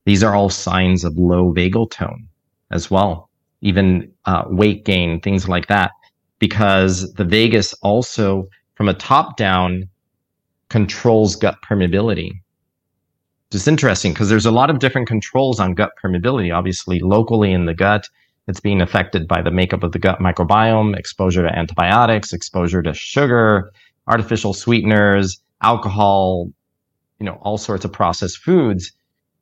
These 0.06 0.24
are 0.24 0.36
all 0.36 0.50
signs 0.50 1.04
of 1.04 1.18
low 1.18 1.54
vagal 1.54 1.92
tone 1.92 2.28
as 2.72 2.90
well. 2.90 3.30
Even 3.62 4.12
uh, 4.26 4.44
weight 4.48 4.86
gain, 4.86 5.22
things 5.22 5.48
like 5.48 5.68
that, 5.68 5.92
because 6.40 7.14
the 7.14 7.24
vagus 7.24 7.74
also, 7.82 8.48
from 8.76 8.90
a 8.90 8.94
top 8.94 9.38
down, 9.38 9.88
controls 10.70 11.36
gut 11.36 11.58
permeability. 11.68 12.32
It's 13.52 13.68
interesting 13.68 14.14
because 14.14 14.30
there's 14.30 14.46
a 14.46 14.52
lot 14.52 14.70
of 14.70 14.80
different 14.80 15.08
controls 15.08 15.60
on 15.60 15.76
gut 15.76 15.92
permeability, 16.02 16.56
obviously 16.56 17.00
locally 17.00 17.52
in 17.52 17.66
the 17.66 17.74
gut, 17.74 18.08
it's 18.48 18.60
being 18.60 18.82
affected 18.82 19.28
by 19.28 19.42
the 19.42 19.52
makeup 19.52 19.84
of 19.84 19.92
the 19.92 20.00
gut 20.00 20.20
microbiome, 20.20 20.98
exposure 20.98 21.44
to 21.44 21.58
antibiotics, 21.58 22.34
exposure 22.34 22.82
to 22.82 22.94
sugar, 22.94 23.72
artificial 24.08 24.54
sweeteners, 24.54 25.40
alcohol, 25.62 26.52
you 27.20 27.26
know, 27.26 27.40
all 27.42 27.58
sorts 27.58 27.86
of 27.86 27.94
processed 27.94 28.38
foods. 28.38 28.92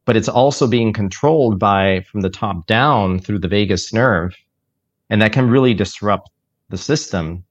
But 0.05 0.17
it's 0.17 0.30
also 0.30 0.67
being 0.67 0.91
controlled 0.91 1.59
by 1.59 2.01
from 2.11 2.22
the 2.22 2.30
top 2.30 2.65
down 2.65 3.20
through 3.20 3.39
the 3.39 3.47
vagus 3.47 3.93
nerve. 3.93 4.36
And 5.09 5.22
that 5.22 5.34
can 5.34 5.49
really 5.49 5.74
disrupt 5.74 6.30
the 6.70 6.78
system. 6.78 7.43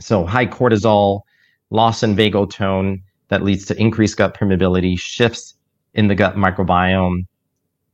So 0.00 0.24
high 0.24 0.46
cortisol, 0.46 1.22
loss 1.70 2.02
in 2.02 2.16
vagal 2.16 2.50
tone 2.50 3.02
that 3.28 3.42
leads 3.42 3.66
to 3.66 3.80
increased 3.80 4.16
gut 4.16 4.36
permeability, 4.36 4.98
shifts 4.98 5.54
in 5.94 6.08
the 6.08 6.14
gut 6.14 6.36
microbiome, 6.36 7.26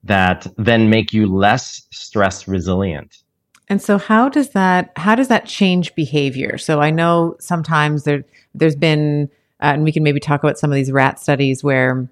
that 0.05 0.47
then 0.57 0.91
make 0.91 1.13
you 1.13 1.27
less 1.27 1.87
stress 1.91 2.49
resilient. 2.49 3.23
And 3.69 3.81
so 3.81 3.97
how 3.97 4.29
does 4.29 4.51
that 4.51 4.93
how 4.97 5.15
does 5.15 5.29
that 5.29 5.47
change 5.47 5.95
behavior? 5.95 6.59
So 6.59 6.81
I 6.81 6.91
know 6.91 7.37
sometimes 7.39 8.05
there 8.05 8.25
there's 8.55 8.77
been 8.77 9.31
and 9.63 9.85
we 9.85 9.93
can 9.93 10.03
maybe 10.03 10.21
talk 10.21 10.43
about 10.43 10.59
some 10.59 10.71
of 10.71 10.75
these 10.75 10.93
rat 10.93 11.19
studies 11.19 11.65
where 11.65 12.09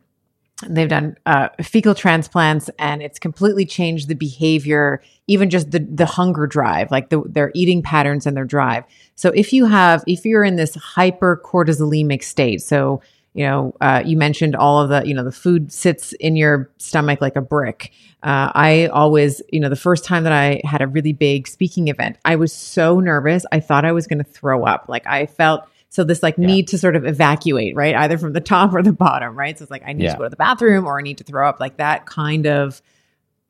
they've 0.68 0.88
done 0.88 1.16
uh, 1.26 1.48
fecal 1.62 1.94
transplants 1.94 2.70
and 2.78 3.02
it's 3.02 3.18
completely 3.18 3.66
changed 3.66 4.08
the 4.08 4.14
behavior 4.14 5.02
even 5.26 5.50
just 5.50 5.70
the 5.70 5.80
the 5.80 6.06
hunger 6.06 6.46
drive 6.46 6.90
like 6.90 7.10
the, 7.10 7.22
their 7.26 7.50
eating 7.54 7.82
patterns 7.82 8.26
and 8.26 8.36
their 8.36 8.44
drive 8.44 8.84
so 9.14 9.30
if 9.30 9.52
you 9.52 9.66
have 9.66 10.04
if 10.06 10.24
you're 10.24 10.44
in 10.44 10.56
this 10.56 10.74
hyper 10.74 11.40
cortisolemic 11.44 12.22
state 12.22 12.62
so 12.62 13.00
you 13.32 13.46
know, 13.46 13.74
uh, 13.80 14.02
you 14.04 14.16
mentioned 14.16 14.56
all 14.56 14.80
of 14.80 14.88
the, 14.88 15.06
you 15.06 15.14
know, 15.14 15.22
the 15.22 15.32
food 15.32 15.72
sits 15.72 16.12
in 16.14 16.34
your 16.34 16.68
stomach 16.78 17.20
like 17.20 17.36
a 17.36 17.40
brick. 17.40 17.92
Uh, 18.22 18.50
I 18.54 18.86
always, 18.86 19.40
you 19.52 19.60
know, 19.60 19.68
the 19.68 19.76
first 19.76 20.04
time 20.04 20.24
that 20.24 20.32
I 20.32 20.60
had 20.64 20.82
a 20.82 20.88
really 20.88 21.12
big 21.12 21.46
speaking 21.46 21.88
event, 21.88 22.18
I 22.24 22.36
was 22.36 22.52
so 22.52 22.98
nervous. 22.98 23.46
I 23.52 23.60
thought 23.60 23.84
I 23.84 23.92
was 23.92 24.08
going 24.08 24.18
to 24.18 24.24
throw 24.24 24.64
up. 24.64 24.86
Like 24.88 25.06
I 25.06 25.26
felt 25.26 25.64
so 25.90 26.04
this 26.04 26.22
like 26.22 26.36
yeah. 26.38 26.46
need 26.46 26.68
to 26.68 26.78
sort 26.78 26.96
of 26.96 27.04
evacuate, 27.04 27.74
right? 27.74 27.94
Either 27.94 28.16
from 28.16 28.32
the 28.32 28.40
top 28.40 28.72
or 28.72 28.82
the 28.82 28.92
bottom, 28.92 29.36
right? 29.36 29.58
So 29.58 29.64
it's 29.64 29.70
like 29.70 29.82
I 29.84 29.92
need 29.92 30.04
yeah. 30.04 30.12
to 30.12 30.18
go 30.18 30.24
to 30.24 30.30
the 30.30 30.36
bathroom 30.36 30.86
or 30.86 30.98
I 30.98 31.02
need 31.02 31.18
to 31.18 31.24
throw 31.24 31.48
up, 31.48 31.60
like 31.60 31.76
that 31.76 32.06
kind 32.06 32.46
of 32.46 32.80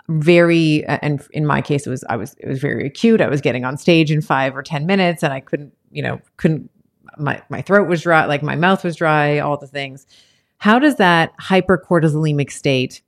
very. 0.08 0.84
And 0.86 1.22
in 1.32 1.46
my 1.46 1.60
case, 1.60 1.86
it 1.86 1.90
was 1.90 2.02
I 2.08 2.16
was 2.16 2.34
it 2.38 2.48
was 2.48 2.58
very 2.58 2.86
acute. 2.86 3.20
I 3.20 3.28
was 3.28 3.40
getting 3.40 3.64
on 3.64 3.76
stage 3.76 4.10
in 4.10 4.22
five 4.22 4.56
or 4.56 4.62
ten 4.62 4.86
minutes, 4.86 5.22
and 5.22 5.32
I 5.32 5.40
couldn't, 5.40 5.74
you 5.90 6.02
know, 6.02 6.20
couldn't 6.38 6.70
my, 7.18 7.42
my 7.48 7.62
throat 7.62 7.88
was 7.88 8.02
dry, 8.02 8.24
like 8.24 8.42
my 8.42 8.56
mouth 8.56 8.84
was 8.84 8.96
dry, 8.96 9.38
all 9.38 9.56
the 9.56 9.66
things. 9.66 10.06
How 10.58 10.78
does 10.78 10.96
that 10.96 11.32
hypercortisolemic 11.38 12.50
state 12.50 13.02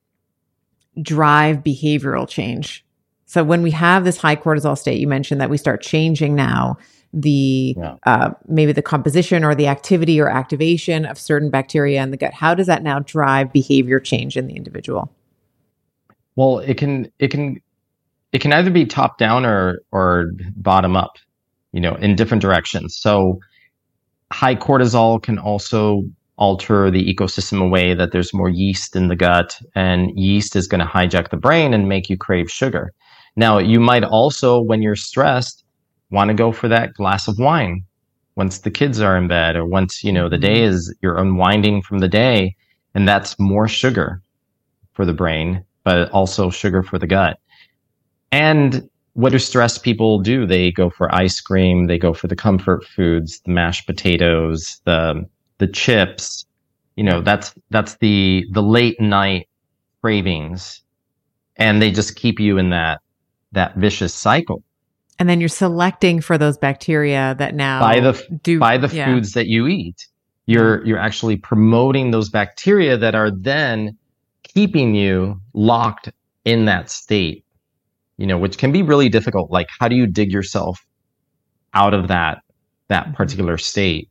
drive 1.01 1.59
behavioral 1.59 2.29
change? 2.29 2.85
So 3.25 3.45
when 3.45 3.63
we 3.63 3.71
have 3.71 4.05
this 4.05 4.19
high 4.19 4.37
cortisol 4.37 4.77
state, 4.77 5.01
you 5.01 5.07
mentioned 5.07 5.41
that 5.41 5.51
we 5.51 5.57
start 5.57 5.81
changing 5.81 6.35
now 6.35 6.77
the 7.13 7.75
yeah. 7.77 7.97
uh, 8.05 8.31
maybe 8.47 8.73
the 8.73 8.83
composition 8.83 9.45
or 9.45 9.55
the 9.55 9.67
activity 9.67 10.21
or 10.21 10.29
activation 10.29 11.05
of 11.05 11.19
certain 11.19 11.51
bacteria 11.51 12.03
in 12.03 12.11
the 12.11 12.17
gut. 12.17 12.33
How 12.33 12.55
does 12.55 12.67
that 12.67 12.83
now 12.83 13.01
drive 13.01 13.53
behavior 13.53 14.01
change 14.01 14.37
in 14.37 14.47
the 14.47 14.55
individual? 14.55 15.13
Well, 16.37 16.61
it 16.61 16.79
can 16.79 17.11
it 17.19 17.29
can 17.29 17.61
it 18.33 18.41
can 18.41 18.53
either 18.53 18.71
be 18.71 18.87
top 18.87 19.19
down 19.19 19.45
or 19.45 19.83
or 19.93 20.31
bottom 20.57 20.97
up, 20.97 21.19
you 21.73 21.81
know, 21.81 21.95
in 21.97 22.17
different 22.17 22.41
directions. 22.41 22.97
So 22.97 23.41
high 24.33 24.57
cortisol 24.57 25.23
can 25.23 25.39
also 25.39 26.05
alter 26.39 26.91
the 26.91 27.15
ecosystem 27.15 27.53
in 27.53 27.63
a 27.63 27.69
way 27.69 27.95
that 27.95 28.11
there's 28.11 28.33
more 28.33 28.49
yeast 28.49 28.97
in 28.97 29.09
the 29.09 29.17
gut 29.17 29.61
and 29.75 30.11
yeast 30.19 30.57
is 30.57 30.67
going 30.67 30.81
to 30.81 30.87
hijack 30.87 31.31
the 31.31 31.37
brain 31.37 31.75
and 31.75 31.89
make 31.89 32.09
you 32.09 32.17
crave 32.17 32.51
sugar. 32.51 32.93
Now, 33.37 33.59
you 33.59 33.81
might 33.81 34.05
also, 34.05 34.61
when 34.61 34.83
you're 34.83 34.97
stressed, 34.97 35.62
want 36.13 36.29
to 36.29 36.35
go 36.35 36.53
for 36.53 36.69
that 36.69 36.95
glass 36.95 37.27
of 37.27 37.39
wine 37.39 37.85
once 38.37 38.61
the 38.61 38.71
kids 38.71 39.01
are 39.01 39.17
in 39.17 39.29
bed 39.29 39.57
or 39.57 39.67
once, 39.67 40.03
you 40.03 40.13
know, 40.13 40.29
the 40.29 40.39
day 40.39 40.57
mm-hmm. 40.57 40.75
is 40.75 40.95
you're 41.03 41.19
unwinding 41.19 41.83
from 41.83 41.99
the 41.99 42.09
day 42.09 42.55
and 42.95 43.09
that's 43.09 43.39
more 43.39 43.69
sugar 43.69 44.23
for 44.93 45.05
the 45.05 45.13
brain, 45.13 45.65
but 45.85 46.11
also 46.11 46.51
sugar 46.51 46.83
for 46.83 46.99
the 46.99 47.07
gut. 47.07 47.39
And 48.31 48.89
what 49.15 49.33
do 49.33 49.39
stressed 49.39 49.83
people 49.83 50.19
do? 50.21 50.47
They 50.47 50.71
go 50.71 50.89
for 50.89 51.15
ice 51.15 51.41
cream, 51.41 51.87
they 51.87 51.99
go 51.99 52.15
for 52.15 52.29
the 52.29 52.37
comfort 52.37 52.85
foods, 52.85 53.41
the 53.41 53.51
mashed 53.51 53.87
potatoes, 53.87 54.81
the 54.85 55.27
the 55.59 55.67
chips. 55.67 56.47
You 56.97 57.05
know, 57.05 57.21
that's 57.21 57.55
that's 57.71 57.97
the 57.97 58.47
the 58.53 58.63
late 58.63 59.01
night 59.01 59.49
cravings 60.01 60.83
and 61.57 61.81
they 61.81 61.91
just 61.91 62.17
keep 62.17 62.41
you 62.41 62.59
in 62.59 62.71
that 62.71 63.01
that 63.53 63.77
vicious 63.77 64.15
cycle 64.15 64.63
and 65.23 65.31
then 65.31 65.39
you're 65.39 65.49
selecting 65.49 66.21
for 66.21 66.37
those 66.37 66.59
bacteria 66.59 67.37
that 67.39 67.55
now 67.55 67.79
by 67.79 68.01
the 68.01 68.21
do 68.43 68.59
by 68.59 68.77
the 68.77 68.89
yeah. 68.89 69.05
foods 69.05 69.35
that 69.35 69.47
you 69.47 69.69
eat. 69.69 70.09
You're 70.47 70.85
you're 70.85 70.99
actually 70.99 71.37
promoting 71.37 72.11
those 72.11 72.29
bacteria 72.29 72.97
that 72.97 73.15
are 73.15 73.31
then 73.31 73.97
keeping 74.43 74.97
you 74.97 75.41
locked 75.55 76.11
in 76.45 76.65
that 76.65 76.91
state 76.91 77.45
you 78.17 78.27
know 78.27 78.37
which 78.37 78.59
can 78.59 78.73
be 78.73 78.83
really 78.83 79.09
difficult. 79.09 79.49
Like 79.53 79.69
how 79.79 79.87
do 79.87 79.95
you 79.95 80.09
dig 80.09 80.33
yourself 80.33 80.85
out 81.73 81.95
of 81.95 82.09
that 82.09 82.43
that 82.89 83.05
mm-hmm. 83.05 83.15
particular 83.15 83.59
state 83.59 84.11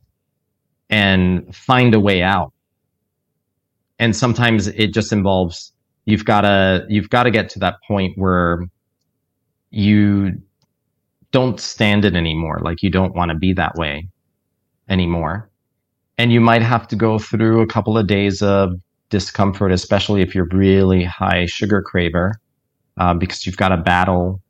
and 0.88 1.54
find 1.54 1.94
a 1.94 2.00
way 2.00 2.22
out? 2.22 2.54
And 3.98 4.16
sometimes 4.16 4.66
it 4.66 4.94
just 4.94 5.12
involves 5.12 5.74
you've 6.06 6.24
got 6.24 6.40
to 6.40 6.86
you've 6.88 7.10
got 7.10 7.24
to 7.24 7.30
get 7.30 7.50
to 7.50 7.58
that 7.58 7.74
point 7.86 8.16
where 8.16 8.64
you 9.68 10.40
don't 11.32 11.58
stand 11.58 12.04
it 12.04 12.14
anymore. 12.14 12.60
Like 12.62 12.82
you 12.82 12.90
don't 12.90 13.14
want 13.14 13.30
to 13.30 13.36
be 13.36 13.52
that 13.54 13.74
way 13.74 14.08
anymore. 14.88 15.50
And 16.18 16.32
you 16.32 16.40
might 16.40 16.62
have 16.62 16.86
to 16.88 16.96
go 16.96 17.18
through 17.18 17.60
a 17.62 17.66
couple 17.66 17.98
of 17.98 18.06
days 18.06 18.42
of 18.42 18.74
discomfort 19.12 19.70
especially 19.70 20.22
if 20.22 20.34
you're 20.34 20.48
really 20.52 21.04
high 21.04 21.44
sugar 21.44 21.82
craver 21.82 22.32
uh, 22.96 23.12
because 23.12 23.44
you've 23.44 23.58
got 23.58 23.68
to 23.68 23.76
battle 23.76 24.40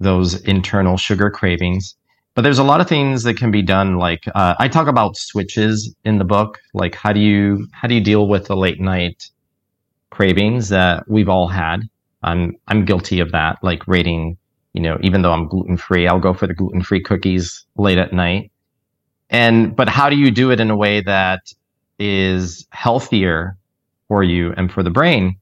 those 0.00 0.40
internal 0.42 0.96
sugar 0.96 1.30
cravings. 1.30 1.94
But 2.34 2.42
there's 2.42 2.58
a 2.58 2.64
lot 2.64 2.80
of 2.80 2.88
things 2.88 3.22
that 3.22 3.36
can 3.36 3.52
be 3.52 3.62
done 3.62 3.96
like 3.96 4.24
uh, 4.34 4.54
i 4.58 4.68
talk 4.68 4.88
about 4.88 5.16
switches 5.16 5.94
in 6.04 6.18
the 6.18 6.24
book. 6.24 6.58
Like 6.74 6.94
how 6.94 7.12
do 7.12 7.20
you 7.20 7.66
how 7.72 7.86
do 7.88 7.94
you 7.94 8.00
deal 8.00 8.28
with 8.28 8.46
the 8.46 8.56
late 8.56 8.80
night 8.80 9.30
cravings 10.10 10.68
that 10.68 11.04
we've 11.08 11.28
all 11.28 11.48
had? 11.48 11.82
I'm 12.22 12.56
i'm 12.66 12.84
guilty 12.84 13.20
of 13.20 13.30
that 13.32 13.58
like 13.62 13.86
rating 13.86 14.36
you 14.72 14.80
know 14.80 14.98
even 15.02 15.22
though 15.22 15.32
i'm 15.32 15.48
gluten 15.48 15.76
free 15.76 16.06
i'll 16.06 16.20
go 16.20 16.34
for 16.34 16.46
the 16.46 16.54
gluten 16.54 16.82
free 16.82 17.02
cookies 17.02 17.66
late 17.76 17.98
at 17.98 18.12
night. 18.12 18.50
And 19.30 19.76
but 19.76 19.88
how 19.88 20.08
do 20.08 20.16
you 20.16 20.30
do 20.30 20.50
it 20.50 20.60
in 20.60 20.70
a 20.70 20.76
way 20.76 21.02
that 21.02 21.52
is 21.98 22.66
healthier 22.70 23.56
for 24.06 24.22
you 24.22 24.54
and 24.56 24.72
for 24.72 24.82
the 24.82 24.90
brain? 24.90 25.36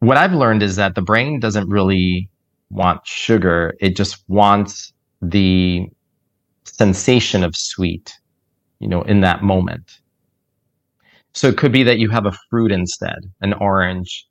What 0.00 0.16
i've 0.16 0.32
learned 0.32 0.62
is 0.62 0.76
that 0.76 0.94
the 0.94 1.02
brain 1.02 1.40
doesn't 1.40 1.68
really 1.68 2.28
want 2.70 3.06
sugar. 3.06 3.74
It 3.80 3.96
just 3.96 4.22
wants 4.28 4.92
the 5.22 5.86
sensation 6.64 7.42
of 7.42 7.56
sweet, 7.56 8.12
you 8.78 8.88
know, 8.88 9.02
in 9.02 9.20
that 9.22 9.42
moment. 9.42 10.00
So 11.32 11.48
it 11.48 11.56
could 11.56 11.72
be 11.72 11.82
that 11.84 11.98
you 11.98 12.10
have 12.10 12.26
a 12.26 12.36
fruit 12.50 12.72
instead, 12.72 13.18
an 13.40 13.52
orange 13.54 14.26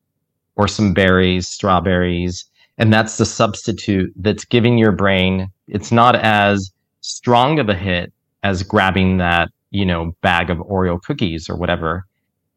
or 0.56 0.68
some 0.68 0.94
berries, 0.94 1.48
strawberries, 1.48 2.46
and 2.78 2.94
that's 2.94 3.18
the 3.18 3.26
substitute 3.26 4.14
that's 4.16 4.46
giving 4.46 4.78
your 4.78 4.92
brain, 4.92 5.48
it's 5.68 5.92
not 5.92 6.16
as 6.16 6.72
strong 7.02 7.60
of 7.60 7.70
a 7.70 7.76
hit 7.76 8.14
as 8.44 8.64
grabbing 8.64 9.18
that, 9.18 9.50
you 9.72 9.86
know, 9.86 10.12
bag 10.22 10.50
of 10.50 10.58
Oreo 10.60 11.02
cookies 11.02 11.50
or 11.50 11.58
whatever, 11.58 12.06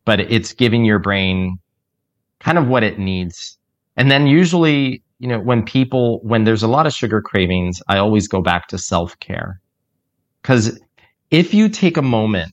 but 0.05 0.21
it's 0.21 0.53
giving 0.53 0.85
your 0.85 0.99
brain 0.99 1.59
kind 2.41 2.59
of 2.59 2.69
what 2.69 2.83
it 2.83 2.99
needs. 2.99 3.59
And 3.97 4.11
then 4.11 4.27
usually, 4.27 5.03
you 5.19 5.29
know, 5.29 5.41
when 5.41 5.65
people, 5.65 6.21
when 6.23 6.45
there's 6.45 6.63
a 6.63 6.69
lot 6.69 6.87
of 6.87 6.93
sugar 6.93 7.21
cravings, 7.23 7.83
I 7.89 7.99
always 7.99 8.29
go 8.29 8.43
back 8.43 8.69
to 8.69 8.79
self 8.79 9.19
care 9.21 9.61
because 10.43 10.79
if 11.31 11.55
you 11.55 11.69
take 11.69 11.97
a 11.97 12.03
moment 12.03 12.53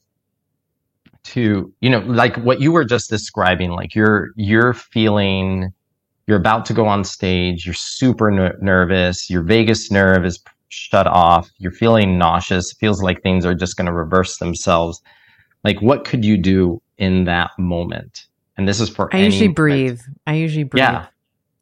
to, 1.23 1.73
you 1.81 1.89
know, 1.89 1.99
like 1.99 2.37
what 2.37 2.61
you 2.61 2.71
were 2.71 2.85
just 2.85 3.09
describing, 3.09 3.71
like 3.71 3.95
you're, 3.95 4.29
you're 4.35 4.73
feeling, 4.73 5.73
you're 6.27 6.37
about 6.37 6.65
to 6.65 6.73
go 6.73 6.85
on 6.87 7.03
stage, 7.03 7.65
you're 7.65 7.73
super 7.73 8.29
ner- 8.31 8.57
nervous, 8.61 9.29
your 9.29 9.41
vagus 9.41 9.89
nerve 9.89 10.25
is 10.25 10.39
shut 10.69 11.07
off, 11.07 11.49
you're 11.57 11.71
feeling 11.71 12.17
nauseous, 12.17 12.73
feels 12.73 13.01
like 13.01 13.23
things 13.23 13.45
are 13.45 13.55
just 13.55 13.77
going 13.77 13.85
to 13.85 13.93
reverse 13.93 14.37
themselves. 14.37 15.01
Like, 15.63 15.81
what 15.81 16.03
could 16.05 16.25
you 16.25 16.37
do 16.37 16.81
in 16.97 17.23
that 17.25 17.51
moment? 17.57 18.25
And 18.57 18.67
this 18.67 18.79
is 18.79 18.89
for 18.89 19.13
I 19.13 19.17
any 19.19 19.25
usually 19.25 19.47
moment. 19.47 19.55
breathe. 19.55 20.01
I 20.25 20.33
usually 20.33 20.63
breathe. 20.63 20.83
Yeah. 20.83 21.07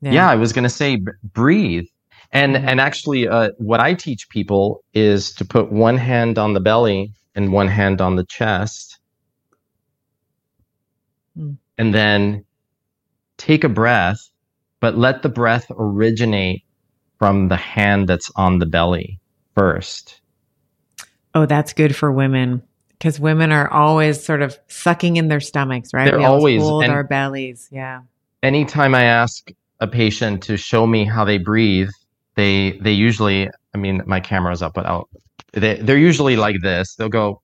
Yeah. 0.02 0.30
I 0.30 0.36
was 0.36 0.54
going 0.54 0.64
to 0.64 0.70
say 0.70 1.02
breathe. 1.24 1.86
And 2.32 2.56
Mhm. 2.56 2.68
and 2.68 2.82
actually 2.82 3.28
uh, 3.28 3.52
what 3.58 3.80
I 3.80 3.94
teach 3.94 4.30
people 4.30 4.84
is 4.94 5.32
to 5.34 5.46
put 5.46 5.72
one 5.72 5.98
hand 5.98 6.38
on 6.38 6.54
the 6.54 6.60
belly 6.60 7.14
and 7.36 7.54
one 7.54 7.68
hand 7.68 8.02
on 8.02 8.16
the 8.16 8.26
chest. 8.26 8.98
Mm. 11.38 11.58
And 11.78 11.94
then 11.94 12.46
take 13.38 13.64
a 13.64 13.70
breath, 13.70 14.20
but 14.86 15.00
let 15.00 15.24
the 15.24 15.30
breath 15.30 15.66
originate 15.72 16.64
from 17.18 17.48
the 17.48 17.56
hand 17.56 18.08
that's 18.08 18.32
on 18.36 18.60
the 18.60 18.68
belly 18.68 19.20
first. 19.56 20.22
Oh, 21.34 21.48
that's 21.48 21.74
good 21.74 21.96
for 21.96 22.12
women 22.12 22.62
because 22.92 23.20
women 23.20 23.52
are 23.52 23.68
always 23.68 24.24
sort 24.24 24.44
of 24.44 24.60
sucking 24.68 25.16
in 25.16 25.28
their 25.28 25.40
stomachs, 25.40 25.90
right? 25.92 26.06
They're 26.06 26.20
we 26.20 26.24
always 26.24 26.62
always- 26.62 26.70
hold 26.70 26.86
our 26.86 27.04
bellies. 27.04 27.68
Yeah. 27.72 28.02
anytime 28.44 28.94
I 28.94 29.06
ask 29.06 29.50
a 29.80 29.88
patient 29.88 30.44
to 30.44 30.56
show 30.56 30.86
me 30.86 31.04
how 31.04 31.26
they 31.26 31.40
breathe, 31.40 31.90
they 32.36 32.74
they 32.80 32.92
usually, 32.92 33.50
I 33.74 33.80
mean, 33.80 34.04
my 34.06 34.20
camera's 34.20 34.62
up, 34.62 34.76
but 34.76 34.86
I'll, 34.86 35.10
they 35.54 35.78
they're 35.78 35.98
usually 35.98 36.36
like 36.36 36.62
this. 36.62 36.94
They'll 36.94 37.10
go, 37.10 37.42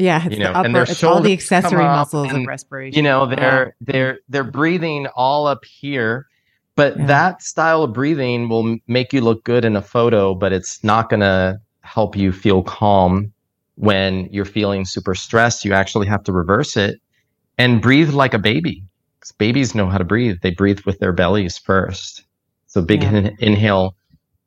Yeah. 0.00 0.24
It's 0.26 0.36
You 0.36 0.44
know, 0.44 0.52
the 0.52 0.58
upper, 0.58 0.66
and 0.66 0.74
their 0.74 0.82
it's 0.84 1.04
all 1.04 1.20
the 1.20 1.32
accessory 1.32 1.84
muscles 1.84 2.32
of 2.32 2.44
respiration. 2.46 2.96
you 2.96 3.02
know, 3.02 3.26
they're 3.26 3.76
they're 3.80 4.18
they're 4.28 4.44
breathing 4.44 5.06
all 5.14 5.46
up 5.46 5.64
here, 5.64 6.26
but 6.76 6.96
Yeah. 6.98 7.06
that 7.06 7.42
style 7.42 7.82
of 7.82 7.92
breathing 7.92 8.48
will 8.48 8.78
make 8.88 9.12
you 9.12 9.20
look 9.20 9.44
good 9.44 9.64
in 9.64 9.76
a 9.76 9.82
photo, 9.82 10.34
but 10.34 10.52
it's 10.52 10.82
not 10.82 11.10
going 11.10 11.20
to 11.20 11.60
help 11.82 12.16
you 12.16 12.32
feel 12.32 12.62
calm 12.62 13.32
when 13.76 14.28
you're 14.32 14.44
feeling 14.44 14.84
super 14.84 15.14
stressed. 15.14 15.64
You 15.64 15.72
actually 15.74 16.06
have 16.06 16.22
to 16.24 16.32
reverse 16.32 16.76
it 16.76 17.00
and 17.58 17.80
breathe 17.82 18.10
like 18.10 18.34
a 18.34 18.38
baby. 18.38 18.82
Because 19.18 19.32
babies 19.32 19.74
know 19.74 19.86
how 19.86 19.98
to 19.98 20.04
breathe. 20.04 20.36
They 20.42 20.50
breathe 20.50 20.80
with 20.86 20.98
their 20.98 21.12
bellies 21.12 21.58
first. 21.58 22.24
So 22.68 22.80
big 22.80 23.02
Yeah. 23.02 23.12
in- 23.16 23.36
inhale, 23.40 23.94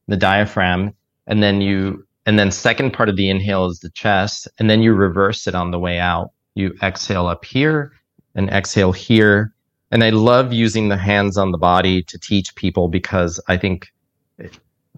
the 0.08 0.18
diaphragm, 0.18 0.94
and 1.28 1.44
then 1.44 1.62
you, 1.62 2.06
and 2.26 2.40
then 2.40 2.52
second 2.52 2.92
part 2.92 3.10
of 3.10 3.18
the 3.18 3.30
inhale 3.30 3.66
is 3.66 3.80
the 3.80 3.90
chest, 3.90 4.48
and 4.58 4.70
then 4.70 4.82
you 4.82 4.94
reverse 4.94 5.46
it 5.48 5.56
on 5.56 5.72
the 5.72 5.80
way 5.80 6.00
out. 6.00 6.32
You 6.56 6.74
exhale 6.82 7.28
up 7.28 7.44
here 7.44 7.92
and 8.36 8.50
exhale 8.50 8.94
here. 8.94 9.54
And 9.92 10.04
I 10.04 10.10
love 10.10 10.54
using 10.54 10.90
the 10.90 10.98
hands 10.98 11.38
on 11.38 11.52
the 11.52 11.58
body 11.58 12.02
to 12.04 12.18
teach 12.18 12.56
people 12.56 12.88
because 12.88 13.40
I 13.48 13.58
think 13.58 13.88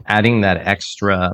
adding 0.06 0.42
that 0.42 0.66
extra 0.68 1.32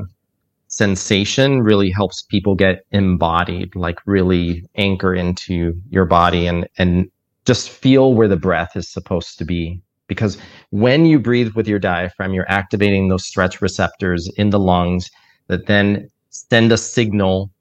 sensation 0.67 1.61
really 1.61 1.91
helps 1.91 2.23
people 2.23 2.55
get 2.55 2.85
embodied, 2.91 3.75
like 3.75 3.99
really 4.05 4.63
anchor 4.75 5.13
into 5.13 5.73
your 5.89 6.05
body 6.05 6.47
and, 6.47 6.67
and 6.77 7.11
just 7.45 7.69
feel 7.69 8.13
where 8.13 8.29
the 8.29 8.37
breath 8.37 8.75
is 8.75 8.89
supposed 8.89 9.37
to 9.37 9.45
be. 9.45 9.81
Because 10.07 10.37
when 10.69 11.05
you 11.05 11.19
breathe 11.19 11.53
with 11.53 11.67
your 11.67 11.79
diaphragm, 11.79 12.33
you're 12.33 12.49
activating 12.49 13.09
those 13.09 13.25
stretch 13.25 13.61
receptors 13.61 14.29
in 14.37 14.49
the 14.49 14.59
lungs 14.59 15.09
that 15.51 15.67
then 15.67 16.09
send 16.29 16.71
a 16.71 16.77
signal 16.77 17.51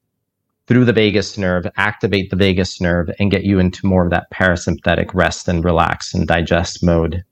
through 0.69 0.85
the 0.85 0.93
vagus 0.93 1.37
nerve, 1.37 1.67
activate 1.77 2.31
the 2.31 2.37
vagus 2.37 2.81
nerve, 2.81 3.11
and 3.19 3.33
get 3.33 3.43
you 3.43 3.59
into 3.59 3.85
more 3.85 4.05
of 4.05 4.11
that 4.11 4.31
parasympathetic 4.33 5.13
rest 5.13 5.49
and 5.49 5.65
relax 5.65 6.15
and 6.15 6.29
digest 6.29 6.85
mode. 6.85 7.25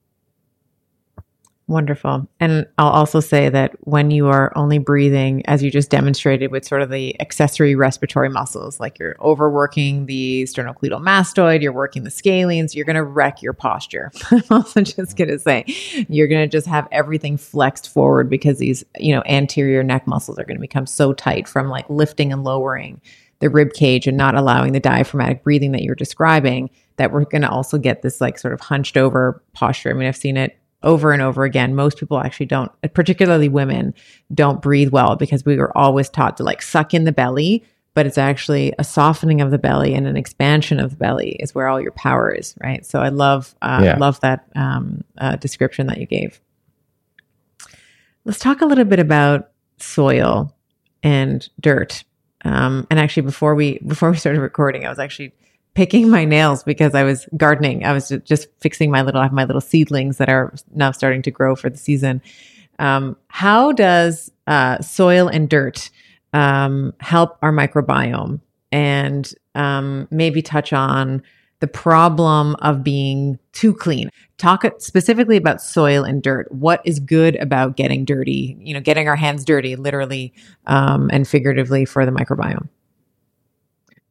Wonderful. 1.69 2.27
And 2.41 2.67
I'll 2.79 2.89
also 2.89 3.21
say 3.21 3.51
that 3.51 3.77
when 3.81 4.11
you 4.11 4.29
are 4.29 4.57
only 4.57 4.79
breathing, 4.79 5.45
as 5.45 5.63
you 5.63 5.71
just 5.71 5.91
demonstrated 5.91 6.51
with 6.51 6.65
sort 6.65 6.81
of 6.81 6.89
the 6.89 7.21
accessory 7.21 7.75
respiratory 7.75 8.31
muscles, 8.31 8.81
like 8.81 8.99
you're 8.99 9.17
overworking 9.21 10.07
the 10.07 10.45
sternocleidomastoid, 10.45 11.05
mastoid, 11.05 11.63
you're 11.63 11.75
working 11.75 12.05
the 12.05 12.11
scalenes, 12.11 12.75
you're 12.75 12.87
going 12.87 12.97
to 12.97 13.05
wreck 13.05 13.43
your 13.43 13.53
posture. 13.53 14.11
I'm 14.31 14.43
also 14.51 14.81
just 14.81 15.19
going 15.19 15.29
to 15.29 15.39
say 15.39 15.65
you're 16.09 16.27
going 16.27 16.49
to 16.49 16.51
just 16.51 16.67
have 16.67 16.89
everything 16.91 17.37
flexed 17.37 17.91
forward 17.93 18.31
because 18.31 18.57
these, 18.57 18.83
you 18.99 19.15
know, 19.15 19.23
anterior 19.27 19.83
neck 19.83 20.07
muscles 20.07 20.39
are 20.39 20.45
going 20.45 20.57
to 20.57 20.63
become 20.63 20.87
so 20.87 21.13
tight 21.13 21.47
from 21.47 21.69
like 21.69 21.89
lifting 21.91 22.33
and 22.33 22.45
lowering 22.45 22.99
the 23.41 23.51
rib 23.51 23.75
cage 23.75 24.07
and 24.07 24.17
not 24.17 24.35
allowing 24.35 24.73
the 24.73 24.81
diaphragmatic 24.81 25.45
breathing 25.45 25.73
that 25.73 25.83
you're 25.83 25.95
describing 25.95 26.71
that 26.97 27.13
we're 27.13 27.25
going 27.25 27.43
to 27.43 27.51
also 27.51 27.79
get 27.79 28.03
this 28.03 28.21
like 28.21 28.39
sort 28.39 28.55
of 28.55 28.61
hunched 28.61 28.97
over 28.97 29.43
posture. 29.53 29.91
I 29.91 29.93
mean, 29.93 30.09
I've 30.09 30.17
seen 30.17 30.37
it 30.37 30.58
over 30.83 31.13
and 31.13 31.21
over 31.23 31.45
again. 31.45 31.75
Most 31.75 31.99
people 31.99 32.19
actually 32.19 32.47
don't, 32.47 32.71
particularly 32.95 33.49
women, 33.49 33.95
don't 34.33 34.63
breathe 34.63 34.91
well 34.91 35.17
because 35.17 35.45
we 35.45 35.57
were 35.57 35.77
always 35.77 36.09
taught 36.09 36.37
to 36.37 36.45
like 36.45 36.63
suck 36.63 36.95
in 36.95 37.05
the 37.05 37.13
belly, 37.13 37.65
but 37.95 38.07
it's 38.07 38.19
actually 38.19 38.73
a 38.79 38.85
softening 38.85 39.41
of 39.41 39.51
the 39.51 39.59
belly 39.59 39.95
and 39.95 40.07
an 40.07 40.17
expansion 40.17 40.79
of 40.79 40.91
the 40.91 40.97
belly 40.97 41.31
is 41.41 41.55
where 41.55 41.67
all 41.67 41.81
your 41.81 41.91
power 41.93 42.31
is, 42.31 42.55
right? 42.63 42.87
So 42.87 43.01
I 43.01 43.09
love, 43.09 43.55
uh, 43.61 43.81
Yeah. 43.83 43.97
love 43.99 44.21
that 44.21 44.47
um, 44.55 45.03
uh, 45.19 45.37
description 45.37 45.89
that 45.89 45.99
you 45.99 46.07
gave. 46.07 46.41
Let's 48.25 48.39
talk 48.39 48.61
a 48.61 48.67
little 48.67 48.85
bit 48.85 48.99
about 49.01 49.51
soil 49.79 50.55
and 51.03 51.49
dirt. 51.61 52.05
Um, 52.45 52.87
and 52.91 53.01
actually, 53.01 53.23
before 53.23 53.55
we 53.55 53.79
before 53.87 54.11
we 54.11 54.17
started 54.17 54.41
recording, 54.41 54.85
I 54.87 54.91
was 54.91 54.99
actually 54.99 55.33
picking 55.75 56.09
my 56.09 56.25
nails 56.25 56.63
because 56.63 56.95
I 56.95 57.05
was 57.05 57.29
gardening. 57.37 57.85
I 57.85 57.93
was 57.93 58.13
just 58.25 58.49
fixing 58.61 58.91
my 58.91 59.03
little, 59.03 59.21
I 59.21 59.25
have 59.25 59.33
my 59.33 59.45
little 59.45 59.61
seedlings 59.61 60.19
that 60.19 60.29
are 60.29 60.53
now 60.75 60.91
starting 60.91 61.23
to 61.23 61.31
grow 61.31 61.55
for 61.55 61.71
the 61.71 61.77
season. 61.77 62.21
Um, 62.79 63.17
how 63.29 63.73
does 63.73 64.31
uh, 64.47 64.81
soil 64.81 65.29
and 65.29 65.49
dirt 65.49 65.91
um, 66.33 66.95
help 67.01 67.39
our 67.43 67.53
microbiome? 67.53 68.41
And 68.71 69.33
um, 69.55 70.09
maybe 70.11 70.43
touch 70.43 70.73
on 70.73 71.23
the 71.61 71.67
problem 71.67 72.55
of 72.57 72.85
being 72.85 73.39
too 73.53 73.75
clean. 73.75 74.11
Talk 74.37 74.65
specifically 74.79 75.37
about 75.37 75.61
soil 75.61 76.05
and 76.05 76.23
dirt. 76.23 76.51
What 76.53 76.81
is 76.85 77.01
good 77.01 77.35
about 77.37 77.77
getting 77.77 78.05
dirty? 78.05 78.57
You 78.61 78.75
know, 78.75 78.81
getting 78.81 79.09
our 79.09 79.17
hands 79.17 79.45
dirty, 79.45 79.75
literally 79.75 80.33
um, 80.67 81.11
and 81.13 81.27
figuratively, 81.27 81.85
for 81.85 82.07
the 82.07 82.13
microbiome. 82.13 82.69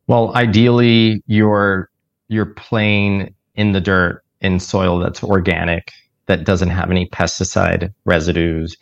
Well, 0.08 0.34
ideally, 0.36 1.22
you're 1.28 1.90
you're 2.30 2.46
playing 2.46 3.34
in 3.56 3.72
the 3.74 3.82
dirt 3.82 4.24
in 4.42 4.60
soil 4.60 5.00
that's 5.00 5.24
organic, 5.24 5.92
that 6.28 6.46
doesn't 6.46 6.70
have 6.70 6.92
any 6.92 7.08
pesticide 7.10 7.94
residues, 8.06 8.78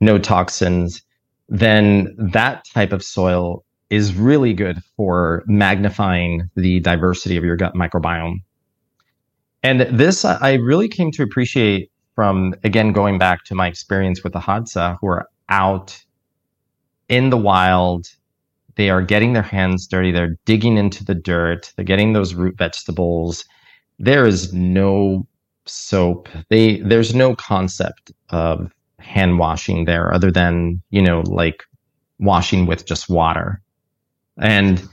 no 0.00 0.18
toxins. 0.18 1.02
Then 1.48 2.14
that 2.18 2.64
type 2.74 2.92
of 2.92 3.02
soil 3.02 3.64
is 3.90 4.14
really 4.14 4.52
good 4.52 4.82
for 4.96 5.44
magnifying 5.46 6.50
the 6.56 6.80
diversity 6.80 7.36
of 7.36 7.44
your 7.44 7.56
gut 7.56 7.74
microbiome. 7.74 8.38
And 9.62 9.82
this 9.82 10.24
I 10.24 10.54
really 10.54 10.88
came 10.88 11.10
to 11.12 11.22
appreciate 11.22 11.90
from 12.14 12.54
again 12.64 12.92
going 12.92 13.18
back 13.18 13.44
to 13.44 13.54
my 13.54 13.68
experience 13.68 14.24
with 14.24 14.32
the 14.32 14.40
Hadza, 14.40 14.98
who 15.00 15.06
are 15.08 15.28
out 15.48 16.02
in 17.08 17.30
the 17.30 17.36
wild 17.36 18.06
they 18.76 18.90
are 18.90 19.02
getting 19.02 19.32
their 19.32 19.42
hands 19.42 19.86
dirty. 19.86 20.12
They're 20.12 20.36
digging 20.44 20.76
into 20.78 21.04
the 21.04 21.14
dirt. 21.14 21.72
They're 21.76 21.84
getting 21.84 22.12
those 22.12 22.34
root 22.34 22.56
vegetables. 22.56 23.44
There 23.98 24.26
is 24.26 24.52
no 24.52 25.26
soap. 25.66 26.28
They 26.50 26.80
there's 26.80 27.14
no 27.14 27.34
concept 27.34 28.12
of 28.30 28.70
hand 28.98 29.38
washing 29.38 29.84
there 29.84 30.12
other 30.12 30.30
than, 30.30 30.82
you 30.90 31.02
know, 31.02 31.20
like 31.26 31.64
washing 32.18 32.66
with 32.66 32.86
just 32.86 33.08
water. 33.08 33.60
And 34.38 34.86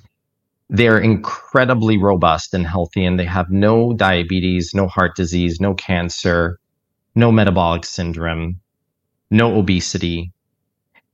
they're 0.69 0.99
incredibly 0.99 1.97
robust 1.97 2.53
and 2.53 2.65
healthy 2.65 3.05
and 3.05 3.19
they 3.19 3.25
have 3.25 3.51
no 3.51 3.93
diabetes, 3.93 4.73
no 4.73 4.87
heart 4.87 5.15
disease, 5.15 5.59
no 5.59 5.73
cancer, 5.73 6.59
no 7.15 7.31
metabolic 7.31 7.85
syndrome, 7.85 8.59
no 9.29 9.55
obesity, 9.55 10.32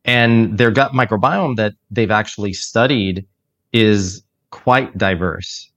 and 0.06 0.58
their 0.58 0.72
gut 0.72 0.94
microbiome 0.94 1.56
that 1.58 1.74
they've 1.92 2.12
actually 2.12 2.54
studied 2.54 3.26
is 3.74 4.24
quite 4.52 4.98
diverse. 4.98 5.72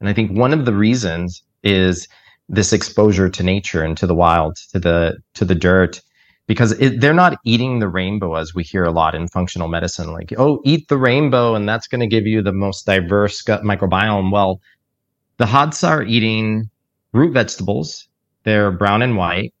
And 0.00 0.08
I 0.08 0.12
think 0.12 0.36
one 0.36 0.52
of 0.52 0.64
the 0.64 0.74
reasons 0.74 1.42
is 1.62 2.08
this 2.48 2.72
exposure 2.72 3.28
to 3.28 3.42
nature 3.42 3.82
and 3.82 3.96
to 3.96 4.06
the 4.06 4.14
wild, 4.14 4.56
to 4.72 4.78
the 4.78 5.18
to 5.34 5.44
the 5.44 5.54
dirt, 5.54 6.00
because 6.46 6.72
it, 6.72 7.00
they're 7.00 7.12
not 7.14 7.38
eating 7.44 7.78
the 7.78 7.88
rainbow 7.88 8.34
as 8.34 8.54
we 8.54 8.62
hear 8.62 8.84
a 8.84 8.92
lot 8.92 9.14
in 9.14 9.28
functional 9.28 9.68
medicine. 9.68 10.12
Like, 10.12 10.32
oh, 10.38 10.60
eat 10.64 10.88
the 10.88 10.98
rainbow, 10.98 11.54
and 11.54 11.68
that's 11.68 11.88
going 11.88 12.00
to 12.00 12.06
give 12.06 12.26
you 12.26 12.42
the 12.42 12.52
most 12.52 12.86
diverse 12.86 13.42
gut 13.42 13.62
microbiome. 13.62 14.30
Well, 14.30 14.60
the 15.38 15.46
Hadza 15.46 15.88
are 15.88 16.02
eating 16.02 16.70
root 17.12 17.32
vegetables. 17.32 18.08
They're 18.44 18.70
brown 18.70 19.02
and 19.02 19.16
white. 19.16 19.52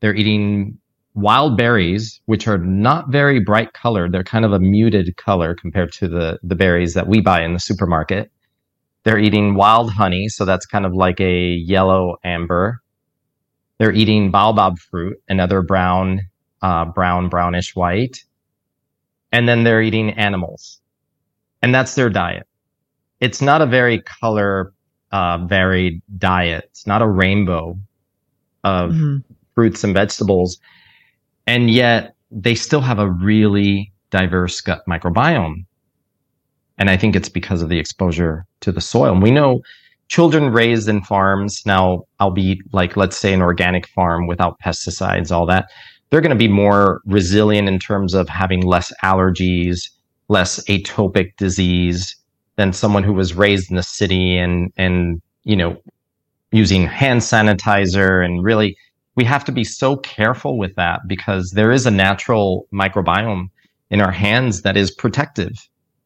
They're 0.00 0.14
eating 0.14 0.78
wild 1.14 1.56
berries, 1.56 2.20
which 2.26 2.46
are 2.46 2.58
not 2.58 3.10
very 3.10 3.40
bright 3.40 3.72
colored. 3.72 4.12
They're 4.12 4.24
kind 4.24 4.44
of 4.44 4.52
a 4.52 4.60
muted 4.60 5.16
color 5.16 5.54
compared 5.54 5.92
to 5.94 6.08
the, 6.08 6.38
the 6.42 6.54
berries 6.54 6.94
that 6.94 7.08
we 7.08 7.20
buy 7.20 7.42
in 7.42 7.52
the 7.52 7.60
supermarket. 7.60 8.30
They're 9.04 9.18
eating 9.18 9.54
wild 9.54 9.92
honey, 9.92 10.28
so 10.28 10.44
that's 10.44 10.66
kind 10.66 10.84
of 10.84 10.92
like 10.92 11.20
a 11.20 11.48
yellow 11.48 12.16
amber. 12.22 12.80
They're 13.78 13.92
eating 13.92 14.30
baobab 14.30 14.78
fruit, 14.78 15.16
another 15.28 15.62
brown, 15.62 16.20
uh, 16.60 16.84
brown, 16.84 17.28
brownish 17.28 17.74
white. 17.74 18.22
And 19.32 19.48
then 19.48 19.64
they're 19.64 19.80
eating 19.80 20.10
animals. 20.10 20.80
And 21.62 21.74
that's 21.74 21.94
their 21.94 22.10
diet. 22.10 22.46
It's 23.20 23.40
not 23.40 23.62
a 23.62 23.66
very 23.66 24.00
color 24.00 24.72
uh, 25.12 25.46
varied 25.46 26.02
diet. 26.18 26.64
It's 26.70 26.86
not 26.86 27.02
a 27.02 27.08
rainbow 27.08 27.78
of 28.64 28.90
mm-hmm. 28.90 29.32
fruits 29.54 29.82
and 29.82 29.94
vegetables 29.94 30.58
and 31.46 31.70
yet 31.70 32.14
they 32.30 32.54
still 32.54 32.80
have 32.80 32.98
a 32.98 33.10
really 33.10 33.92
diverse 34.10 34.60
gut 34.60 34.82
microbiome. 34.88 35.64
And 36.78 36.88
I 36.88 36.96
think 36.96 37.14
it's 37.14 37.28
because 37.28 37.62
of 37.62 37.68
the 37.68 37.78
exposure 37.78 38.46
to 38.60 38.72
the 38.72 38.80
soil. 38.80 39.12
And 39.12 39.22
we 39.22 39.30
know 39.30 39.62
children 40.08 40.52
raised 40.52 40.88
in 40.88 41.02
farms 41.02 41.62
now, 41.66 42.04
albeit 42.20 42.58
like, 42.72 42.96
let's 42.96 43.16
say 43.16 43.32
an 43.32 43.42
organic 43.42 43.86
farm 43.88 44.26
without 44.26 44.58
pesticides, 44.60 45.30
all 45.30 45.46
that, 45.46 45.66
they're 46.08 46.20
going 46.20 46.30
to 46.30 46.36
be 46.36 46.48
more 46.48 47.00
resilient 47.04 47.68
in 47.68 47.78
terms 47.78 48.14
of 48.14 48.28
having 48.28 48.62
less 48.62 48.92
allergies, 49.04 49.90
less 50.28 50.62
atopic 50.64 51.36
disease 51.36 52.16
than 52.56 52.72
someone 52.72 53.04
who 53.04 53.12
was 53.12 53.34
raised 53.34 53.70
in 53.70 53.76
the 53.76 53.82
city 53.82 54.36
and, 54.36 54.72
and, 54.76 55.22
you 55.44 55.56
know, 55.56 55.80
using 56.52 56.86
hand 56.86 57.20
sanitizer 57.20 58.24
and 58.24 58.42
really 58.42 58.76
we 59.20 59.24
have 59.26 59.44
to 59.44 59.52
be 59.52 59.64
so 59.64 59.96
careful 59.96 60.56
with 60.56 60.74
that 60.76 61.06
because 61.06 61.50
there 61.50 61.70
is 61.70 61.84
a 61.84 61.90
natural 61.90 62.66
microbiome 62.72 63.50
in 63.90 64.00
our 64.00 64.10
hands 64.10 64.62
that 64.62 64.78
is 64.78 64.90
protective. 64.90 65.52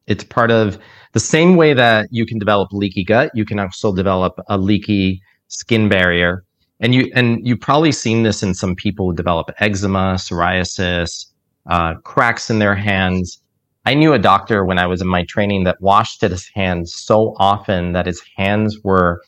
It's 0.09 0.25
part 0.25 0.51
of 0.51 0.81
the 1.12 1.21
same 1.21 1.55
way 1.55 1.75
that 1.75 2.09
you 2.11 2.27
can 2.27 2.41
develop 2.41 2.73
leaky 2.73 3.05
gut, 3.05 3.31
you 3.33 3.45
can 3.45 3.61
also 3.61 3.95
develop 3.95 4.41
a 4.49 4.59
leaky 4.59 5.23
skin 5.47 5.89
barrier. 5.89 6.43
And 6.81 6.93
you 6.93 7.09
and 7.15 7.47
you've 7.47 7.61
probably 7.61 7.93
seen 7.93 8.25
this 8.25 8.43
in 8.43 8.53
some 8.53 8.75
people 8.75 9.07
who 9.07 9.15
develop 9.15 9.49
eczema, 9.61 10.17
psoriasis, 10.17 11.27
uh, 11.71 11.95
cracks 12.03 12.51
in 12.51 12.59
their 12.59 12.75
hands. 12.75 13.41
I 13.87 13.95
knew 13.95 14.12
a 14.12 14.19
doctor 14.19 14.65
when 14.65 14.81
I 14.81 14.89
was 14.89 15.01
in 15.01 15.07
my 15.07 15.23
training 15.23 15.62
that 15.65 15.81
washed 15.81 16.21
his 16.21 16.49
hands 16.53 16.93
so 16.93 17.37
often 17.39 17.93
that 17.93 18.07
his 18.07 18.21
hands 18.37 18.81
were 18.83 19.23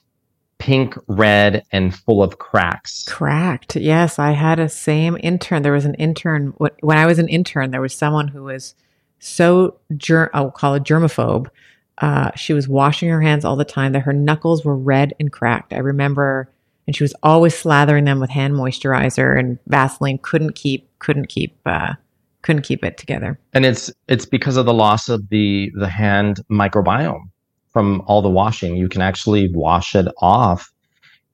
pink, 0.59 0.97
red, 1.07 1.65
and 1.73 1.95
full 1.95 2.23
of 2.23 2.39
cracks. 2.39 3.05
Cracked. 3.05 3.77
Yes, 3.77 4.19
I 4.19 4.33
had 4.33 4.59
a 4.59 4.69
same 4.69 5.17
intern. 5.23 5.63
There 5.63 5.73
was 5.73 5.85
an 5.85 5.95
intern 5.95 6.55
when 6.57 6.97
I 6.97 7.07
was 7.07 7.19
an 7.19 7.29
intern. 7.29 7.71
There 7.71 7.81
was 7.81 7.95
someone 7.95 8.29
who 8.29 8.45
was 8.45 8.75
so 9.19 9.79
ger- 9.97 10.31
I'll 10.35 10.51
call 10.51 10.75
it 10.75 10.85
germaphobe. 10.85 11.49
Uh, 11.99 12.31
she 12.37 12.53
was 12.53 12.69
washing 12.69 13.09
her 13.09 13.23
hands 13.23 13.45
all 13.45 13.57
the 13.57 13.65
time. 13.65 13.93
That 13.93 14.01
her 14.01 14.13
knuckles 14.13 14.65
were 14.65 14.77
red 14.77 15.15
and 15.19 15.33
cracked. 15.33 15.73
I 15.73 15.79
remember, 15.79 16.53
and 16.87 16.95
she 16.95 17.05
was 17.05 17.15
always 17.23 17.55
slathering 17.55 18.05
them 18.05 18.21
with 18.21 18.31
hand 18.31 18.55
moisturizer 18.55 19.39
and 19.39 19.59
Vaseline. 19.67 20.19
Couldn't 20.19 20.55
keep, 20.55 20.89
couldn't 20.99 21.29
keep, 21.29 21.57
uh, 21.65 21.95
couldn't 22.43 22.63
keep 22.63 22.85
it 22.85 22.99
together. 22.99 23.39
And 23.55 23.65
it's 23.65 23.91
it's 24.09 24.27
because 24.27 24.57
of 24.57 24.67
the 24.67 24.75
loss 24.75 25.09
of 25.09 25.29
the 25.31 25.73
the 25.75 25.89
hand 25.89 26.41
microbiome 26.51 27.31
from 27.77 28.03
all 28.07 28.23
the 28.23 28.31
washing. 28.31 28.75
You 28.75 28.89
can 28.89 29.03
actually 29.03 29.51
wash 29.53 29.95
it 29.95 30.09
off. 30.23 30.73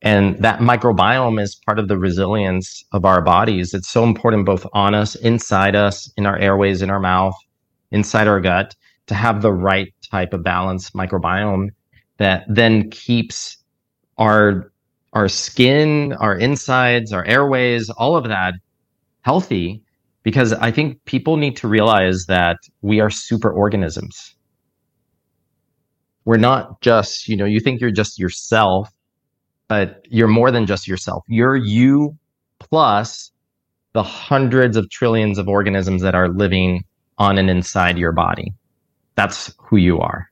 And 0.02 0.36
that 0.42 0.58
microbiome 0.58 1.40
is 1.40 1.54
part 1.54 1.78
of 1.78 1.86
the 1.86 1.96
resilience 1.96 2.84
of 2.92 3.04
our 3.04 3.22
bodies. 3.22 3.72
It's 3.72 3.88
so 3.88 4.02
important 4.02 4.44
both 4.44 4.66
on 4.72 4.92
us, 4.92 5.14
inside 5.14 5.76
us, 5.76 6.12
in 6.16 6.26
our 6.26 6.36
airways, 6.36 6.82
in 6.82 6.90
our 6.90 6.98
mouth, 6.98 7.36
inside 7.92 8.26
our 8.26 8.40
gut, 8.40 8.74
to 9.06 9.14
have 9.14 9.40
the 9.40 9.52
right 9.52 9.94
type 10.10 10.32
of 10.32 10.42
balanced 10.42 10.94
microbiome 10.94 11.68
that 12.18 12.44
then 12.48 12.90
keeps 12.90 13.56
our 14.18 14.72
our 15.12 15.28
skin, 15.28 16.12
our 16.14 16.36
insides, 16.36 17.12
our 17.12 17.24
airways, 17.24 17.88
all 17.88 18.16
of 18.16 18.26
that 18.26 18.54
healthy 19.20 19.80
because 20.24 20.52
I 20.54 20.72
think 20.72 21.04
people 21.04 21.36
need 21.36 21.56
to 21.58 21.68
realize 21.68 22.26
that 22.26 22.56
we 22.80 22.98
are 22.98 23.10
super 23.10 23.52
organisms 23.52 24.34
we're 26.24 26.36
not 26.36 26.80
just, 26.80 27.28
you 27.28 27.36
know, 27.36 27.44
you 27.44 27.60
think 27.60 27.80
you're 27.80 27.90
just 27.90 28.18
yourself, 28.18 28.88
but 29.68 30.04
you're 30.08 30.28
more 30.28 30.50
than 30.50 30.66
just 30.66 30.86
yourself. 30.86 31.24
You're 31.28 31.56
you 31.56 32.16
plus 32.58 33.30
the 33.92 34.02
hundreds 34.02 34.76
of 34.76 34.88
trillions 34.90 35.38
of 35.38 35.48
organisms 35.48 36.02
that 36.02 36.14
are 36.14 36.28
living 36.28 36.84
on 37.18 37.38
and 37.38 37.50
inside 37.50 37.98
your 37.98 38.12
body. 38.12 38.52
That's 39.14 39.54
who 39.58 39.76
you 39.76 39.98
are. 39.98 40.30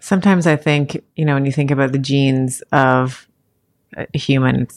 Sometimes 0.00 0.46
I 0.46 0.56
think, 0.56 1.02
you 1.16 1.24
know, 1.24 1.34
when 1.34 1.46
you 1.46 1.52
think 1.52 1.70
about 1.70 1.92
the 1.92 1.98
genes 1.98 2.62
of 2.72 3.26
a 3.96 4.06
human, 4.16 4.68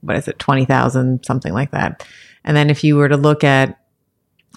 what 0.00 0.16
is 0.16 0.26
it, 0.26 0.38
20,000, 0.38 1.24
something 1.24 1.52
like 1.52 1.70
that. 1.70 2.06
And 2.44 2.56
then 2.56 2.70
if 2.70 2.82
you 2.82 2.96
were 2.96 3.08
to 3.08 3.16
look 3.16 3.44
at 3.44 3.78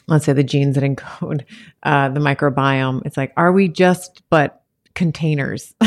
let's 0.08 0.26
say 0.26 0.34
the 0.34 0.44
genes 0.44 0.76
that 0.76 0.84
encode 0.84 1.44
uh, 1.84 2.10
the 2.10 2.20
microbiome. 2.20 3.02
It's 3.06 3.18
like 3.18 3.34
are 3.38 3.52
we 3.52 3.68
just 3.68 4.24
but 4.30 4.64
containers? 4.96 5.74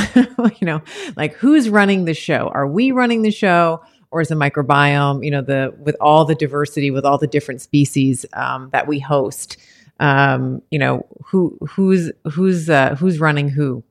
You 0.61 0.67
know 0.67 0.83
like 1.17 1.35
who's 1.35 1.69
running 1.69 2.07
the 2.07 2.15
show? 2.15 2.51
Are 2.55 2.67
we 2.67 2.93
running 2.93 3.23
the 3.23 3.31
show 3.31 3.83
or 4.11 4.21
is 4.21 4.29
the 4.29 4.35
microbiome 4.35 5.25
you 5.25 5.31
know 5.31 5.43
the 5.43 5.75
with 5.79 5.97
all 6.01 6.25
the 6.25 6.35
diversity 6.35 6.91
with 6.91 7.05
all 7.05 7.19
the 7.19 7.27
different 7.27 7.61
species 7.61 8.27
um, 8.33 8.71
that 8.73 8.89
we 8.89 8.99
host 8.99 9.57
um, 10.01 10.63
you 10.71 10.79
know 10.79 11.07
who 11.25 11.57
who's 11.69 12.11
who's 12.33 12.69
uh, 12.69 12.97
who's 12.97 13.21
running 13.21 13.49
who? 13.49 13.85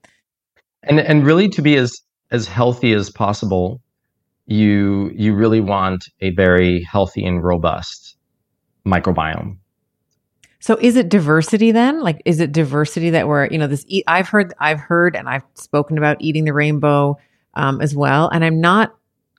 And 0.83 0.99
and 0.99 1.25
really 1.25 1.47
to 1.49 1.61
be 1.61 1.75
as 1.75 2.01
as 2.31 2.47
healthy 2.47 2.93
as 2.93 3.11
possible, 3.11 3.79
you 4.47 5.11
you 5.13 5.35
really 5.35 5.61
want 5.61 6.09
a 6.19 6.31
very 6.31 6.81
healthy 6.83 7.23
and 7.25 7.43
robust 7.43 8.17
microbiome. 8.85 9.58
So 10.59 10.77
is 10.79 10.95
it 10.95 11.09
diversity 11.09 11.71
then? 11.71 12.01
Like 12.01 12.21
is 12.25 12.39
it 12.39 12.51
diversity 12.51 13.11
that 13.11 13.27
we're, 13.27 13.47
you 13.47 13.57
know, 13.57 13.67
this 13.67 13.85
eat 13.87 14.03
I've 14.07 14.27
heard 14.27 14.53
I've 14.59 14.79
heard 14.79 15.15
and 15.15 15.29
I've 15.29 15.43
spoken 15.55 15.97
about 15.97 16.17
eating 16.19 16.45
the 16.45 16.53
rainbow 16.53 17.17
um, 17.53 17.81
as 17.81 17.95
well 17.95 18.29
and 18.29 18.43
I'm 18.43 18.61
not 18.61 18.95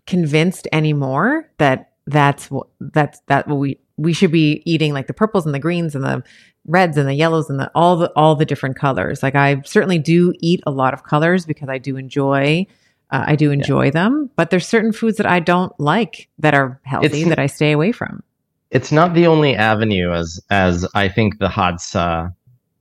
convinced 0.07 0.67
anymore 0.73 1.49
that 1.59 1.93
that's 2.07 2.51
what 2.51 2.67
that's 2.81 3.21
that 3.27 3.47
what 3.47 3.57
we 3.57 3.79
we 3.97 4.13
should 4.15 4.33
be 4.33 4.63
eating 4.65 4.95
like 4.95 5.07
the 5.07 5.15
purples 5.15 5.45
and 5.45 5.55
the 5.55 5.59
greens 5.59 5.95
and 5.95 6.03
the 6.03 6.23
reds 6.67 6.97
and 6.97 7.09
the 7.09 7.15
yellows 7.15 7.51
and 7.51 7.61
the 7.61 7.71
all 7.75 7.97
the 7.97 8.11
all 8.17 8.35
the 8.35 8.47
different 8.47 8.77
colors. 8.77 9.23
Like 9.23 9.35
I 9.35 9.61
certainly 9.65 9.99
do 9.99 10.33
eat 10.41 10.63
a 10.67 10.71
lot 10.71 10.95
of 10.95 11.05
colors 11.05 11.47
because 11.47 11.69
I 11.69 11.79
do 11.79 11.97
enjoy 11.97 12.67
uh, 13.11 13.25
I 13.27 13.37
do 13.37 13.51
enjoy 13.51 13.87
yeah. 13.87 13.91
them, 13.91 14.31
but 14.37 14.51
there's 14.51 14.67
certain 14.67 14.93
foods 14.93 15.17
that 15.19 15.27
I 15.27 15.41
don't 15.41 15.79
like 15.79 16.29
that 16.39 16.55
are 16.55 16.81
healthy 16.85 17.23
it's, 17.23 17.29
that 17.29 17.39
I 17.39 17.47
stay 17.47 17.73
away 17.73 17.93
from. 17.93 18.23
It's 18.71 18.93
not 18.93 19.15
the 19.15 19.27
only 19.27 19.57
avenue, 19.57 20.13
as 20.13 20.41
as 20.51 20.87
I 20.95 21.09
think 21.09 21.39
the 21.39 21.49
Hadza 21.49 22.33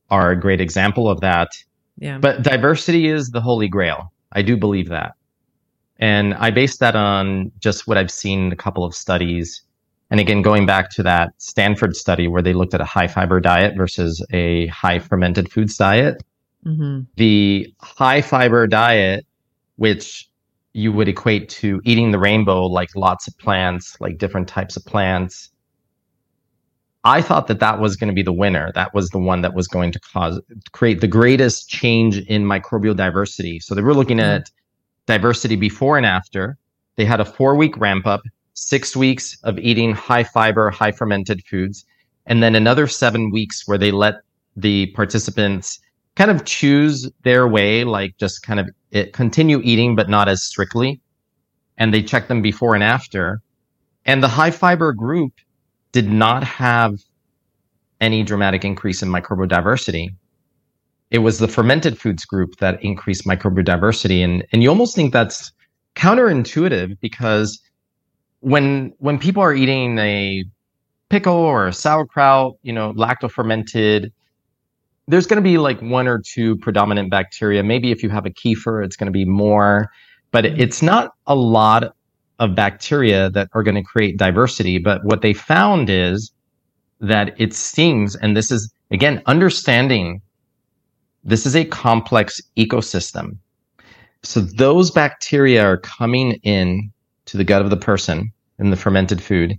are 0.10 0.32
a 0.32 0.40
great 0.40 0.62
example 0.62 1.10
of 1.10 1.22
that. 1.22 1.50
Yeah. 1.98 2.18
But 2.18 2.44
diversity 2.44 3.08
is 3.08 3.32
the 3.32 3.42
holy 3.42 3.68
grail. 3.68 4.12
I 4.32 4.42
do 4.42 4.56
believe 4.56 4.90
that, 4.90 5.14
and 5.98 6.34
I 6.36 6.52
base 6.52 6.78
that 6.78 6.96
on 6.96 7.52
just 7.60 7.88
what 7.88 7.98
I've 7.98 8.12
seen 8.12 8.46
in 8.48 8.52
a 8.52 8.56
couple 8.56 8.84
of 8.86 8.94
studies. 8.94 9.62
And 10.12 10.20
again, 10.20 10.42
going 10.42 10.66
back 10.66 10.90
to 10.92 11.04
that 11.04 11.34
Stanford 11.38 11.96
study 11.96 12.28
where 12.28 12.42
they 12.42 12.54
looked 12.54 12.74
at 12.74 12.82
a 12.82 12.86
high 12.86 13.08
fiber 13.08 13.40
diet 13.40 13.76
versus 13.78 14.26
a 14.32 14.68
high 14.68 14.98
fermented 14.98 15.52
foods 15.52 15.78
diet, 15.78 16.24
mm-hmm. 16.66 17.02
the 17.16 17.72
high 17.80 18.22
fiber 18.22 18.66
diet 18.66 19.26
which 19.80 20.30
you 20.74 20.92
would 20.92 21.08
equate 21.08 21.48
to 21.48 21.82
eating 21.86 22.12
the 22.12 22.20
rainbow, 22.20 22.66
like 22.66 22.94
lots 22.96 23.28
of 23.28 23.38
plants, 23.38 24.00
like 24.02 24.18
different 24.18 24.48
types 24.48 24.76
of 24.76 24.86
plants. 24.86 25.50
I 27.04 27.22
thought 27.22 27.48
that 27.48 27.60
that 27.62 27.80
was 27.80 27.96
going 27.96 28.10
to 28.10 28.14
be 28.14 28.24
the 28.24 28.34
winner. 28.34 28.72
That 28.76 28.94
was 28.94 29.10
the 29.10 29.20
one 29.20 29.42
that 29.42 29.54
was 29.54 29.68
going 29.68 29.92
to 29.94 30.00
cause 30.00 30.40
create 30.74 31.00
the 31.00 31.08
greatest 31.08 31.70
change 31.70 32.18
in 32.18 32.44
microbial 32.44 32.96
diversity. 32.96 33.60
So 33.60 33.74
they 33.74 33.82
were 33.82 33.94
looking 33.94 34.18
mm-hmm. 34.18 34.42
at 34.42 34.52
diversity 35.06 35.56
before 35.56 35.98
and 35.98 36.06
after. 36.06 36.58
They 36.98 37.06
had 37.06 37.22
a 37.22 37.26
four 37.26 37.56
week 37.56 37.78
ramp 37.78 38.06
up, 38.06 38.22
six 38.54 38.96
weeks 38.96 39.38
of 39.44 39.58
eating 39.60 39.94
high 39.94 40.26
fiber, 40.26 40.70
high 40.70 40.92
fermented 40.92 41.42
foods, 41.46 41.86
and 42.26 42.44
then 42.44 42.56
another 42.56 42.88
seven 42.88 43.32
weeks 43.32 43.66
where 43.66 43.78
they 43.78 43.92
let 43.92 44.16
the 44.58 44.88
participants 44.88 45.80
kind 46.16 46.30
of 46.30 46.44
choose 46.44 47.10
their 47.24 47.48
way, 47.48 47.86
like 47.86 48.18
just 48.18 48.44
kind 48.44 48.60
of 48.60 48.70
it, 48.92 49.14
continue 49.14 49.62
eating, 49.64 49.96
but 49.96 50.10
not 50.10 50.28
as 50.28 50.44
strictly. 50.44 51.00
And 51.78 51.94
they 51.94 52.04
checked 52.04 52.28
them 52.28 52.42
before 52.42 52.76
and 52.76 52.84
after. 52.84 53.42
And 54.06 54.22
the 54.22 54.28
high 54.28 54.52
fiber 54.52 54.92
group 54.92 55.32
did 55.92 56.10
not 56.10 56.44
have 56.44 57.00
any 58.02 58.24
dramatic 58.24 58.64
increase 58.64 59.02
in 59.02 59.10
microbial 59.10 59.48
diversity. 59.48 60.14
It 61.12 61.20
was 61.20 61.40
the 61.40 61.48
fermented 61.48 61.98
foods 61.98 62.26
group 62.26 62.58
that 62.58 62.82
increased 62.84 63.26
microbial 63.26 63.66
diversity. 63.66 64.22
And, 64.22 64.46
and 64.52 64.62
you 64.62 64.70
almost 64.70 64.96
think 64.96 65.12
that's 65.12 65.52
counterintuitive 65.96 67.00
because 67.00 67.60
when, 68.42 68.94
when 69.00 69.20
people 69.20 69.42
are 69.44 69.54
eating 69.54 69.98
a 69.98 70.46
pickle 71.10 71.34
or 71.34 71.68
a 71.68 71.74
sauerkraut, 71.74 72.58
you 72.62 72.72
know, 72.72 72.94
lacto 72.94 73.30
fermented, 73.30 74.14
there's 75.08 75.26
going 75.26 75.44
to 75.44 75.50
be 75.50 75.58
like 75.58 75.82
one 75.82 76.08
or 76.08 76.20
two 76.20 76.56
predominant 76.58 77.10
bacteria. 77.10 77.64
Maybe 77.64 77.92
if 77.92 78.04
you 78.04 78.10
have 78.10 78.28
a 78.28 78.30
kefir, 78.30 78.86
it's 78.86 78.96
going 78.96 79.08
to 79.08 79.12
be 79.12 79.26
more, 79.26 79.90
but 80.32 80.46
it's 80.46 80.84
not 80.84 81.14
a 81.26 81.36
lot 81.36 81.96
of 82.40 82.56
bacteria 82.56 83.30
that 83.30 83.50
are 83.54 83.64
going 83.64 83.76
to 83.76 83.84
create 83.84 84.18
diversity. 84.18 84.78
But 84.78 85.04
what 85.04 85.22
they 85.22 85.34
found 85.34 85.90
is 85.90 86.32
that 87.00 87.40
it 87.40 87.54
seems, 87.54 88.16
and 88.16 88.36
this 88.36 88.52
is 88.52 88.74
again, 88.92 89.22
understanding 89.26 90.22
this 91.24 91.46
is 91.46 91.56
a 91.56 91.66
complex 91.66 92.42
ecosystem. 92.58 93.38
So 94.24 94.42
those 94.42 94.92
bacteria 94.92 95.64
are 95.64 95.78
coming 95.78 96.34
in 96.44 96.92
to 97.26 97.38
the 97.38 97.44
gut 97.44 97.62
of 97.62 97.70
the 97.70 97.78
person 97.78 98.32
in 98.58 98.70
the 98.70 98.76
fermented 98.76 99.22
food, 99.22 99.58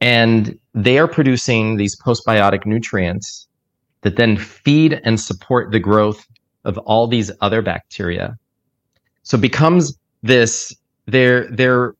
and 0.00 0.58
they 0.74 0.98
are 0.98 1.08
producing 1.08 1.76
these 1.76 1.98
postbiotic 2.00 2.64
nutrients 2.64 3.46
that 4.02 4.16
then 4.16 4.36
feed 4.36 5.00
and 5.04 5.20
support 5.20 5.70
the 5.70 5.78
growth 5.78 6.26
of 6.64 6.78
all 6.78 7.06
these 7.06 7.30
other 7.40 7.62
bacteria. 7.62 8.36
So 9.22 9.36
it 9.36 9.40
becomes 9.40 9.96
this, 10.22 10.74
they're, 11.06 11.48
they're, 11.50 11.94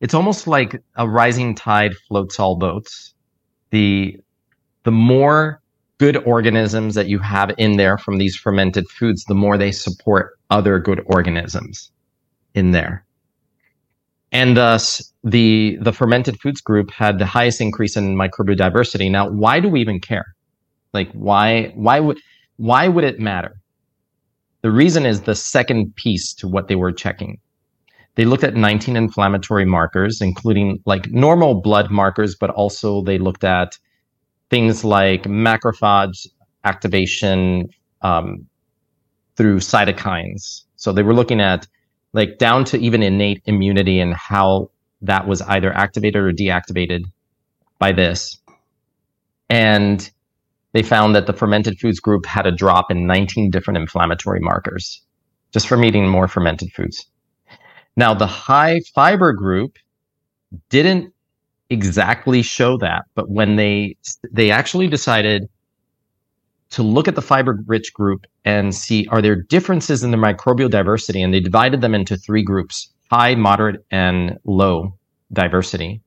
it's 0.00 0.14
almost 0.14 0.46
like 0.46 0.82
a 0.96 1.08
rising 1.08 1.54
tide 1.54 1.94
floats 2.08 2.38
all 2.38 2.56
boats. 2.56 3.14
The, 3.70 4.18
the 4.84 4.92
more 4.92 5.60
good 5.98 6.16
organisms 6.26 6.94
that 6.94 7.08
you 7.08 7.18
have 7.18 7.52
in 7.58 7.76
there 7.76 7.96
from 7.98 8.18
these 8.18 8.36
fermented 8.36 8.88
foods, 8.88 9.24
the 9.24 9.34
more 9.34 9.56
they 9.56 9.72
support 9.72 10.38
other 10.50 10.78
good 10.78 11.02
organisms 11.06 11.90
in 12.54 12.72
there. 12.72 13.04
And 14.32 14.56
thus 14.56 15.12
the, 15.24 15.78
the 15.80 15.92
fermented 15.92 16.38
foods 16.40 16.60
group 16.60 16.90
had 16.90 17.18
the 17.18 17.26
highest 17.26 17.60
increase 17.60 17.96
in 17.96 18.16
microbial 18.16 18.56
diversity. 18.56 19.08
Now, 19.08 19.30
why 19.30 19.60
do 19.60 19.68
we 19.68 19.80
even 19.80 20.00
care? 20.00 20.36
Like 20.92 21.12
why 21.12 21.72
why 21.74 22.00
would 22.00 22.18
why 22.56 22.88
would 22.88 23.04
it 23.04 23.20
matter? 23.20 23.56
The 24.62 24.70
reason 24.70 25.04
is 25.04 25.22
the 25.22 25.34
second 25.34 25.94
piece 25.94 26.32
to 26.34 26.48
what 26.48 26.68
they 26.68 26.74
were 26.74 26.90
checking. 26.90 27.38
They 28.16 28.24
looked 28.24 28.44
at 28.44 28.54
19 28.54 28.96
inflammatory 28.96 29.66
markers, 29.66 30.20
including 30.20 30.82
like 30.86 31.10
normal 31.10 31.60
blood 31.60 31.90
markers, 31.90 32.34
but 32.34 32.50
also 32.50 33.02
they 33.02 33.18
looked 33.18 33.44
at 33.44 33.78
things 34.50 34.84
like 34.84 35.24
macrophage 35.24 36.26
activation 36.64 37.68
um, 38.02 38.46
through 39.36 39.58
cytokines. 39.58 40.62
So 40.76 40.92
they 40.92 41.02
were 41.02 41.14
looking 41.14 41.40
at 41.40 41.66
like 42.14 42.38
down 42.38 42.64
to 42.64 42.78
even 42.78 43.02
innate 43.02 43.42
immunity 43.44 44.00
and 44.00 44.14
how 44.14 44.70
that 45.02 45.28
was 45.28 45.42
either 45.42 45.72
activated 45.74 46.22
or 46.22 46.32
deactivated 46.32 47.02
by 47.78 47.92
this. 47.92 48.38
And 49.50 50.10
they 50.72 50.82
found 50.82 51.14
that 51.14 51.26
the 51.26 51.34
fermented 51.34 51.78
foods 51.78 52.00
group 52.00 52.24
had 52.24 52.46
a 52.46 52.52
drop 52.52 52.90
in 52.90 53.06
19 53.06 53.50
different 53.50 53.76
inflammatory 53.76 54.40
markers 54.40 55.02
just 55.52 55.68
from 55.68 55.84
eating 55.84 56.08
more 56.08 56.28
fermented 56.28 56.72
foods. 56.72 57.06
Now, 57.96 58.14
the 58.14 58.26
high 58.26 58.80
fiber 58.94 59.32
group 59.32 59.76
didn't 60.68 61.12
exactly 61.70 62.42
show 62.42 62.76
that, 62.78 63.04
but 63.14 63.30
when 63.30 63.56
they 63.56 63.96
they 64.30 64.50
actually 64.50 64.88
decided 64.88 65.48
to 66.70 66.82
look 66.82 67.08
at 67.08 67.14
the 67.14 67.22
fiber 67.22 67.58
rich 67.66 67.92
group 67.94 68.26
and 68.44 68.74
see 68.74 69.06
are 69.10 69.22
there 69.22 69.40
differences 69.40 70.02
in 70.02 70.10
the 70.10 70.16
microbial 70.16 70.70
diversity? 70.70 71.22
And 71.22 71.32
they 71.32 71.40
divided 71.40 71.80
them 71.80 71.94
into 71.94 72.16
three 72.16 72.42
groups 72.42 72.92
high 73.10 73.34
moderate 73.34 73.84
and 73.90 74.38
low 74.44 74.96
diversity. 75.32 76.02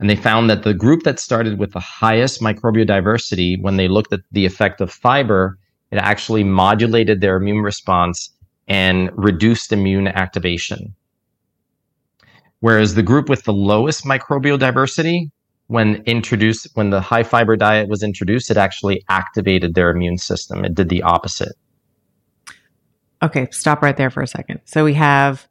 And 0.00 0.08
they 0.08 0.16
found 0.16 0.48
that 0.48 0.62
the 0.62 0.74
group 0.74 1.02
that 1.02 1.18
started 1.18 1.58
with 1.58 1.72
the 1.72 1.80
highest 1.80 2.40
microbial 2.40 2.86
diversity, 2.86 3.58
when 3.60 3.76
they 3.76 3.88
looked 3.88 4.12
at 4.12 4.20
the 4.30 4.46
effect 4.46 4.80
of 4.80 4.92
fiber, 4.92 5.58
it 5.90 5.96
actually 5.96 6.44
modulated 6.44 7.20
their 7.20 7.36
immune 7.36 7.62
response 7.62 8.30
and 8.68 9.10
reduced 9.14 9.72
immune 9.72 10.06
activation. 10.06 10.94
Whereas 12.60 12.94
the 12.94 13.02
group 13.02 13.28
with 13.28 13.44
the 13.44 13.52
lowest 13.52 14.04
microbial 14.04 14.58
diversity, 14.58 15.30
when 15.68 16.02
introduced, 16.06 16.68
when 16.74 16.90
the 16.90 17.00
high 17.00 17.22
fiber 17.22 17.56
diet 17.56 17.88
was 17.88 18.02
introduced, 18.02 18.50
it 18.50 18.56
actually 18.56 19.04
activated 19.08 19.74
their 19.74 19.90
immune 19.90 20.18
system. 20.18 20.64
It 20.64 20.74
did 20.74 20.88
the 20.88 21.02
opposite. 21.02 21.52
Okay, 23.22 23.48
stop 23.50 23.82
right 23.82 23.96
there 23.96 24.10
for 24.10 24.22
a 24.22 24.26
second. 24.26 24.60
So 24.64 24.84
we 24.84 24.94
have 24.94 25.48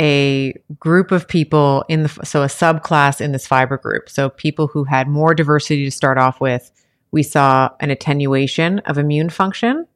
a 0.00 0.54
group 0.78 1.12
of 1.12 1.28
people 1.28 1.84
in 1.88 2.02
the 2.02 2.08
so 2.24 2.42
a 2.42 2.46
subclass 2.46 3.20
in 3.20 3.32
this 3.32 3.46
fiber 3.46 3.76
group. 3.76 4.08
So 4.10 4.30
people 4.30 4.66
who 4.66 4.84
had 4.84 5.08
more 5.08 5.34
diversity 5.34 5.84
to 5.84 5.90
start 5.90 6.18
off 6.18 6.40
with, 6.40 6.70
we 7.12 7.22
saw 7.22 7.70
an 7.80 7.90
attenuation 7.90 8.80
of 8.80 8.98
immune 8.98 9.30
function. 9.30 9.86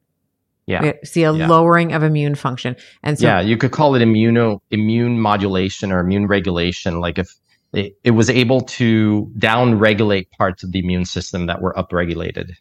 Yeah. 0.69 0.81
We 0.83 0.93
see 1.03 1.23
a 1.23 1.33
yeah. 1.33 1.47
lowering 1.47 1.93
of 1.93 2.03
immune 2.03 2.35
function. 2.35 2.75
And 3.01 3.17
so 3.17 3.25
Yeah, 3.25 3.41
you 3.41 3.57
could 3.57 3.71
call 3.71 3.95
it 3.95 4.01
immuno 4.01 4.59
immune 4.69 5.19
modulation 5.19 5.91
or 5.91 5.99
immune 5.99 6.27
regulation 6.27 6.99
like 6.99 7.17
if 7.17 7.33
it, 7.73 7.97
it 8.03 8.11
was 8.11 8.29
able 8.29 8.61
to 8.61 9.31
down 9.37 9.79
regulate 9.79 10.29
parts 10.31 10.63
of 10.63 10.71
the 10.71 10.79
immune 10.79 11.05
system 11.05 11.47
that 11.47 11.59
were 11.61 11.73
upregulated. 11.73 12.51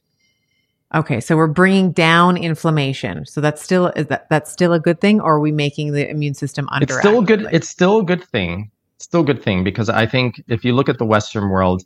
Okay, 0.94 1.20
so 1.20 1.36
we're 1.36 1.48
bringing 1.48 1.92
down 1.92 2.38
inflammation. 2.38 3.26
So 3.26 3.42
that's 3.42 3.62
still 3.62 3.88
is 3.88 4.06
that 4.06 4.26
that's 4.30 4.50
still 4.50 4.72
a 4.72 4.80
good 4.80 5.02
thing, 5.02 5.20
or 5.20 5.34
are 5.34 5.40
we 5.40 5.52
making 5.52 5.92
the 5.92 6.08
immune 6.08 6.32
system 6.32 6.66
under? 6.70 6.84
It's 6.84 6.98
still 6.98 7.18
a 7.18 7.24
good. 7.24 7.46
It's 7.52 7.68
still 7.68 7.98
a 7.98 8.04
good 8.04 8.24
thing. 8.24 8.70
It's 8.96 9.04
still 9.04 9.20
a 9.20 9.24
good 9.24 9.42
thing 9.42 9.64
because 9.64 9.90
I 9.90 10.06
think 10.06 10.42
if 10.48 10.64
you 10.64 10.74
look 10.74 10.88
at 10.88 10.96
the 10.96 11.04
Western 11.04 11.50
world, 11.50 11.82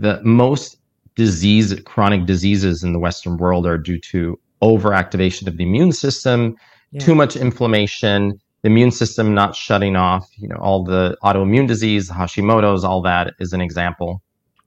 the 0.00 0.20
most 0.24 0.78
disease, 1.14 1.72
chronic 1.84 2.26
diseases 2.26 2.82
in 2.82 2.92
the 2.92 2.98
Western 2.98 3.36
world 3.36 3.66
are 3.66 3.78
due 3.78 4.00
to 4.00 4.38
overactivation 4.62 5.46
of 5.46 5.56
the 5.56 5.64
immune 5.64 5.92
system, 5.92 6.56
yeah. 6.92 7.00
too 7.00 7.14
much 7.14 7.36
inflammation, 7.36 8.40
the 8.62 8.68
immune 8.68 8.90
system 8.90 9.34
not 9.34 9.56
shutting 9.56 9.96
off, 9.96 10.28
you 10.36 10.48
know, 10.48 10.56
all 10.56 10.84
the 10.84 11.16
autoimmune 11.22 11.66
disease, 11.66 12.10
Hashimoto's, 12.10 12.84
all 12.84 13.00
that 13.02 13.34
is 13.38 13.52
an 13.52 13.60
example. 13.60 14.22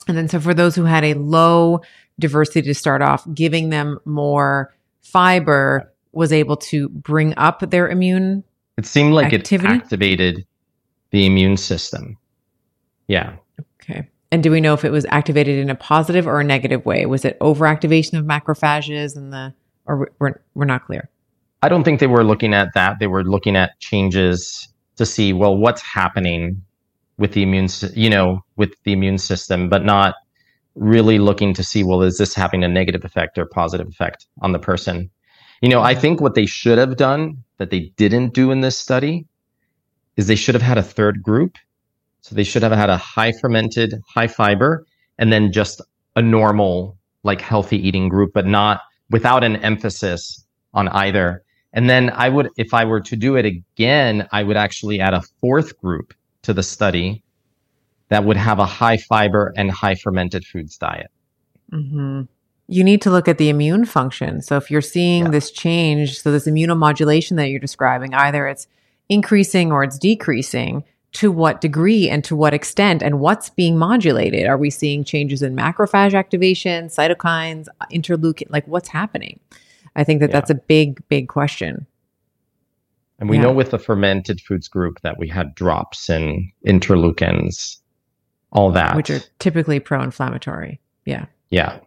And 0.08 0.18
then, 0.18 0.28
so 0.28 0.40
for 0.40 0.54
those 0.54 0.76
who 0.76 0.84
had 0.84 1.04
a 1.04 1.14
low 1.14 1.82
diversity 2.20 2.62
to 2.64 2.74
start 2.74 3.02
off, 3.02 3.26
giving 3.34 3.70
them 3.70 4.00
more 4.06 4.74
fiber 5.02 5.92
was 6.12 6.32
able 6.32 6.58
to 6.58 6.90
bring 6.90 7.34
up 7.38 7.70
their 7.70 7.90
immune. 7.90 8.44
It 8.78 8.86
seemed 8.86 9.14
like 9.14 9.34
activity? 9.34 9.74
it 9.74 9.78
activated 9.78 10.46
the 11.12 11.26
immune 11.26 11.58
system. 11.58 12.18
Yeah. 13.08 13.36
Okay. 13.82 14.08
And 14.32 14.42
do 14.42 14.50
we 14.50 14.62
know 14.62 14.74
if 14.74 14.84
it 14.84 14.92
was 14.92 15.06
activated 15.06 15.60
in 15.60 15.70
a 15.70 15.76
positive 15.76 16.28
or 16.28 16.40
a 16.40 16.44
negative 16.44 16.86
way? 16.86 17.06
Was 17.06 17.26
it 17.26 17.40
overactivation 17.40 18.18
of 18.18 18.26
macrophages 18.26 19.16
and 19.16 19.32
the, 19.32 19.54
or 19.86 20.10
we're, 20.20 20.40
we're 20.54 20.66
not 20.66 20.86
clear? 20.86 21.10
I 21.62 21.70
don't 21.70 21.84
think 21.84 22.00
they 22.00 22.08
were 22.08 22.24
looking 22.24 22.54
at 22.54 22.74
that. 22.74 23.00
They 23.00 23.08
were 23.08 23.24
looking 23.24 23.56
at 23.56 23.80
changes 23.80 24.68
to 24.98 25.06
see, 25.06 25.34
well, 25.34 25.56
what's 25.56 25.82
happening 25.82 26.62
with 27.18 27.34
the 27.34 27.44
immune, 27.44 27.68
you 27.94 28.10
know, 28.10 28.44
with 28.58 28.74
the 28.84 28.94
immune 28.94 29.18
system, 29.18 29.70
but 29.70 29.86
not 29.86 30.16
really 30.76 31.20
looking 31.20 31.54
to 31.54 31.64
see, 31.64 31.84
well, 31.84 32.02
is 32.02 32.18
this 32.18 32.34
having 32.34 32.64
a 32.64 32.68
negative 32.68 33.06
effect 33.06 33.38
or 33.38 33.46
positive 33.46 33.88
effect 33.88 34.26
on 34.42 34.52
the 34.52 34.60
person? 34.60 35.10
You 35.62 35.70
know, 35.70 35.82
I 35.82 35.96
think 35.96 36.20
what 36.20 36.36
they 36.36 36.46
should 36.46 36.78
have 36.78 36.98
done 36.98 37.44
that 37.58 37.70
they 37.70 37.92
didn't 37.96 38.34
do 38.34 38.52
in 38.52 38.62
this 38.62 38.78
study 38.78 39.26
is 40.18 40.28
they 40.28 40.36
should 40.36 40.56
have 40.56 40.62
had 40.62 40.78
a 40.78 40.84
third 40.84 41.24
group. 41.24 41.58
So 42.22 42.36
they 42.36 42.44
should 42.44 42.64
have 42.64 42.72
had 42.72 42.90
a 42.90 42.98
high 42.98 43.34
fermented, 43.34 44.02
high 44.08 44.28
fiber, 44.28 44.86
and 45.18 45.32
then 45.32 45.52
just 45.52 45.82
a 46.16 46.22
normal, 46.22 46.98
like 47.24 47.42
healthy 47.42 47.78
eating 47.78 48.10
group, 48.10 48.32
but 48.34 48.46
not 48.46 48.82
without 49.14 49.44
an 49.44 49.56
emphasis 49.58 50.44
on 50.74 50.88
either. 50.88 51.44
And 51.72 51.88
then 51.88 52.10
I 52.10 52.30
would, 52.30 52.50
if 52.58 52.74
I 52.74 52.86
were 52.86 53.00
to 53.02 53.16
do 53.16 53.36
it 53.36 53.46
again, 53.46 54.28
I 54.32 54.42
would 54.42 54.58
actually 54.58 55.00
add 55.00 55.14
a 55.14 55.22
fourth 55.40 55.78
group 55.80 56.16
to 56.42 56.54
the 56.54 56.64
study 56.64 57.24
that 58.10 58.26
would 58.26 58.38
have 58.38 58.58
a 58.58 58.66
high 58.66 58.98
fiber 58.98 59.54
and 59.56 59.70
high 59.70 59.94
fermented 59.94 60.46
foods 60.46 60.80
diet. 60.80 61.12
Mm-hmm. 61.72 62.24
You 62.68 62.84
need 62.84 63.04
to 63.04 63.12
look 63.12 63.28
at 63.28 63.38
the 63.38 63.50
immune 63.50 63.86
function. 63.86 64.42
So 64.42 64.58
if 64.58 64.72
you're 64.72 64.82
seeing 64.82 65.26
yeah. 65.26 65.32
this 65.32 65.52
change, 65.52 66.20
so 66.20 66.32
this 66.32 66.48
immunomodulation 66.48 67.38
that 67.38 67.50
you're 67.50 67.60
describing, 67.60 68.16
either 68.16 68.48
it's 68.48 68.66
increasing 69.10 69.72
or 69.72 69.84
it's 69.84 70.00
decreasing, 70.00 70.84
to 71.14 71.32
what 71.32 71.62
degree 71.62 72.10
and 72.10 72.24
to 72.24 72.36
what 72.36 72.54
extent 72.54 73.02
and 73.02 73.20
what's 73.20 73.50
being 73.50 73.78
modulated? 73.78 74.48
Are 74.48 74.58
we 74.58 74.70
seeing 74.70 75.04
changes 75.04 75.42
in 75.42 75.56
macrophage 75.56 76.14
activation, 76.14 76.88
cytokines, 76.88 77.68
interleukin? 77.92 78.50
Like 78.50 78.68
what's 78.68 78.90
happening? 78.90 79.40
I 79.96 80.04
think 80.04 80.20
that 80.22 80.32
yeah. 80.32 80.34
that's 80.34 80.50
a 80.50 80.56
big, 80.56 81.08
big 81.08 81.28
question. 81.28 81.86
And 83.20 83.30
we 83.30 83.38
yeah. 83.38 83.44
know 83.44 83.54
with 83.54 83.72
the 83.72 83.80
fermented 83.80 84.42
foods 84.42 84.68
group 84.68 85.00
that 85.02 85.20
we 85.20 85.28
had 85.28 85.54
drops 85.54 86.10
in 86.10 86.52
interleukins, 86.66 87.78
all 88.52 88.72
that. 88.72 88.96
Which 88.96 89.12
are 89.12 89.22
typically 89.40 89.80
pro 89.80 90.02
inflammatory. 90.02 90.80
Yeah. 91.06 91.28
Yeah. 91.52 91.80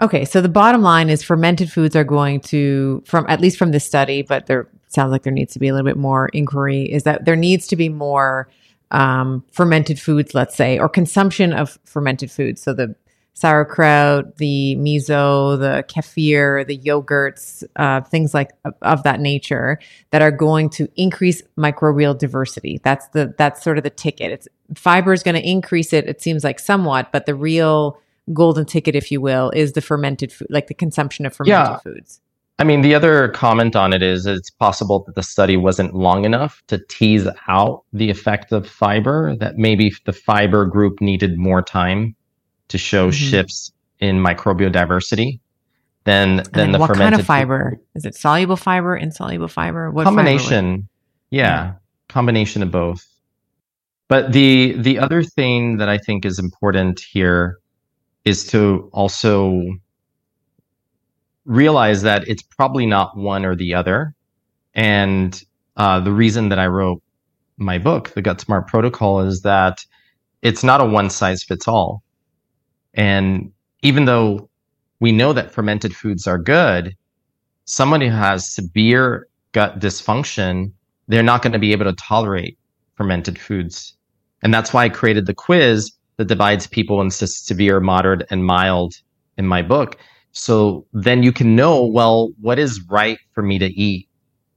Okay, 0.00 0.24
so 0.24 0.40
the 0.40 0.48
bottom 0.48 0.82
line 0.82 1.08
is 1.08 1.22
fermented 1.22 1.72
foods 1.72 1.96
are 1.96 2.04
going 2.04 2.40
to, 2.40 3.02
from 3.06 3.26
at 3.28 3.40
least 3.40 3.58
from 3.58 3.70
this 3.70 3.84
study, 3.84 4.22
but 4.22 4.46
there 4.46 4.68
sounds 4.88 5.12
like 5.12 5.22
there 5.22 5.32
needs 5.32 5.52
to 5.54 5.58
be 5.58 5.68
a 5.68 5.72
little 5.72 5.86
bit 5.86 5.96
more 5.96 6.28
inquiry. 6.28 6.84
Is 6.90 7.04
that 7.04 7.24
there 7.24 7.36
needs 7.36 7.66
to 7.68 7.76
be 7.76 7.88
more 7.88 8.48
um, 8.90 9.44
fermented 9.52 10.00
foods, 10.00 10.34
let's 10.34 10.56
say, 10.56 10.78
or 10.78 10.88
consumption 10.88 11.52
of 11.52 11.78
fermented 11.84 12.30
foods. 12.30 12.62
So 12.62 12.72
the 12.72 12.94
sauerkraut, 13.34 14.36
the 14.38 14.74
miso, 14.78 15.58
the 15.58 15.84
kefir, 15.88 16.66
the 16.66 16.78
yogurts, 16.78 17.62
uh, 17.76 18.00
things 18.00 18.34
like 18.34 18.50
of 18.82 19.02
that 19.04 19.20
nature 19.20 19.78
that 20.10 20.22
are 20.22 20.32
going 20.32 20.70
to 20.70 20.88
increase 20.96 21.42
microbial 21.56 22.18
diversity. 22.18 22.80
That's 22.82 23.06
the 23.08 23.34
that's 23.38 23.62
sort 23.62 23.78
of 23.78 23.84
the 23.84 23.90
ticket. 23.90 24.32
It's 24.32 24.48
fiber 24.74 25.12
is 25.12 25.22
going 25.22 25.36
to 25.36 25.48
increase 25.48 25.92
it. 25.92 26.08
It 26.08 26.20
seems 26.20 26.42
like 26.42 26.58
somewhat, 26.58 27.12
but 27.12 27.26
the 27.26 27.34
real 27.34 28.00
golden 28.32 28.66
ticket, 28.66 28.96
if 28.96 29.12
you 29.12 29.20
will, 29.20 29.50
is 29.50 29.72
the 29.72 29.80
fermented 29.80 30.32
food, 30.32 30.48
like 30.50 30.66
the 30.66 30.74
consumption 30.74 31.24
of 31.24 31.34
fermented 31.34 31.70
yeah. 31.70 31.78
foods. 31.78 32.20
I 32.60 32.64
mean, 32.64 32.82
the 32.82 32.94
other 32.94 33.28
comment 33.28 33.76
on 33.76 33.92
it 33.92 34.02
is 34.02 34.26
it's 34.26 34.50
possible 34.50 35.04
that 35.06 35.14
the 35.14 35.22
study 35.22 35.56
wasn't 35.56 35.94
long 35.94 36.24
enough 36.24 36.60
to 36.66 36.78
tease 36.88 37.28
out 37.46 37.84
the 37.92 38.10
effect 38.10 38.50
of 38.50 38.68
fiber, 38.68 39.36
that 39.36 39.58
maybe 39.58 39.92
the 40.06 40.12
fiber 40.12 40.66
group 40.66 41.00
needed 41.00 41.38
more 41.38 41.62
time 41.62 42.16
to 42.68 42.76
show 42.78 43.08
mm-hmm. 43.08 43.30
shifts 43.30 43.72
in 44.00 44.18
microbial 44.18 44.72
diversity 44.72 45.40
than 46.04 46.42
than 46.52 46.72
the 46.72 46.78
what 46.78 46.88
fermented 46.88 47.12
kind 47.12 47.20
of 47.20 47.26
fiber 47.26 47.70
food. 47.70 47.80
is 47.94 48.04
it 48.04 48.14
soluble 48.14 48.56
fiber 48.56 48.96
insoluble 48.96 49.48
fiber? 49.48 49.90
What 49.90 50.04
combination. 50.04 50.88
Yeah, 51.30 51.42
yeah. 51.42 51.72
Combination 52.08 52.62
of 52.62 52.70
both. 52.70 53.06
But 54.08 54.32
the 54.32 54.72
the 54.78 54.98
other 54.98 55.22
thing 55.22 55.76
that 55.76 55.88
i 55.88 55.98
think 55.98 56.24
is 56.24 56.38
important 56.38 57.00
here 57.00 57.58
is 58.24 58.46
to 58.48 58.88
also 58.92 59.62
realize 61.48 62.02
that 62.02 62.28
it's 62.28 62.42
probably 62.42 62.86
not 62.86 63.16
one 63.16 63.44
or 63.44 63.56
the 63.56 63.74
other 63.74 64.14
and 64.74 65.42
uh, 65.76 65.98
the 65.98 66.12
reason 66.12 66.48
that 66.50 66.58
i 66.58 66.66
wrote 66.66 67.02
my 67.56 67.78
book 67.78 68.10
the 68.14 68.22
gut 68.22 68.40
smart 68.40 68.68
protocol 68.68 69.20
is 69.20 69.42
that 69.42 69.84
it's 70.42 70.62
not 70.62 70.80
a 70.80 70.84
one 70.84 71.10
size 71.10 71.42
fits 71.42 71.66
all 71.66 72.02
and 72.94 73.52
even 73.82 74.04
though 74.04 74.48
we 75.00 75.12
know 75.12 75.32
that 75.32 75.52
fermented 75.52 75.94
foods 75.94 76.26
are 76.26 76.38
good, 76.38 76.96
someone 77.64 78.00
who 78.00 78.10
has 78.10 78.52
severe 78.52 79.28
gut 79.52 79.78
dysfunction, 79.78 80.72
they're 81.06 81.22
not 81.22 81.42
going 81.42 81.52
to 81.52 81.58
be 81.58 81.72
able 81.72 81.84
to 81.84 81.92
tolerate 81.94 82.58
fermented 82.96 83.38
foods. 83.38 83.96
And 84.42 84.52
that's 84.52 84.72
why 84.72 84.84
I 84.84 84.88
created 84.88 85.26
the 85.26 85.34
quiz 85.34 85.92
that 86.16 86.26
divides 86.26 86.66
people 86.66 87.00
into 87.00 87.26
severe, 87.26 87.80
moderate, 87.80 88.26
and 88.30 88.44
mild 88.44 88.94
in 89.36 89.46
my 89.46 89.62
book. 89.62 89.98
So 90.32 90.86
then 90.92 91.22
you 91.22 91.32
can 91.32 91.56
know, 91.56 91.84
well, 91.84 92.30
what 92.40 92.58
is 92.58 92.82
right 92.88 93.18
for 93.32 93.42
me 93.42 93.58
to 93.58 93.66
eat 93.66 94.08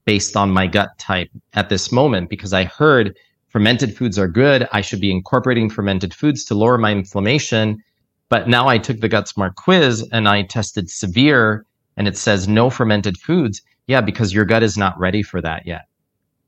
based 0.06 0.36
on 0.36 0.52
my 0.52 0.68
gut 0.68 0.98
type 0.98 1.30
at 1.54 1.70
this 1.70 1.92
moment? 1.92 2.30
Because 2.30 2.54
I 2.54 2.66
heard 2.66 3.18
fermented 3.50 3.96
foods 3.96 4.20
are 4.20 4.28
good. 4.28 4.68
I 4.72 4.82
should 4.82 5.02
be 5.02 5.12
incorporating 5.12 5.70
fermented 5.70 6.14
foods 6.14 6.46
to 6.46 6.56
lower 6.56 6.78
my 6.78 6.92
inflammation. 6.92 7.84
But 8.30 8.48
now 8.48 8.68
I 8.68 8.78
took 8.78 9.00
the 9.00 9.10
Gut 9.10 9.28
Smart 9.28 9.56
quiz 9.56 10.08
and 10.12 10.28
I 10.28 10.44
tested 10.44 10.90
severe 10.90 11.66
and 11.98 12.08
it 12.08 12.18
says 12.18 12.48
no 12.48 12.70
fermented 12.70 13.18
foods. 13.18 13.62
Yeah, 13.88 14.02
because 14.02 14.34
your 14.34 14.46
gut 14.46 14.64
is 14.64 14.78
not 14.78 14.98
ready 14.98 15.22
for 15.22 15.42
that 15.42 15.66
yet. 15.66 15.86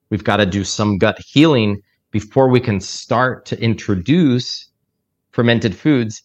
We've 0.09 0.23
got 0.23 0.37
to 0.37 0.45
do 0.45 0.63
some 0.63 0.97
gut 0.97 1.19
healing 1.19 1.81
before 2.11 2.47
we 2.47 2.59
can 2.59 2.79
start 2.79 3.45
to 3.47 3.61
introduce 3.61 4.69
fermented 5.31 5.75
foods. 5.75 6.21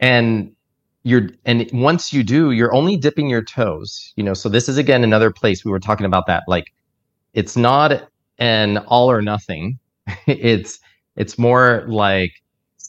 And 0.00 0.52
you're, 1.02 1.30
and 1.44 1.68
once 1.72 2.12
you 2.12 2.22
do, 2.22 2.52
you're 2.52 2.74
only 2.74 2.96
dipping 2.96 3.28
your 3.28 3.42
toes, 3.42 4.12
you 4.16 4.22
know. 4.22 4.34
So 4.34 4.48
this 4.48 4.68
is 4.68 4.78
again 4.78 5.04
another 5.04 5.30
place 5.30 5.64
we 5.64 5.70
were 5.70 5.80
talking 5.80 6.06
about 6.06 6.26
that. 6.26 6.44
Like 6.46 6.72
it's 7.34 7.56
not 7.56 8.08
an 8.38 8.78
all 8.78 9.10
or 9.10 9.22
nothing. 9.22 9.78
it's, 10.26 10.78
it's 11.16 11.38
more 11.38 11.84
like 11.88 12.32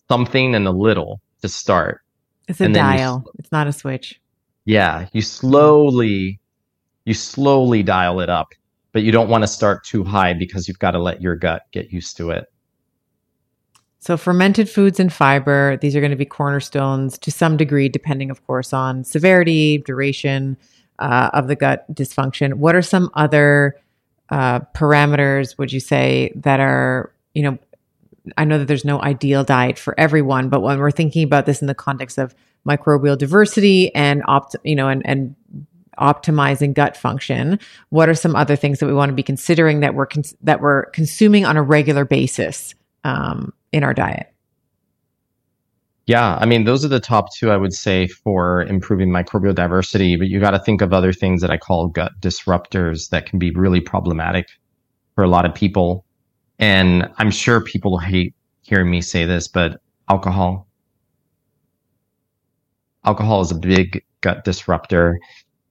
something 0.07 0.55
and 0.55 0.67
a 0.67 0.71
little 0.71 1.21
to 1.41 1.49
start 1.49 2.03
it's 2.47 2.61
a 2.61 2.69
dial. 2.69 3.25
It's 3.39 3.51
not 3.51 3.67
a 3.67 3.73
switch. 3.73 4.19
Yeah, 4.65 5.07
you 5.13 5.21
slowly 5.21 6.39
you 7.05 7.13
slowly 7.13 7.83
dial 7.83 8.19
it 8.21 8.29
up, 8.29 8.53
but 8.91 9.03
you 9.03 9.11
don't 9.11 9.29
want 9.29 9.43
to 9.43 9.47
start 9.47 9.83
too 9.83 10.03
high 10.03 10.33
because 10.33 10.67
you've 10.67 10.79
got 10.79 10.91
to 10.91 10.99
let 10.99 11.21
your 11.21 11.35
gut 11.35 11.63
get 11.71 11.91
used 11.91 12.15
to 12.17 12.31
it. 12.31 12.45
So 14.03 14.17
fermented 14.17 14.69
foods 14.69 14.99
and 14.99 15.13
fiber, 15.13 15.77
these 15.77 15.95
are 15.95 16.01
going 16.01 16.11
to 16.11 16.17
be 16.17 16.25
cornerstones 16.25 17.17
to 17.19 17.31
some 17.31 17.55
degree, 17.55 17.87
depending, 17.87 18.29
of 18.29 18.45
course, 18.45 18.73
on 18.73 19.05
severity, 19.05 19.77
duration 19.77 20.57
uh, 20.99 21.29
of 21.31 21.47
the 21.47 21.55
gut 21.55 21.85
dysfunction. 21.89 22.55
What 22.55 22.75
are 22.75 22.81
some 22.81 23.09
other 23.13 23.77
uh, 24.27 24.59
parameters, 24.75 25.57
would 25.57 25.71
you 25.71 25.79
say, 25.79 26.33
that 26.35 26.59
are, 26.59 27.13
you 27.33 27.43
know, 27.43 27.57
I 28.37 28.43
know 28.43 28.57
that 28.59 28.67
there's 28.67 28.83
no 28.83 29.01
ideal 29.01 29.45
diet 29.45 29.79
for 29.79 29.97
everyone, 29.97 30.49
but 30.49 30.59
when 30.59 30.79
we're 30.79 30.91
thinking 30.91 31.23
about 31.23 31.45
this 31.45 31.61
in 31.61 31.67
the 31.67 31.73
context 31.73 32.17
of 32.17 32.35
microbial 32.67 33.17
diversity 33.17 33.95
and 33.95 34.21
opt, 34.27 34.57
you 34.65 34.75
know, 34.75 34.89
and, 34.89 35.01
and 35.05 35.33
optimizing 35.97 36.73
gut 36.73 36.97
function, 36.97 37.57
what 37.87 38.09
are 38.09 38.15
some 38.15 38.35
other 38.35 38.57
things 38.57 38.79
that 38.79 38.85
we 38.85 38.93
want 38.93 39.11
to 39.11 39.15
be 39.15 39.23
considering 39.23 39.79
that 39.79 39.95
we're 39.95 40.07
cons- 40.07 40.35
that 40.41 40.59
we're 40.59 40.87
consuming 40.87 41.45
on 41.45 41.55
a 41.55 41.63
regular 41.63 42.03
basis 42.03 42.75
um, 43.05 43.53
in 43.73 43.83
our 43.83 43.93
diet? 43.93 44.27
Yeah, 46.05 46.35
I 46.35 46.45
mean, 46.45 46.65
those 46.65 46.83
are 46.83 46.89
the 46.89 46.99
top 46.99 47.33
two 47.33 47.49
I 47.49 47.57
would 47.57 47.73
say 47.73 48.07
for 48.07 48.63
improving 48.63 49.09
microbial 49.09 49.55
diversity, 49.55 50.17
but 50.17 50.27
you 50.27 50.39
got 50.39 50.51
to 50.51 50.59
think 50.59 50.81
of 50.81 50.91
other 50.91 51.13
things 51.13 51.41
that 51.41 51.49
I 51.49 51.57
call 51.57 51.87
gut 51.87 52.11
disruptors 52.19 53.09
that 53.09 53.25
can 53.25 53.39
be 53.39 53.51
really 53.51 53.79
problematic 53.79 54.47
for 55.15 55.23
a 55.23 55.29
lot 55.29 55.45
of 55.45 55.55
people. 55.55 56.05
And 56.59 57.09
I'm 57.17 57.31
sure 57.31 57.61
people 57.61 57.97
hate 57.97 58.35
hearing 58.63 58.89
me 58.89 59.01
say 59.01 59.25
this, 59.25 59.47
but 59.47 59.81
alcohol. 60.09 60.67
Alcohol 63.05 63.41
is 63.41 63.51
a 63.51 63.55
big 63.55 64.03
gut 64.21 64.43
disruptor. 64.43 65.19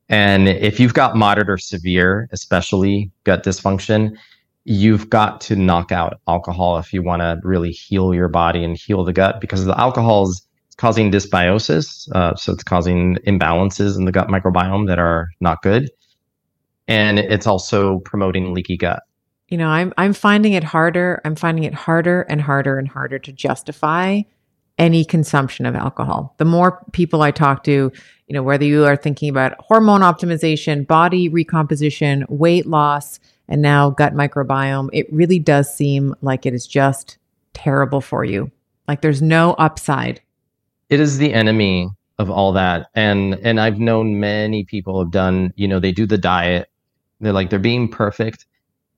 And 0.09 0.49
if 0.49 0.81
you've 0.81 0.95
got 0.95 1.17
moderate 1.17 1.51
or 1.51 1.59
severe, 1.59 2.29
especially 2.33 3.11
gut 3.25 3.45
dysfunction, 3.45 4.17
you've 4.65 5.11
got 5.11 5.41
to 5.43 5.57
knock 5.57 5.93
out 5.93 6.21
alcohol 6.29 6.79
if 6.79 6.93
you 6.93 7.03
want 7.03 7.21
to 7.21 7.41
really 7.43 7.71
heal 7.71 8.15
your 8.15 8.29
body 8.29 8.63
and 8.63 8.77
heal 8.77 9.05
the 9.05 9.13
gut 9.13 9.41
because 9.41 9.65
the 9.65 9.79
alcohol 9.79 10.29
is 10.29 10.47
causing 10.77 11.11
dysbiosis. 11.11 12.11
Uh, 12.15 12.35
so 12.35 12.53
it's 12.53 12.63
causing 12.63 13.17
imbalances 13.27 13.97
in 13.97 14.05
the 14.05 14.13
gut 14.13 14.29
microbiome 14.29 14.87
that 14.87 14.99
are 14.99 15.29
not 15.41 15.63
good. 15.63 15.91
And 16.89 17.19
it's 17.19 17.47
also 17.47 18.01
promoting 18.01 18.55
leaky 18.55 18.77
gut. 18.77 19.03
You 19.49 19.59
know, 19.59 19.69
I'm 19.69 19.93
I'm 19.99 20.15
finding 20.15 20.55
it 20.55 20.65
harder. 20.65 21.21
I'm 21.25 21.37
finding 21.37 21.65
it 21.65 21.75
harder 21.75 22.23
and 22.23 22.41
harder 22.41 22.79
and 22.79 22.89
harder 22.89 23.19
to 23.19 23.33
justify 23.33 24.23
any 24.79 25.05
consumption 25.05 25.67
of 25.67 25.75
alcohol. 25.75 26.35
The 26.39 26.45
more 26.45 26.83
people 26.93 27.23
I 27.23 27.31
talk 27.31 27.63
to, 27.65 27.71
you 27.71 28.35
know, 28.35 28.43
whether 28.43 28.65
you 28.65 28.85
are 28.87 28.97
thinking 28.97 29.29
about 29.29 29.55
hormone 29.61 30.01
optimization, 30.01 30.87
body 30.87 31.29
recomposition, 31.29 32.25
weight 32.29 32.67
loss, 32.67 33.21
and 33.53 33.61
now 33.61 33.91
gut 33.91 34.15
microbiome, 34.15 34.89
it 34.95 35.13
really 35.13 35.39
does 35.39 35.73
seem 35.73 36.15
like 36.23 36.47
it 36.47 36.55
is 36.55 36.67
just 36.67 37.19
terrible 37.53 38.01
for 38.01 38.25
you. 38.25 38.51
Like 38.89 39.03
there's 39.03 39.21
no 39.21 39.53
upside. 39.53 40.23
It 40.89 41.01
is 41.01 41.19
the 41.19 41.35
enemy 41.35 41.91
of 42.19 42.31
all 42.31 42.53
that. 42.55 42.89
And 42.95 43.35
and 43.43 43.61
I've 43.61 43.79
known 43.79 44.19
many 44.19 44.65
people 44.65 44.99
have 45.01 45.11
done, 45.11 45.53
you 45.55 45.69
know, 45.69 45.81
they 45.81 45.93
do 45.93 46.07
the 46.07 46.17
diet. 46.17 46.71
They're 47.21 47.35
like 47.35 47.51
they're 47.51 47.59
being 47.59 47.89
perfect 47.89 48.47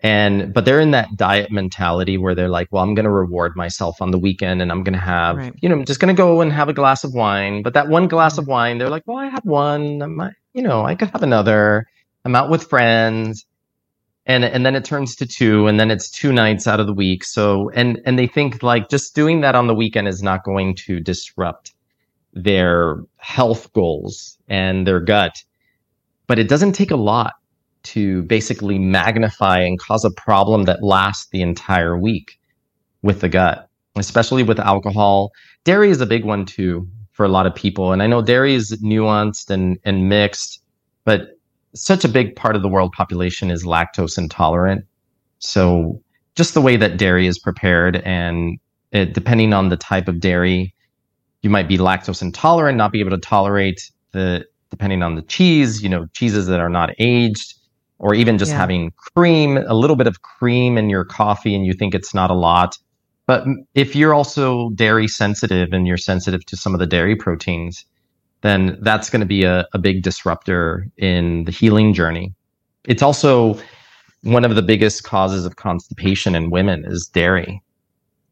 and 0.01 0.55
but 0.55 0.65
they're 0.65 0.81
in 0.81 0.93
that 0.93 1.09
diet 1.17 1.51
mentality 1.51 2.17
where 2.19 2.35
they're 2.35 2.49
like 2.49 2.69
well 2.71 2.83
i'm 2.83 2.95
going 2.95 3.05
to 3.05 3.11
reward 3.11 3.57
myself 3.57 4.03
on 4.03 4.11
the 4.11 4.19
weekend 4.19 4.61
and 4.61 4.73
i'm 4.73 4.83
going 4.83 4.93
to 4.93 4.99
have 4.99 5.37
right. 5.37 5.55
you 5.63 5.69
know 5.69 5.77
i'm 5.77 5.85
just 5.85 6.01
going 6.01 6.15
to 6.15 6.21
go 6.21 6.41
and 6.41 6.53
have 6.53 6.69
a 6.69 6.73
glass 6.73 7.05
of 7.05 7.15
wine 7.15 7.63
but 7.63 7.75
that 7.75 7.89
one 7.89 8.09
glass 8.09 8.37
of 8.37 8.45
mm-hmm. 8.45 8.53
wine 8.53 8.79
they're 8.79 8.91
like 8.91 9.05
well 9.07 9.19
i 9.19 9.29
had 9.29 9.45
one 9.45 10.03
I 10.03 10.07
might, 10.07 10.35
you 10.53 10.63
know 10.63 10.85
i 10.85 10.95
could 10.95 11.11
have 11.11 11.23
another 11.23 11.87
i'm 12.25 12.35
out 12.35 12.51
with 12.51 12.69
friends 12.69 13.47
and 14.27 14.45
and 14.45 14.65
then 14.65 14.75
it 14.75 14.85
turns 14.85 15.17
to 15.17 15.27
two 15.27 15.67
and 15.67 15.79
then 15.79 15.91
it's 15.91 16.11
two 16.11 16.33
nights 16.33 16.67
out 16.67 16.81
of 16.81 16.87
the 16.87 16.93
week 16.93 17.25
so 17.25 17.71
and 17.71 18.01
and 18.05 18.19
they 18.19 18.27
think 18.27 18.63
like 18.63 18.89
just 18.89 19.15
doing 19.15 19.41
that 19.41 19.55
on 19.55 19.67
the 19.67 19.75
weekend 19.75 20.09
is 20.09 20.23
not 20.23 20.45
going 20.45 20.75
to 20.75 21.01
disrupt 21.01 21.73
their 22.33 22.97
health 23.17 23.73
goals 23.73 24.39
and 24.49 24.87
their 24.87 25.01
gut 25.01 25.43
but 26.27 26.39
it 26.39 26.49
doesn't 26.49 26.73
take 26.73 26.91
a 26.91 26.97
lot 26.97 27.35
to 27.85 28.23
basically 28.23 28.79
magnify 28.79 29.61
and 29.61 29.79
cause 29.79 30.05
a 30.05 30.11
problem 30.11 30.65
that 30.65 30.83
lasts 30.83 31.29
the 31.31 31.43
entire 31.43 31.97
week 31.97 32.41
with 33.03 33.21
the 33.21 33.29
gut, 33.29 33.69
especially 33.97 34.43
with 34.43 34.59
alcohol. 34.59 35.33
Dairy 35.65 35.91
is 35.91 36.01
a 36.01 36.07
big 36.07 36.25
one 36.25 36.47
too 36.47 36.89
for 37.13 37.25
a 37.25 37.29
lot 37.29 37.47
of 37.47 37.55
people. 37.55 37.93
And 37.93 38.03
I 38.03 38.07
know 38.07 38.23
dairy 38.23 38.55
is 38.55 38.73
nuanced 38.83 39.51
and, 39.51 39.79
and 39.85 40.09
mixed, 40.09 40.63
but 41.05 41.39
such 41.75 42.05
a 42.05 42.09
big 42.09 42.37
part 42.37 42.57
of 42.57 42.63
the 42.63 42.69
world 42.69 42.93
population 42.93 43.51
is 43.51 43.65
lactose 43.65 44.17
intolerant. 44.17 44.85
So 45.39 46.01
just 46.37 46.55
the 46.55 46.61
way 46.61 46.77
that 46.77 46.97
dairy 46.97 47.27
is 47.27 47.39
prepared 47.39 47.97
and 48.05 48.59
it, 48.93 49.13
depending 49.13 49.53
on 49.53 49.69
the 49.69 49.77
type 49.77 50.09
of 50.09 50.21
dairy, 50.21 50.75
you 51.43 51.51
might 51.51 51.69
be 51.69 51.77
lactose 51.77 52.23
intolerant, 52.23 52.79
not 52.79 52.93
be 52.93 53.01
able 53.01 53.11
to 53.11 53.19
tolerate 53.19 53.91
the, 54.13 54.45
depending 54.71 55.03
on 55.03 55.17
the 55.17 55.23
cheese, 55.23 55.83
you 55.83 55.89
know, 55.89 56.07
cheeses 56.15 56.47
that 56.47 56.61
are 56.61 56.69
not 56.69 56.91
aged 56.99 57.55
or 57.99 58.15
even 58.15 58.39
just 58.39 58.53
yeah. 58.53 58.59
having 58.59 58.93
cream, 58.93 59.59
a 59.59 59.75
little 59.75 59.97
bit 59.97 60.07
of 60.07 60.23
cream 60.23 60.79
in 60.79 60.89
your 60.89 61.05
coffee 61.05 61.55
and 61.55 61.67
you 61.67 61.73
think 61.73 61.95
it's 61.95 62.15
not 62.15 62.31
a 62.31 62.35
lot. 62.35 62.79
But 63.27 63.47
if 63.75 63.97
you're 63.97 64.15
also 64.15 64.71
dairy 64.71 65.09
sensitive 65.09 65.73
and 65.73 65.87
you're 65.87 65.97
sensitive 65.97 66.45
to 66.47 66.57
some 66.57 66.75
of 66.75 66.81
the 66.81 66.87
dairy 66.87 67.17
proteins, 67.17 67.85
then 68.45 68.79
that's 68.83 69.11
going 69.11 69.21
to 69.21 69.27
be 69.27 69.43
a, 69.43 69.67
a 69.73 69.79
big 69.79 70.03
disruptor 70.03 70.87
in 70.97 71.45
the 71.45 71.51
healing 71.51 71.93
journey. 71.93 72.33
It's 72.87 73.03
also 73.03 73.59
one 74.23 74.45
of 74.45 74.55
the 74.55 74.63
biggest 74.63 75.03
causes 75.03 75.45
of 75.45 75.57
constipation 75.57 76.37
in 76.37 76.51
women 76.51 76.85
is 76.85 77.07
dairy, 77.13 77.61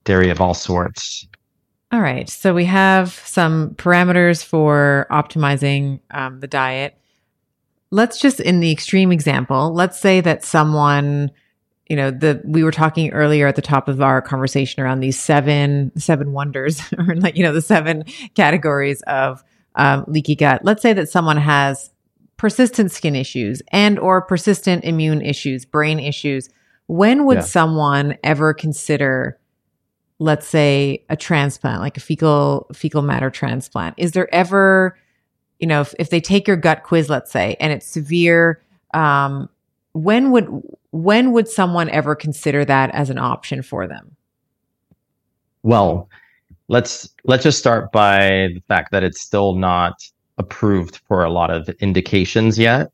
dairy 0.04 0.30
of 0.30 0.40
all 0.40 0.54
sorts. 0.54 1.26
All 1.90 2.00
right. 2.00 2.28
So 2.28 2.54
we 2.54 2.66
have 2.66 3.12
some 3.24 3.74
parameters 3.74 4.44
for 4.44 5.06
optimizing 5.10 6.00
um, 6.12 6.38
the 6.38 6.46
diet 6.46 6.96
let's 7.92 8.18
just 8.18 8.40
in 8.40 8.58
the 8.58 8.72
extreme 8.72 9.12
example, 9.12 9.72
let's 9.72 10.00
say 10.00 10.20
that 10.22 10.44
someone, 10.44 11.30
you 11.86 11.94
know, 11.94 12.10
the 12.10 12.42
we 12.44 12.64
were 12.64 12.72
talking 12.72 13.12
earlier 13.12 13.46
at 13.46 13.54
the 13.54 13.62
top 13.62 13.86
of 13.86 14.00
our 14.00 14.20
conversation 14.20 14.82
around 14.82 15.00
these 15.00 15.20
seven 15.20 15.92
seven 15.96 16.32
wonders, 16.32 16.82
or 16.98 17.14
like 17.14 17.36
you 17.36 17.44
know 17.44 17.52
the 17.52 17.62
seven 17.62 18.04
categories 18.34 19.02
of 19.02 19.44
um, 19.74 20.04
leaky 20.06 20.34
gut. 20.34 20.64
Let's 20.64 20.82
say 20.82 20.92
that 20.92 21.08
someone 21.08 21.36
has 21.36 21.90
persistent 22.36 22.90
skin 22.90 23.14
issues 23.14 23.62
and 23.70 23.98
or 23.98 24.22
persistent 24.22 24.84
immune 24.84 25.22
issues, 25.22 25.64
brain 25.64 25.98
issues. 25.98 26.48
When 26.86 27.24
would 27.26 27.38
yeah. 27.38 27.42
someone 27.42 28.16
ever 28.24 28.54
consider? 28.54 29.38
let's 30.18 30.46
say 30.46 31.04
a 31.08 31.16
transplant 31.16 31.80
like 31.80 31.96
a 31.96 32.00
fecal 32.00 32.68
fecal 32.72 33.02
matter 33.02 33.28
transplant 33.28 33.92
is 33.96 34.12
there 34.12 34.32
ever 34.32 34.96
you 35.62 35.68
know, 35.68 35.80
if, 35.80 35.94
if 35.96 36.10
they 36.10 36.20
take 36.20 36.48
your 36.48 36.56
gut 36.56 36.82
quiz, 36.82 37.08
let's 37.08 37.30
say, 37.30 37.56
and 37.60 37.72
it's 37.72 37.86
severe, 37.86 38.60
um, 38.94 39.48
when 39.92 40.32
would 40.32 40.48
when 40.90 41.30
would 41.32 41.48
someone 41.48 41.88
ever 41.88 42.16
consider 42.16 42.64
that 42.64 42.90
as 42.90 43.10
an 43.10 43.18
option 43.18 43.62
for 43.62 43.86
them? 43.86 44.16
Well, 45.62 46.10
let's 46.68 47.08
let's 47.24 47.42
just 47.42 47.58
start 47.58 47.92
by 47.92 48.48
the 48.54 48.62
fact 48.68 48.92
that 48.92 49.02
it's 49.02 49.20
still 49.20 49.54
not 49.54 49.94
approved 50.38 51.00
for 51.08 51.24
a 51.24 51.30
lot 51.30 51.50
of 51.50 51.68
indications 51.80 52.58
yet, 52.58 52.90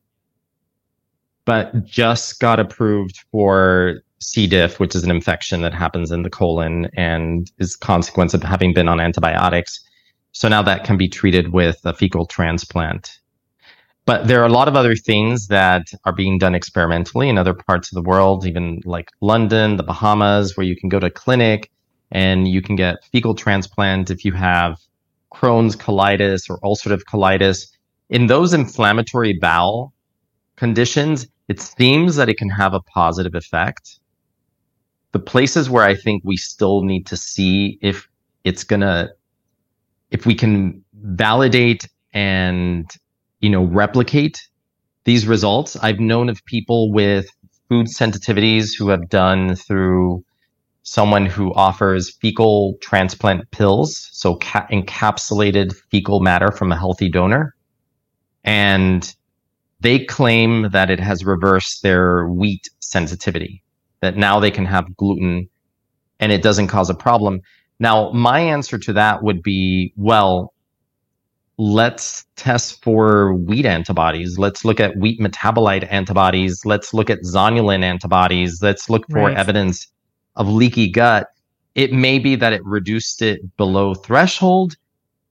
but 1.44 1.84
just 1.84 2.40
got 2.40 2.60
approved 2.60 3.24
for 3.30 4.00
C. 4.20 4.46
diff, 4.46 4.80
which 4.80 4.94
is 4.94 5.04
an 5.04 5.10
infection 5.10 5.62
that 5.62 5.72
happens 5.72 6.10
in 6.10 6.22
the 6.22 6.30
colon 6.30 6.88
and 6.96 7.50
is 7.58 7.76
consequence 7.76 8.34
of 8.34 8.42
having 8.42 8.74
been 8.74 8.88
on 8.88 9.00
antibiotics. 9.00 9.80
So 10.32 10.48
now 10.48 10.62
that 10.62 10.84
can 10.84 10.96
be 10.96 11.08
treated 11.08 11.52
with 11.52 11.80
a 11.84 11.94
fecal 11.94 12.26
transplant. 12.26 13.18
But 14.04 14.26
there 14.26 14.40
are 14.40 14.46
a 14.46 14.52
lot 14.52 14.68
of 14.68 14.76
other 14.76 14.96
things 14.96 15.48
that 15.48 15.86
are 16.04 16.12
being 16.12 16.38
done 16.38 16.54
experimentally 16.54 17.28
in 17.28 17.38
other 17.38 17.54
parts 17.54 17.92
of 17.92 17.94
the 17.94 18.08
world, 18.08 18.46
even 18.46 18.80
like 18.84 19.10
London, 19.20 19.76
the 19.76 19.82
Bahamas, 19.82 20.56
where 20.56 20.66
you 20.66 20.76
can 20.76 20.88
go 20.88 20.98
to 20.98 21.10
clinic 21.10 21.70
and 22.10 22.48
you 22.48 22.62
can 22.62 22.76
get 22.76 23.04
fecal 23.12 23.34
transplant 23.34 24.10
if 24.10 24.24
you 24.24 24.32
have 24.32 24.78
Crohn's 25.32 25.76
colitis 25.76 26.48
or 26.48 26.58
ulcerative 26.60 27.02
colitis. 27.04 27.66
In 28.08 28.26
those 28.26 28.54
inflammatory 28.54 29.38
bowel 29.38 29.92
conditions, 30.56 31.26
it 31.48 31.60
seems 31.60 32.16
that 32.16 32.28
it 32.28 32.36
can 32.36 32.50
have 32.50 32.74
a 32.74 32.80
positive 32.80 33.34
effect. 33.34 33.98
The 35.12 35.18
places 35.18 35.70
where 35.70 35.84
I 35.84 35.94
think 35.94 36.22
we 36.24 36.36
still 36.36 36.82
need 36.82 37.06
to 37.06 37.16
see 37.16 37.78
if 37.82 38.08
it's 38.44 38.64
going 38.64 38.80
to 38.80 39.10
if 40.10 40.24
we 40.24 40.34
can 40.34 40.84
validate 40.94 41.86
and 42.12 42.90
you 43.40 43.50
know 43.50 43.64
replicate 43.64 44.40
these 45.04 45.26
results 45.26 45.76
i've 45.76 46.00
known 46.00 46.28
of 46.28 46.44
people 46.44 46.92
with 46.92 47.26
food 47.68 47.86
sensitivities 47.86 48.70
who 48.76 48.88
have 48.88 49.08
done 49.08 49.54
through 49.54 50.24
someone 50.88 51.26
who 51.26 51.52
offers 51.54 52.10
fecal 52.10 52.74
transplant 52.80 53.50
pills 53.50 54.08
so 54.12 54.36
ca- 54.36 54.66
encapsulated 54.72 55.74
fecal 55.90 56.20
matter 56.20 56.50
from 56.50 56.72
a 56.72 56.76
healthy 56.76 57.08
donor 57.08 57.54
and 58.44 59.14
they 59.80 60.04
claim 60.04 60.70
that 60.70 60.90
it 60.90 60.98
has 60.98 61.24
reversed 61.24 61.82
their 61.82 62.26
wheat 62.28 62.68
sensitivity 62.80 63.62
that 64.00 64.16
now 64.16 64.40
they 64.40 64.50
can 64.50 64.64
have 64.64 64.96
gluten 64.96 65.48
and 66.20 66.32
it 66.32 66.42
doesn't 66.42 66.68
cause 66.68 66.90
a 66.90 66.94
problem 66.94 67.40
now, 67.80 68.10
my 68.10 68.40
answer 68.40 68.78
to 68.78 68.92
that 68.94 69.22
would 69.22 69.42
be, 69.42 69.92
well, 69.96 70.52
let's 71.58 72.26
test 72.36 72.82
for 72.82 73.34
wheat 73.34 73.66
antibodies. 73.66 74.38
Let's 74.38 74.64
look 74.64 74.80
at 74.80 74.96
wheat 74.96 75.20
metabolite 75.20 75.90
antibodies. 75.90 76.64
Let's 76.64 76.92
look 76.92 77.10
at 77.10 77.20
zonulin 77.22 77.82
antibodies. 77.82 78.62
Let's 78.62 78.90
look 78.90 79.06
for 79.10 79.26
right. 79.26 79.36
evidence 79.36 79.86
of 80.38 80.48
leaky 80.48 80.88
gut. 80.88 81.28
It 81.74 81.92
may 81.92 82.18
be 82.18 82.34
that 82.36 82.52
it 82.52 82.64
reduced 82.64 83.20
it 83.20 83.56
below 83.56 83.94
threshold, 83.94 84.76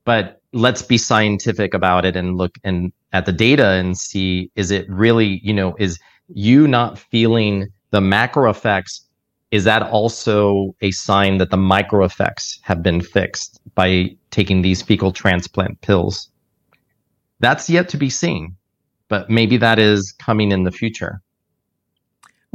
but 0.06 0.42
let's 0.54 0.82
be 0.82 0.98
scientific 0.98 1.74
about 1.74 2.06
it 2.06 2.16
and 2.16 2.38
look 2.38 2.58
and 2.64 2.94
at 3.14 3.26
the 3.26 3.34
data 3.34 3.70
and 3.72 3.98
see 3.98 4.52
is 4.56 4.70
it 4.70 4.88
really, 4.90 5.42
you 5.44 5.54
know, 5.54 5.76
is 5.80 6.00
you 6.30 6.68
not 6.68 7.00
feeling 7.00 7.68
the 7.92 8.02
macro 8.02 8.50
effects 8.50 9.08
is 9.52 9.64
that 9.64 9.82
also 9.84 10.76
a 10.82 10.92
sign 10.92 11.38
that 11.38 11.52
the 11.52 11.58
micro 11.58 12.04
effects 12.04 12.60
have 12.64 12.84
been 12.84 13.02
fixed 13.02 13.62
by 13.76 14.16
taking 14.30 14.62
these 14.62 14.82
fecal 14.82 15.12
transplant 15.12 15.80
pills? 15.82 16.30
That's 17.40 17.70
yet 17.70 17.88
to 17.90 17.98
be 17.98 18.10
seen, 18.10 18.56
but 19.08 19.30
maybe 19.30 19.58
that 19.58 19.80
is 19.80 20.12
coming 20.14 20.52
in 20.52 20.64
the 20.64 20.72
future. 20.72 21.22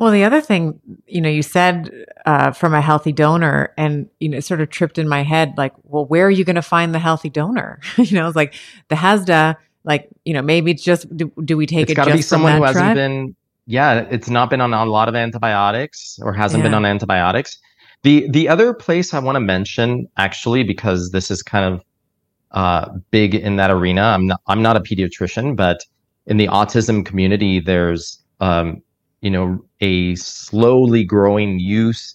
Well, 0.02 0.10
the 0.10 0.24
other 0.24 0.40
thing, 0.40 0.80
you 1.06 1.20
know, 1.20 1.28
you 1.28 1.42
said 1.42 1.88
uh, 2.26 2.50
from 2.50 2.74
a 2.74 2.80
healthy 2.80 3.12
donor, 3.12 3.72
and 3.78 4.08
you 4.18 4.28
know, 4.28 4.38
it 4.38 4.42
sort 4.42 4.60
of 4.60 4.68
tripped 4.68 4.98
in 4.98 5.08
my 5.08 5.22
head, 5.22 5.54
like, 5.56 5.72
well, 5.84 6.06
where 6.06 6.26
are 6.26 6.30
you 6.30 6.44
going 6.44 6.56
to 6.56 6.62
find 6.62 6.92
the 6.92 6.98
healthy 6.98 7.30
donor? 7.30 7.78
you 7.96 8.18
know, 8.18 8.26
it's 8.26 8.34
like 8.34 8.54
the 8.88 8.96
Hadza 8.96 9.54
Like, 9.84 10.08
you 10.24 10.34
know, 10.34 10.42
maybe 10.42 10.72
it's 10.72 10.82
just 10.82 11.06
do, 11.16 11.32
do 11.44 11.56
we 11.56 11.66
take 11.66 11.82
it's 11.84 11.92
it 11.92 11.94
got 11.94 12.06
to 12.06 12.14
be 12.14 12.20
someone 12.20 12.56
who 12.56 12.64
hasn't 12.64 12.82
tribe? 12.82 12.96
been 12.96 13.36
yeah 13.66 14.06
it's 14.10 14.28
not 14.28 14.50
been 14.50 14.60
on 14.60 14.72
a 14.72 14.84
lot 14.84 15.08
of 15.08 15.14
antibiotics 15.14 16.18
or 16.22 16.32
hasn't 16.32 16.64
been 16.64 16.74
on 16.74 16.84
antibiotics 16.84 17.58
the 18.02 18.28
the 18.30 18.48
other 18.48 18.74
place 18.74 19.14
i 19.14 19.20
want 19.20 19.36
to 19.36 19.40
mention 19.40 20.08
actually 20.16 20.64
because 20.64 21.10
this 21.12 21.30
is 21.30 21.42
kind 21.42 21.74
of 21.74 21.84
uh, 22.50 22.88
big 23.12 23.34
in 23.34 23.56
that 23.56 23.70
arena 23.70 24.02
i'm 24.02 24.26
not 24.26 24.40
i'm 24.48 24.62
not 24.62 24.76
a 24.76 24.80
pediatrician 24.80 25.54
but 25.54 25.84
in 26.26 26.38
the 26.38 26.48
autism 26.48 27.06
community 27.06 27.60
there's 27.60 28.20
um, 28.40 28.82
you 29.22 29.30
know 29.30 29.64
a 29.80 30.14
slowly 30.16 31.04
growing 31.04 31.58
use 31.58 32.14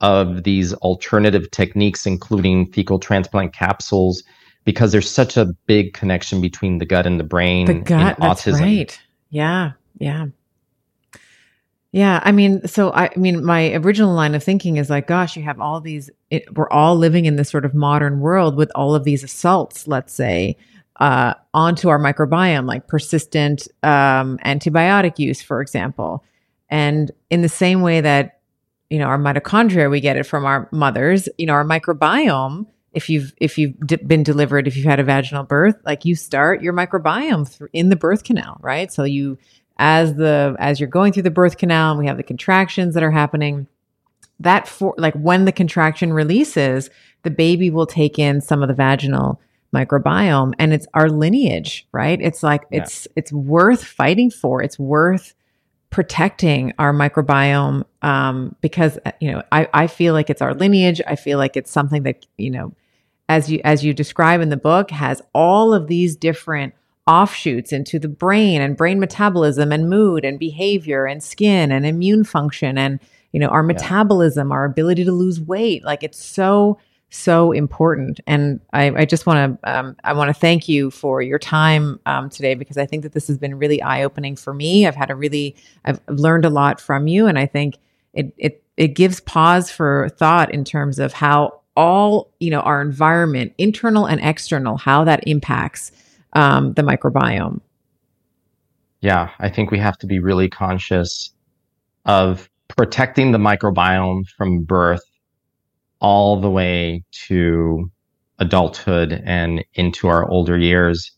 of 0.00 0.44
these 0.44 0.72
alternative 0.74 1.50
techniques 1.50 2.06
including 2.06 2.70
fecal 2.72 2.98
transplant 2.98 3.52
capsules 3.52 4.22
because 4.64 4.92
there's 4.92 5.10
such 5.10 5.36
a 5.36 5.46
big 5.66 5.92
connection 5.92 6.40
between 6.40 6.78
the 6.78 6.86
gut 6.86 7.06
and 7.06 7.20
the 7.20 7.24
brain 7.24 7.66
the 7.66 7.72
in 7.72 7.82
gut 7.82 8.16
that's 8.18 8.44
autism. 8.44 8.60
right. 8.60 9.00
Yeah 9.30 9.72
yeah. 9.98 10.26
Yeah 11.92 12.20
i 12.24 12.32
mean 12.32 12.66
so 12.66 12.90
I, 12.92 13.10
I 13.14 13.16
mean 13.16 13.44
my 13.44 13.74
original 13.74 14.14
line 14.14 14.34
of 14.34 14.42
thinking 14.42 14.78
is 14.78 14.88
like 14.90 15.06
gosh 15.06 15.36
you 15.36 15.42
have 15.42 15.60
all 15.60 15.80
these 15.80 16.10
it, 16.30 16.56
we're 16.56 16.70
all 16.70 16.96
living 16.96 17.26
in 17.26 17.36
this 17.36 17.50
sort 17.50 17.64
of 17.64 17.74
modern 17.74 18.20
world 18.20 18.56
with 18.56 18.70
all 18.74 18.94
of 18.94 19.04
these 19.04 19.22
assaults 19.22 19.86
let's 19.86 20.12
say 20.12 20.56
uh, 21.00 21.34
onto 21.52 21.88
our 21.88 21.98
microbiome 21.98 22.66
like 22.66 22.86
persistent 22.86 23.66
um, 23.82 24.38
antibiotic 24.44 25.18
use 25.18 25.42
for 25.42 25.60
example 25.60 26.22
and 26.68 27.10
in 27.30 27.42
the 27.42 27.48
same 27.48 27.82
way 27.82 28.00
that 28.00 28.40
you 28.90 28.98
know 28.98 29.06
our 29.06 29.18
mitochondria 29.18 29.90
we 29.90 30.00
get 30.00 30.16
it 30.16 30.24
from 30.24 30.44
our 30.44 30.68
mothers 30.72 31.28
you 31.38 31.46
know 31.46 31.52
our 31.54 31.64
microbiome 31.64 32.66
if 32.92 33.08
you've 33.08 33.34
if 33.38 33.58
you've 33.58 33.74
d- 33.86 33.96
been 33.96 34.22
delivered 34.22 34.66
if 34.68 34.76
you've 34.76 34.86
had 34.86 35.00
a 35.00 35.04
vaginal 35.04 35.42
birth 35.44 35.76
like 35.84 36.04
you 36.04 36.14
start 36.14 36.62
your 36.62 36.72
microbiome 36.72 37.46
through, 37.48 37.68
in 37.72 37.88
the 37.88 37.96
birth 37.96 38.24
canal 38.24 38.56
right? 38.60 38.92
So 38.92 39.04
you 39.04 39.36
as 39.78 40.14
the 40.14 40.54
as 40.60 40.78
you're 40.78 40.88
going 40.88 41.12
through 41.12 41.24
the 41.24 41.30
birth 41.32 41.56
canal 41.58 41.90
and 41.90 41.98
we 41.98 42.06
have 42.06 42.16
the 42.16 42.22
contractions 42.22 42.94
that 42.94 43.02
are 43.02 43.10
happening. 43.10 43.66
That 44.40 44.68
for 44.68 44.94
like 44.98 45.14
when 45.14 45.44
the 45.44 45.52
contraction 45.52 46.12
releases 46.12 46.90
the 47.22 47.30
baby 47.30 47.70
will 47.70 47.86
take 47.86 48.18
in 48.18 48.40
some 48.40 48.62
of 48.62 48.68
the 48.68 48.74
vaginal 48.74 49.40
microbiome 49.74 50.52
and 50.58 50.72
it's 50.72 50.86
our 50.94 51.08
lineage 51.08 51.86
right? 51.92 52.20
It's 52.20 52.42
like 52.44 52.62
Yeah. 52.70 52.82
it's 52.82 53.08
it's 53.16 53.32
worth 53.32 53.82
fighting 53.84 54.30
for. 54.30 54.62
It's 54.62 54.78
worth 54.78 55.34
protecting 55.94 56.72
our 56.76 56.92
microbiome 56.92 57.84
um, 58.02 58.56
because 58.60 58.98
uh, 59.06 59.12
you 59.20 59.30
know 59.30 59.40
I, 59.52 59.68
I 59.72 59.86
feel 59.86 60.12
like 60.12 60.28
it's 60.28 60.42
our 60.42 60.52
lineage. 60.52 61.00
I 61.06 61.14
feel 61.14 61.38
like 61.38 61.56
it's 61.56 61.70
something 61.70 62.02
that 62.02 62.26
you 62.36 62.50
know 62.50 62.74
as 63.28 63.48
you 63.48 63.60
as 63.62 63.84
you 63.84 63.94
describe 63.94 64.40
in 64.40 64.48
the 64.48 64.56
book 64.56 64.90
has 64.90 65.22
all 65.32 65.72
of 65.72 65.86
these 65.86 66.16
different 66.16 66.74
offshoots 67.06 67.72
into 67.72 68.00
the 68.00 68.08
brain 68.08 68.60
and 68.60 68.76
brain 68.76 68.98
metabolism 68.98 69.70
and 69.70 69.88
mood 69.88 70.24
and 70.24 70.36
behavior 70.40 71.06
and 71.06 71.22
skin 71.22 71.70
and 71.70 71.86
immune 71.86 72.24
function. 72.24 72.76
And 72.76 72.98
you 73.30 73.38
know 73.38 73.46
our 73.46 73.62
metabolism 73.62 74.50
our 74.50 74.64
ability 74.64 75.04
to 75.04 75.12
lose 75.12 75.40
weight 75.40 75.84
like 75.84 76.02
it's 76.02 76.24
so 76.24 76.76
so 77.10 77.52
important. 77.52 78.20
And 78.26 78.60
i, 78.72 78.90
I 78.90 79.04
just 79.04 79.26
want 79.26 79.60
to 79.62 79.70
um, 79.72 79.96
i 80.04 80.12
want 80.12 80.28
to 80.28 80.34
thank 80.34 80.68
you 80.68 80.90
for 80.90 81.22
your 81.22 81.38
time 81.38 82.00
um, 82.06 82.28
today 82.28 82.54
because 82.54 82.76
i 82.76 82.86
think 82.86 83.02
that 83.02 83.12
this 83.12 83.28
has 83.28 83.38
been 83.38 83.56
really 83.56 83.80
eye-opening 83.82 84.36
for 84.36 84.52
me. 84.52 84.86
I've 84.86 84.96
had 84.96 85.10
a 85.10 85.14
really 85.14 85.56
i've 85.84 86.00
learned 86.08 86.44
a 86.44 86.50
lot 86.50 86.80
from 86.80 87.06
you 87.06 87.26
and 87.26 87.38
i 87.38 87.46
think 87.46 87.78
it 88.12 88.32
it 88.36 88.64
it 88.76 88.88
gives 88.88 89.20
pause 89.20 89.70
for 89.70 90.08
thought 90.16 90.52
in 90.52 90.64
terms 90.64 90.98
of 90.98 91.12
how 91.12 91.60
all 91.76 92.32
you 92.40 92.50
know 92.50 92.60
our 92.60 92.80
environment 92.80 93.52
internal 93.58 94.06
and 94.06 94.20
external 94.20 94.76
how 94.76 95.04
that 95.04 95.26
impacts 95.26 95.92
um, 96.34 96.72
the 96.74 96.82
microbiome. 96.82 97.60
Yeah, 99.00 99.30
I 99.38 99.48
think 99.48 99.70
we 99.70 99.78
have 99.78 99.98
to 99.98 100.06
be 100.06 100.18
really 100.18 100.48
conscious 100.48 101.32
of 102.06 102.48
protecting 102.68 103.32
the 103.32 103.38
microbiome 103.38 104.26
from 104.36 104.64
birth 104.64 105.04
all 106.04 106.38
the 106.38 106.50
way 106.50 107.02
to 107.28 107.90
adulthood 108.38 109.22
and 109.24 109.64
into 109.72 110.06
our 110.06 110.28
older 110.28 110.58
years. 110.58 111.10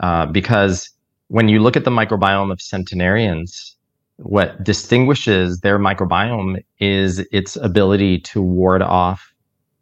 Uh, 0.00 0.26
because 0.26 0.90
when 1.28 1.48
you 1.48 1.60
look 1.60 1.76
at 1.76 1.84
the 1.84 1.92
microbiome 1.92 2.50
of 2.50 2.60
centenarians, 2.60 3.76
what 4.16 4.64
distinguishes 4.64 5.60
their 5.60 5.78
microbiome 5.78 6.56
is 6.80 7.20
its 7.30 7.54
ability 7.54 8.18
to 8.18 8.42
ward 8.42 8.82
off 8.82 9.32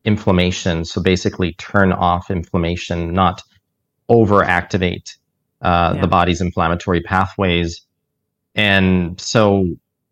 inflammation. 0.05 0.85
So 0.85 1.01
basically, 1.01 1.55
turn 1.55 1.91
off 1.93 2.31
inflammation, 2.31 3.15
not 3.15 3.43
overactivate 4.11 5.17
uh, 5.63 5.93
Yeah. 5.95 6.03
the 6.03 6.09
body's 6.09 6.43
inflammatory 6.43 7.01
pathways. 7.01 7.81
And 8.55 9.19
so 9.19 9.67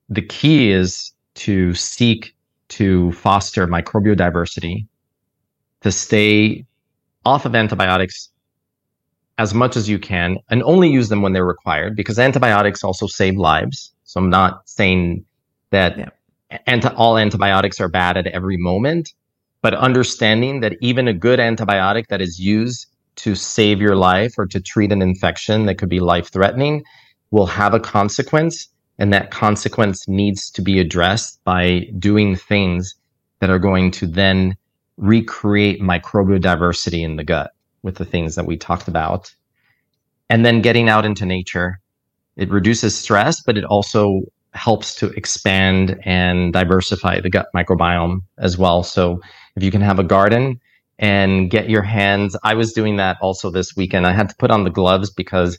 the 0.09 0.23
key 0.23 0.71
is 0.71 1.13
to 1.35 1.75
seek 1.75 2.35
to 2.79 3.13
foster 3.13 3.67
microbial 3.67 4.17
diversity, 4.17 4.87
to 5.83 5.93
stay 5.93 6.65
off 7.25 7.45
of 7.45 7.55
antibiotics 7.55 8.31
as 9.39 9.55
much 9.55 9.77
as 9.77 9.89
you 9.89 9.99
can, 9.99 10.39
and 10.51 10.63
only 10.63 10.91
use 10.91 11.09
them 11.09 11.23
when 11.23 11.33
they're 11.33 11.47
required, 11.47 11.97
because 11.97 12.19
antibiotics 12.19 12.85
also 12.85 13.07
save 13.07 13.37
lives. 13.37 13.93
So 14.05 14.21
I'm 14.21 14.31
not 14.31 14.69
saying 14.69 15.25
that 15.71 15.99
Yeah. 15.99 16.59
anti- 16.67 16.95
all 16.97 17.17
antibiotics 17.19 17.81
are 17.81 17.89
bad 17.89 18.17
at 18.17 18.27
every 18.27 18.57
moment, 18.57 19.13
but 19.63 19.75
understanding 19.75 20.61
that 20.61 20.77
even 20.81 21.09
a 21.09 21.15
good 21.15 21.39
antibiotic 21.39 22.09
that 22.09 22.21
is 22.21 22.39
used 22.39 22.87
to 23.17 23.35
save 23.35 23.81
your 23.81 23.97
life 23.97 24.35
or 24.39 24.47
to 24.47 24.61
treat 24.61 24.93
an 24.93 25.03
infection 25.03 25.67
that 25.67 25.77
could 25.77 25.89
be 25.89 26.01
life 26.01 26.31
threatening 26.31 26.85
will 27.31 27.47
have 27.47 27.75
a 27.75 27.81
consequence. 27.81 28.69
And 29.03 29.13
that 29.13 29.33
consequence 29.33 30.07
needs 30.07 30.49
to 30.53 30.63
be 30.63 30.79
addressed 30.79 31.43
by 31.43 31.89
doing 31.99 32.37
things 32.37 32.95
that 33.41 33.51
are 33.51 33.59
going 33.59 33.91
to 33.91 34.07
then 34.07 34.57
recreate 34.97 35.81
microbial 35.81 36.41
diversity 36.41 37.03
in 37.03 37.17
the 37.17 37.25
gut 37.25 37.51
with 37.83 37.97
the 37.97 38.05
things 38.05 38.37
that 38.37 38.47
we 38.47 38.57
talked 38.57 38.87
about. 38.87 39.35
And 40.31 40.47
then 40.47 40.63
getting 40.63 40.89
out 40.89 41.05
into 41.05 41.27
nature. 41.27 41.81
It 42.37 42.49
reduces 42.49 42.97
stress, 42.97 43.43
but 43.43 43.59
it 43.59 43.65
also 43.65 44.21
helps 44.53 44.95
to 45.01 45.07
expand 45.15 45.99
and 46.05 46.53
diversify 46.53 47.19
the 47.19 47.29
gut 47.29 47.49
microbiome 47.57 48.21
as 48.39 48.57
well. 48.57 48.85
So 48.85 49.21
if 49.57 49.65
you 49.65 49.73
can 49.73 49.81
have 49.81 49.99
a 49.99 50.05
garden 50.05 50.61
and 51.01 51.51
get 51.51 51.69
your 51.69 51.83
hands, 51.83 52.37
I 52.45 52.55
was 52.55 52.73
doing 52.73 52.99
that 52.99 53.17
also 53.21 53.51
this 53.51 53.75
weekend. 53.75 54.07
I 54.07 54.13
had 54.13 54.29
to 54.29 54.37
put 54.37 54.53
on 54.53 54.63
the 54.63 54.71
gloves 54.71 55.11
because 55.11 55.59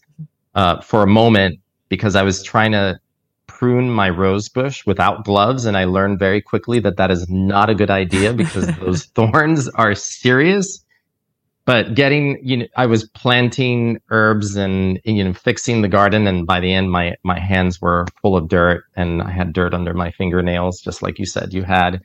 uh, 0.55 0.79
for 0.79 1.03
a 1.03 1.07
moment, 1.07 1.59
because 1.89 2.15
I 2.15 2.23
was 2.23 2.41
trying 2.41 2.71
to 2.71 3.01
prune 3.47 3.89
my 3.89 4.09
rose 4.09 4.49
bush 4.49 4.85
without 4.85 5.25
gloves. 5.25 5.65
And 5.65 5.77
I 5.77 5.85
learned 5.85 6.19
very 6.19 6.41
quickly 6.41 6.79
that 6.79 6.97
that 6.97 7.11
is 7.11 7.27
not 7.29 7.69
a 7.69 7.75
good 7.75 7.91
idea 7.91 8.33
because 8.43 8.67
those 8.77 9.05
thorns 9.05 9.69
are 9.69 9.95
serious. 9.95 10.79
But 11.65 11.95
getting, 11.95 12.39
you 12.43 12.57
know, 12.57 12.67
I 12.75 12.85
was 12.87 13.07
planting 13.07 13.99
herbs 14.09 14.57
and, 14.57 14.99
you 15.05 15.23
know, 15.23 15.33
fixing 15.33 15.81
the 15.81 15.87
garden. 15.87 16.27
And 16.27 16.45
by 16.45 16.59
the 16.59 16.73
end, 16.73 16.91
my, 16.91 17.15
my 17.23 17.39
hands 17.39 17.81
were 17.81 18.05
full 18.21 18.35
of 18.35 18.49
dirt 18.49 18.83
and 18.97 19.21
I 19.21 19.31
had 19.31 19.53
dirt 19.53 19.73
under 19.73 19.93
my 19.93 20.11
fingernails, 20.11 20.81
just 20.81 21.01
like 21.01 21.19
you 21.19 21.25
said 21.25 21.53
you 21.53 21.63
had. 21.63 22.01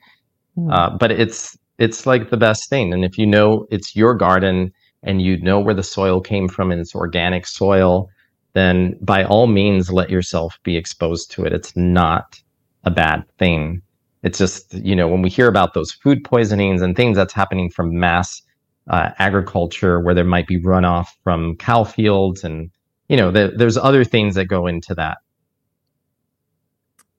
Mm. 0.57 0.73
Uh, 0.73 0.97
but 0.97 1.11
it's, 1.11 1.57
it's 1.77 2.05
like 2.05 2.29
the 2.29 2.37
best 2.37 2.69
thing. 2.69 2.93
And 2.93 3.03
if 3.03 3.17
you 3.17 3.25
know 3.25 3.67
it's 3.69 3.97
your 3.97 4.13
garden 4.13 4.71
and 5.03 5.21
you 5.21 5.37
know 5.41 5.59
where 5.59 5.73
the 5.73 5.83
soil 5.83 6.21
came 6.21 6.47
from 6.47 6.71
and 6.71 6.79
it's 6.79 6.95
organic 6.95 7.45
soil, 7.45 8.09
then 8.53 8.97
by 9.01 9.23
all 9.23 9.47
means 9.47 9.91
let 9.91 10.09
yourself 10.09 10.59
be 10.63 10.75
exposed 10.75 11.31
to 11.31 11.45
it. 11.45 11.53
It's 11.53 11.75
not 11.75 12.39
a 12.83 12.91
bad 12.91 13.25
thing. 13.37 13.81
It's 14.23 14.37
just, 14.37 14.73
you 14.73 14.95
know, 14.95 15.07
when 15.07 15.21
we 15.21 15.29
hear 15.29 15.47
about 15.47 15.73
those 15.73 15.91
food 15.91 16.23
poisonings 16.23 16.81
and 16.81 16.95
things 16.95 17.15
that's 17.15 17.33
happening 17.33 17.69
from 17.69 17.99
mass 17.99 18.41
uh, 18.89 19.11
agriculture 19.19 19.99
where 19.99 20.15
there 20.15 20.25
might 20.25 20.47
be 20.47 20.59
runoff 20.59 21.07
from 21.23 21.55
cow 21.57 21.83
fields 21.83 22.43
and, 22.43 22.71
you 23.07 23.15
know, 23.15 23.31
there, 23.31 23.55
there's 23.55 23.77
other 23.77 24.03
things 24.03 24.35
that 24.35 24.45
go 24.45 24.67
into 24.67 24.95
that. 24.95 25.19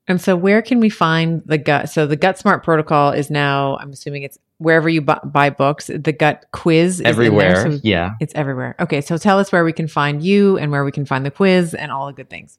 And 0.08 0.20
so, 0.20 0.34
where 0.34 0.60
can 0.60 0.80
we 0.80 0.90
find 0.90 1.42
the 1.46 1.56
gut? 1.56 1.88
So, 1.88 2.04
the 2.04 2.16
Gut 2.16 2.36
Smart 2.36 2.64
protocol 2.64 3.12
is 3.12 3.30
now, 3.30 3.76
I'm 3.76 3.92
assuming 3.92 4.24
it's 4.24 4.38
wherever 4.60 4.88
you 4.88 5.00
bu- 5.00 5.24
buy 5.24 5.48
books. 5.50 5.86
The 5.86 6.12
Gut 6.12 6.44
Quiz 6.52 6.94
is 6.94 6.98
in 7.00 7.04
there, 7.04 7.12
Everywhere. 7.12 7.72
so 7.72 7.80
yeah. 7.82 8.10
it's 8.20 8.34
everywhere. 8.34 8.76
Okay, 8.78 9.00
so 9.00 9.16
tell 9.16 9.38
us 9.38 9.50
where 9.50 9.64
we 9.64 9.72
can 9.72 9.88
find 9.88 10.22
you 10.22 10.58
and 10.58 10.70
where 10.70 10.84
we 10.84 10.92
can 10.92 11.06
find 11.06 11.24
the 11.24 11.30
quiz 11.30 11.72
and 11.74 11.90
all 11.90 12.06
the 12.06 12.12
good 12.12 12.28
things. 12.28 12.58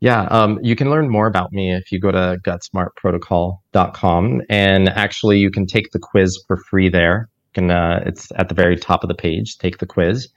Yeah, 0.00 0.22
um, 0.24 0.58
you 0.62 0.76
can 0.76 0.90
learn 0.90 1.08
more 1.08 1.26
about 1.26 1.52
me 1.52 1.72
if 1.72 1.90
you 1.90 2.00
go 2.00 2.10
to 2.10 2.38
gutsmartprotocol.com. 2.44 4.42
And 4.50 4.88
actually, 4.90 5.38
you 5.38 5.50
can 5.50 5.66
take 5.66 5.90
the 5.92 5.98
quiz 5.98 6.38
for 6.46 6.56
free 6.56 6.88
there. 6.88 7.28
You 7.54 7.62
can, 7.62 7.70
uh, 7.70 8.02
it's 8.04 8.30
at 8.36 8.48
the 8.48 8.54
very 8.54 8.76
top 8.76 9.02
of 9.02 9.08
the 9.08 9.14
page. 9.14 9.58
Take 9.58 9.78
the 9.78 9.86
quiz. 9.86 10.28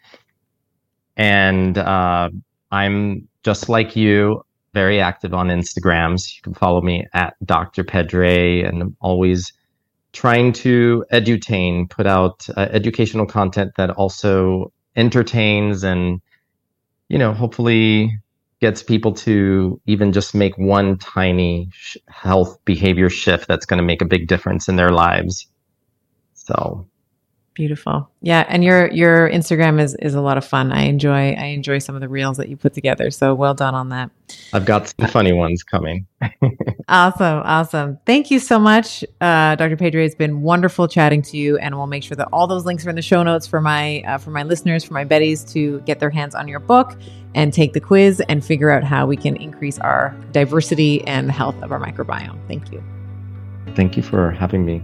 And 1.17 1.77
uh, 1.77 2.29
I'm 2.71 3.27
just 3.43 3.67
like 3.67 3.95
you, 3.95 4.43
very 4.73 5.01
active 5.01 5.33
on 5.33 5.47
Instagrams. 5.47 6.35
You 6.35 6.41
can 6.43 6.53
follow 6.53 6.81
me 6.81 7.05
at 7.13 7.33
Dr. 7.43 7.83
Pedre, 7.83 8.63
and 8.63 8.81
I'm 8.81 8.97
always 9.01 9.51
trying 10.15 10.53
to 10.53 11.05
edutain, 11.11 11.87
put 11.89 12.07
out 12.07 12.47
uh, 12.57 12.61
educational 12.71 13.27
content 13.27 13.73
that 13.77 13.91
also 13.91 14.71
entertains 14.95 15.83
and 15.83 16.21
you 17.09 17.17
know, 17.17 17.33
hopefully 17.33 18.19
gets 18.61 18.81
people 18.81 19.13
to 19.13 19.79
even 19.85 20.11
just 20.11 20.33
make 20.33 20.57
one 20.57 20.97
tiny 20.97 21.69
sh- 21.71 21.97
health 22.07 22.57
behavior 22.65 23.09
shift 23.09 23.47
that's 23.47 23.65
going 23.65 23.77
to 23.77 23.85
make 23.85 24.01
a 24.01 24.05
big 24.05 24.27
difference 24.27 24.67
in 24.67 24.75
their 24.75 24.89
lives. 24.89 25.47
So 26.33 26.87
Beautiful. 27.55 28.09
Yeah, 28.21 28.45
and 28.49 28.65
your 28.65 28.91
your 28.91 29.29
Instagram 29.29 29.79
is 29.79 29.95
is 29.95 30.13
a 30.13 30.19
lot 30.19 30.37
of 30.37 30.43
fun. 30.43 30.73
I 30.73 30.81
enjoy 30.83 31.31
I 31.31 31.45
enjoy 31.45 31.79
some 31.79 31.95
of 31.95 32.01
the 32.01 32.09
reels 32.09 32.35
that 32.35 32.49
you 32.49 32.57
put 32.57 32.73
together. 32.73 33.09
So 33.11 33.33
well 33.33 33.53
done 33.53 33.73
on 33.73 33.87
that. 33.89 34.11
I've 34.51 34.65
got 34.65 34.89
some 34.89 35.07
funny 35.07 35.31
ones 35.31 35.63
coming. 35.63 36.05
awesome, 36.89 37.41
awesome. 37.45 37.97
Thank 38.05 38.29
you 38.29 38.39
so 38.39 38.59
much, 38.59 39.05
uh, 39.21 39.55
Dr. 39.55 39.77
Pedre. 39.77 40.03
It's 40.03 40.15
been 40.15 40.41
wonderful 40.41 40.89
chatting 40.89 41.21
to 41.21 41.37
you, 41.37 41.57
and 41.57 41.77
we'll 41.77 41.87
make 41.87 42.03
sure 42.03 42.17
that 42.17 42.27
all 42.33 42.45
those 42.45 42.65
links 42.65 42.85
are 42.85 42.89
in 42.89 42.97
the 42.97 43.01
show 43.01 43.23
notes 43.23 43.47
for 43.47 43.61
my 43.61 44.01
uh, 44.01 44.17
for 44.17 44.31
my 44.31 44.43
listeners, 44.43 44.83
for 44.83 44.93
my 44.93 45.05
Betties 45.05 45.49
to 45.53 45.79
get 45.81 46.01
their 46.01 46.09
hands 46.09 46.35
on 46.35 46.49
your 46.49 46.59
book 46.59 46.97
and 47.35 47.53
take 47.53 47.71
the 47.71 47.79
quiz 47.79 48.21
and 48.27 48.43
figure 48.43 48.69
out 48.69 48.83
how 48.83 49.05
we 49.05 49.15
can 49.15 49.37
increase 49.37 49.79
our 49.79 50.13
diversity 50.33 51.07
and 51.07 51.31
health 51.31 51.55
of 51.63 51.71
our 51.71 51.79
microbiome. 51.79 52.37
Thank 52.49 52.73
you. 52.73 52.83
Thank 53.75 53.95
you 53.95 54.03
for 54.03 54.31
having 54.31 54.65
me. 54.65 54.83